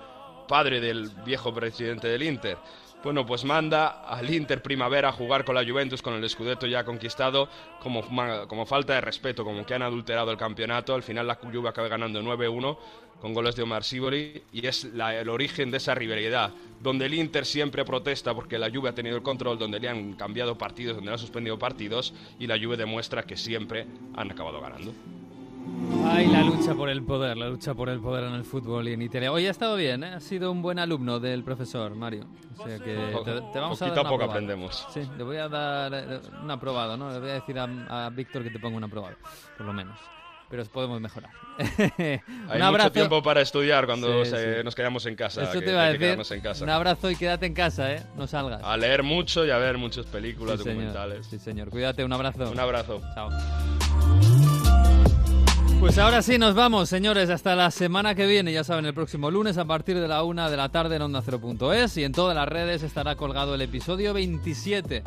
padre 0.49 0.81
del 0.81 1.11
viejo 1.25 1.53
presidente 1.53 2.09
del 2.09 2.23
Inter? 2.23 2.59
Bueno, 3.03 3.25
pues 3.25 3.45
manda 3.45 4.03
al 4.03 4.29
Inter 4.33 4.61
Primavera 4.61 5.11
a 5.11 5.13
jugar 5.13 5.45
con 5.45 5.55
la 5.55 5.65
Juventus 5.65 6.03
con 6.03 6.15
el 6.15 6.29
Scudetto 6.29 6.67
ya 6.67 6.85
conquistado 6.85 7.49
como, 7.81 8.03
como 8.49 8.67
falta 8.67 8.95
de 8.95 9.01
respeto, 9.01 9.45
como 9.45 9.65
que 9.65 9.75
han 9.75 9.83
adulterado 9.83 10.31
el 10.31 10.37
campeonato. 10.37 10.95
Al 10.95 11.03
final 11.03 11.27
la 11.27 11.37
Juve 11.37 11.69
acaba 11.69 11.89
ganando 11.89 12.21
9-1 12.21 12.77
con 13.21 13.35
goles 13.35 13.57
de 13.57 13.63
Omar 13.63 13.85
Sibori 13.85 14.43
y 14.53 14.67
es 14.67 14.85
el 14.85 15.29
origen 15.29 15.71
de 15.71 15.79
esa 15.79 15.95
rivalidad, 15.95 16.53
donde 16.81 17.07
el 17.07 17.15
Inter 17.15 17.47
siempre 17.47 17.85
protesta 17.85 18.35
porque 18.35 18.59
la 18.59 18.71
Juve 18.71 18.89
ha 18.89 18.95
tenido 18.95 19.17
el 19.17 19.23
control, 19.23 19.59
donde 19.59 19.81
le 19.81 19.89
han 19.89 20.15
cambiado 20.15 20.57
partidos, 20.57 20.97
donde 20.97 21.11
le 21.11 21.15
han 21.15 21.19
suspendido 21.19 21.59
partidos 21.59 22.15
y 22.39 22.47
la 22.47 22.59
Juve 22.59 22.77
demuestra 22.77 23.23
que 23.23 23.37
siempre 23.37 23.87
han 24.17 24.31
acabado 24.31 24.61
ganando. 24.61 24.93
Ay, 26.05 26.27
la 26.27 26.43
lucha 26.43 26.75
por 26.75 26.89
el 26.89 27.03
poder, 27.03 27.37
la 27.37 27.49
lucha 27.49 27.75
por 27.75 27.89
el 27.89 28.01
poder 28.01 28.25
en 28.25 28.35
el 28.35 28.45
fútbol 28.45 28.89
y 28.89 28.93
en 28.93 29.03
Italia. 29.03 29.31
Hoy 29.31 29.47
ha 29.47 29.51
estado 29.51 29.77
bien, 29.77 30.05
¿eh? 30.05 30.15
ha 30.15 30.21
sido 30.21 30.51
un 30.51 30.63
buen 30.63 30.79
alumno 30.79 31.21
del 31.21 31.45
profesor 31.45 31.95
Mario. 31.95 32.25
O 32.57 32.67
sea 32.67 32.79
que 32.79 32.95
te, 33.53 33.59
vamos 33.59 33.81
a 33.83 33.89
dar 33.89 33.99
a 33.99 34.09
poco 34.09 34.25
aprendemos. 34.25 34.87
Sí, 34.93 35.03
le 35.17 35.25
voy 35.25 35.37
a 35.37 35.49
dar 35.49 35.93
eh, 35.95 36.21
un 36.43 36.51
aprobado, 36.51 36.97
¿no? 36.97 37.13
Le 37.13 37.21
voy 37.21 37.31
a 37.31 37.35
decir 37.35 37.59
a, 37.59 38.11
Víctor 38.11 38.43
que 38.43 38.51
te 38.51 38.59
ponga 38.59 38.77
un 38.77 38.85
aprobado, 38.85 39.17
por 39.57 39.67
lo 39.67 39.73
menos 39.73 39.99
pero 40.51 40.65
podemos 40.65 40.99
mejorar. 40.99 41.31
Hay 42.49 42.63
mucho 42.63 42.91
tiempo 42.91 43.23
para 43.23 43.43
estudiar 43.43 43.85
cuando 43.85 44.25
nos 44.65 44.75
quedamos 44.75 45.05
en 45.05 45.15
casa. 45.15 45.43
Eso 45.43 45.61
te 45.61 45.71
iba 45.71 45.85
a 45.85 45.93
decir. 45.93 46.19
Un 46.63 46.71
abrazo 46.71 47.11
y 47.11 47.17
quédate 47.17 47.45
en 47.45 47.53
casa, 47.53 47.93
¿eh? 47.93 48.03
No 48.17 48.27
salgas. 48.27 48.63
A 48.65 48.75
leer 48.79 49.03
mucho 49.03 49.45
y 49.45 49.51
a 49.51 49.59
ver 49.59 49.77
muchas 49.77 50.07
películas, 50.07 50.59
documentales. 50.59 51.27
Sí, 51.27 51.39
señor. 51.39 51.69
Cuídate, 51.69 52.03
un 52.03 52.15
abrazo. 52.15 52.51
Un 52.51 52.59
abrazo. 52.59 53.03
Chao. 53.15 53.29
Pues 55.81 55.97
ahora 55.97 56.23
sí, 56.23 56.39
nos 56.39 56.57
vamos, 56.57 56.89
señores, 56.89 57.31
hasta 57.31 57.55
la 57.55 57.71
semana 57.71 58.17
que 58.17 58.27
viene. 58.27 58.53
Ya 58.53 58.65
saben, 58.65 58.85
el 58.85 58.95
próximo 58.95 59.31
lunes 59.31 59.59
a 59.59 59.65
partir 59.65 59.99
de 59.99 60.09
la 60.09 60.25
una 60.25 60.51
de 60.51 60.57
la 60.57 60.71
tarde 60.71 60.97
en 60.97 61.03
Onda 61.03 61.23
0.es 61.23 61.97
y 61.97 62.05
en 62.05 62.11
todas 62.11 62.35
las 62.35 62.49
redes 62.49 62.83
estará 62.83 63.15
colgado 63.15 63.55
el 63.55 63.63
episodio 63.63 64.13
27 64.13 65.05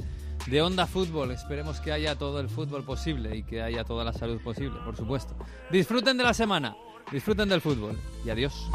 de 0.48 0.62
Onda 0.62 0.88
Fútbol. 0.88 1.32
Esperemos 1.32 1.82
que 1.82 1.92
haya 1.92 2.18
todo 2.18 2.40
el 2.40 2.48
fútbol 2.48 2.86
posible 2.86 3.36
y 3.36 3.44
que 3.44 3.62
haya 3.62 3.84
toda 3.84 4.06
la 4.06 4.14
salud 4.14 4.40
posible, 4.42 4.80
por 4.86 4.96
supuesto. 4.96 5.36
Disfruten 5.72 6.18
de 6.18 6.24
la 6.24 6.34
semana, 6.34 6.74
disfruten 7.12 7.50
del 7.50 7.60
fútbol 7.60 8.00
y 8.26 8.30
adiós. 8.30 8.70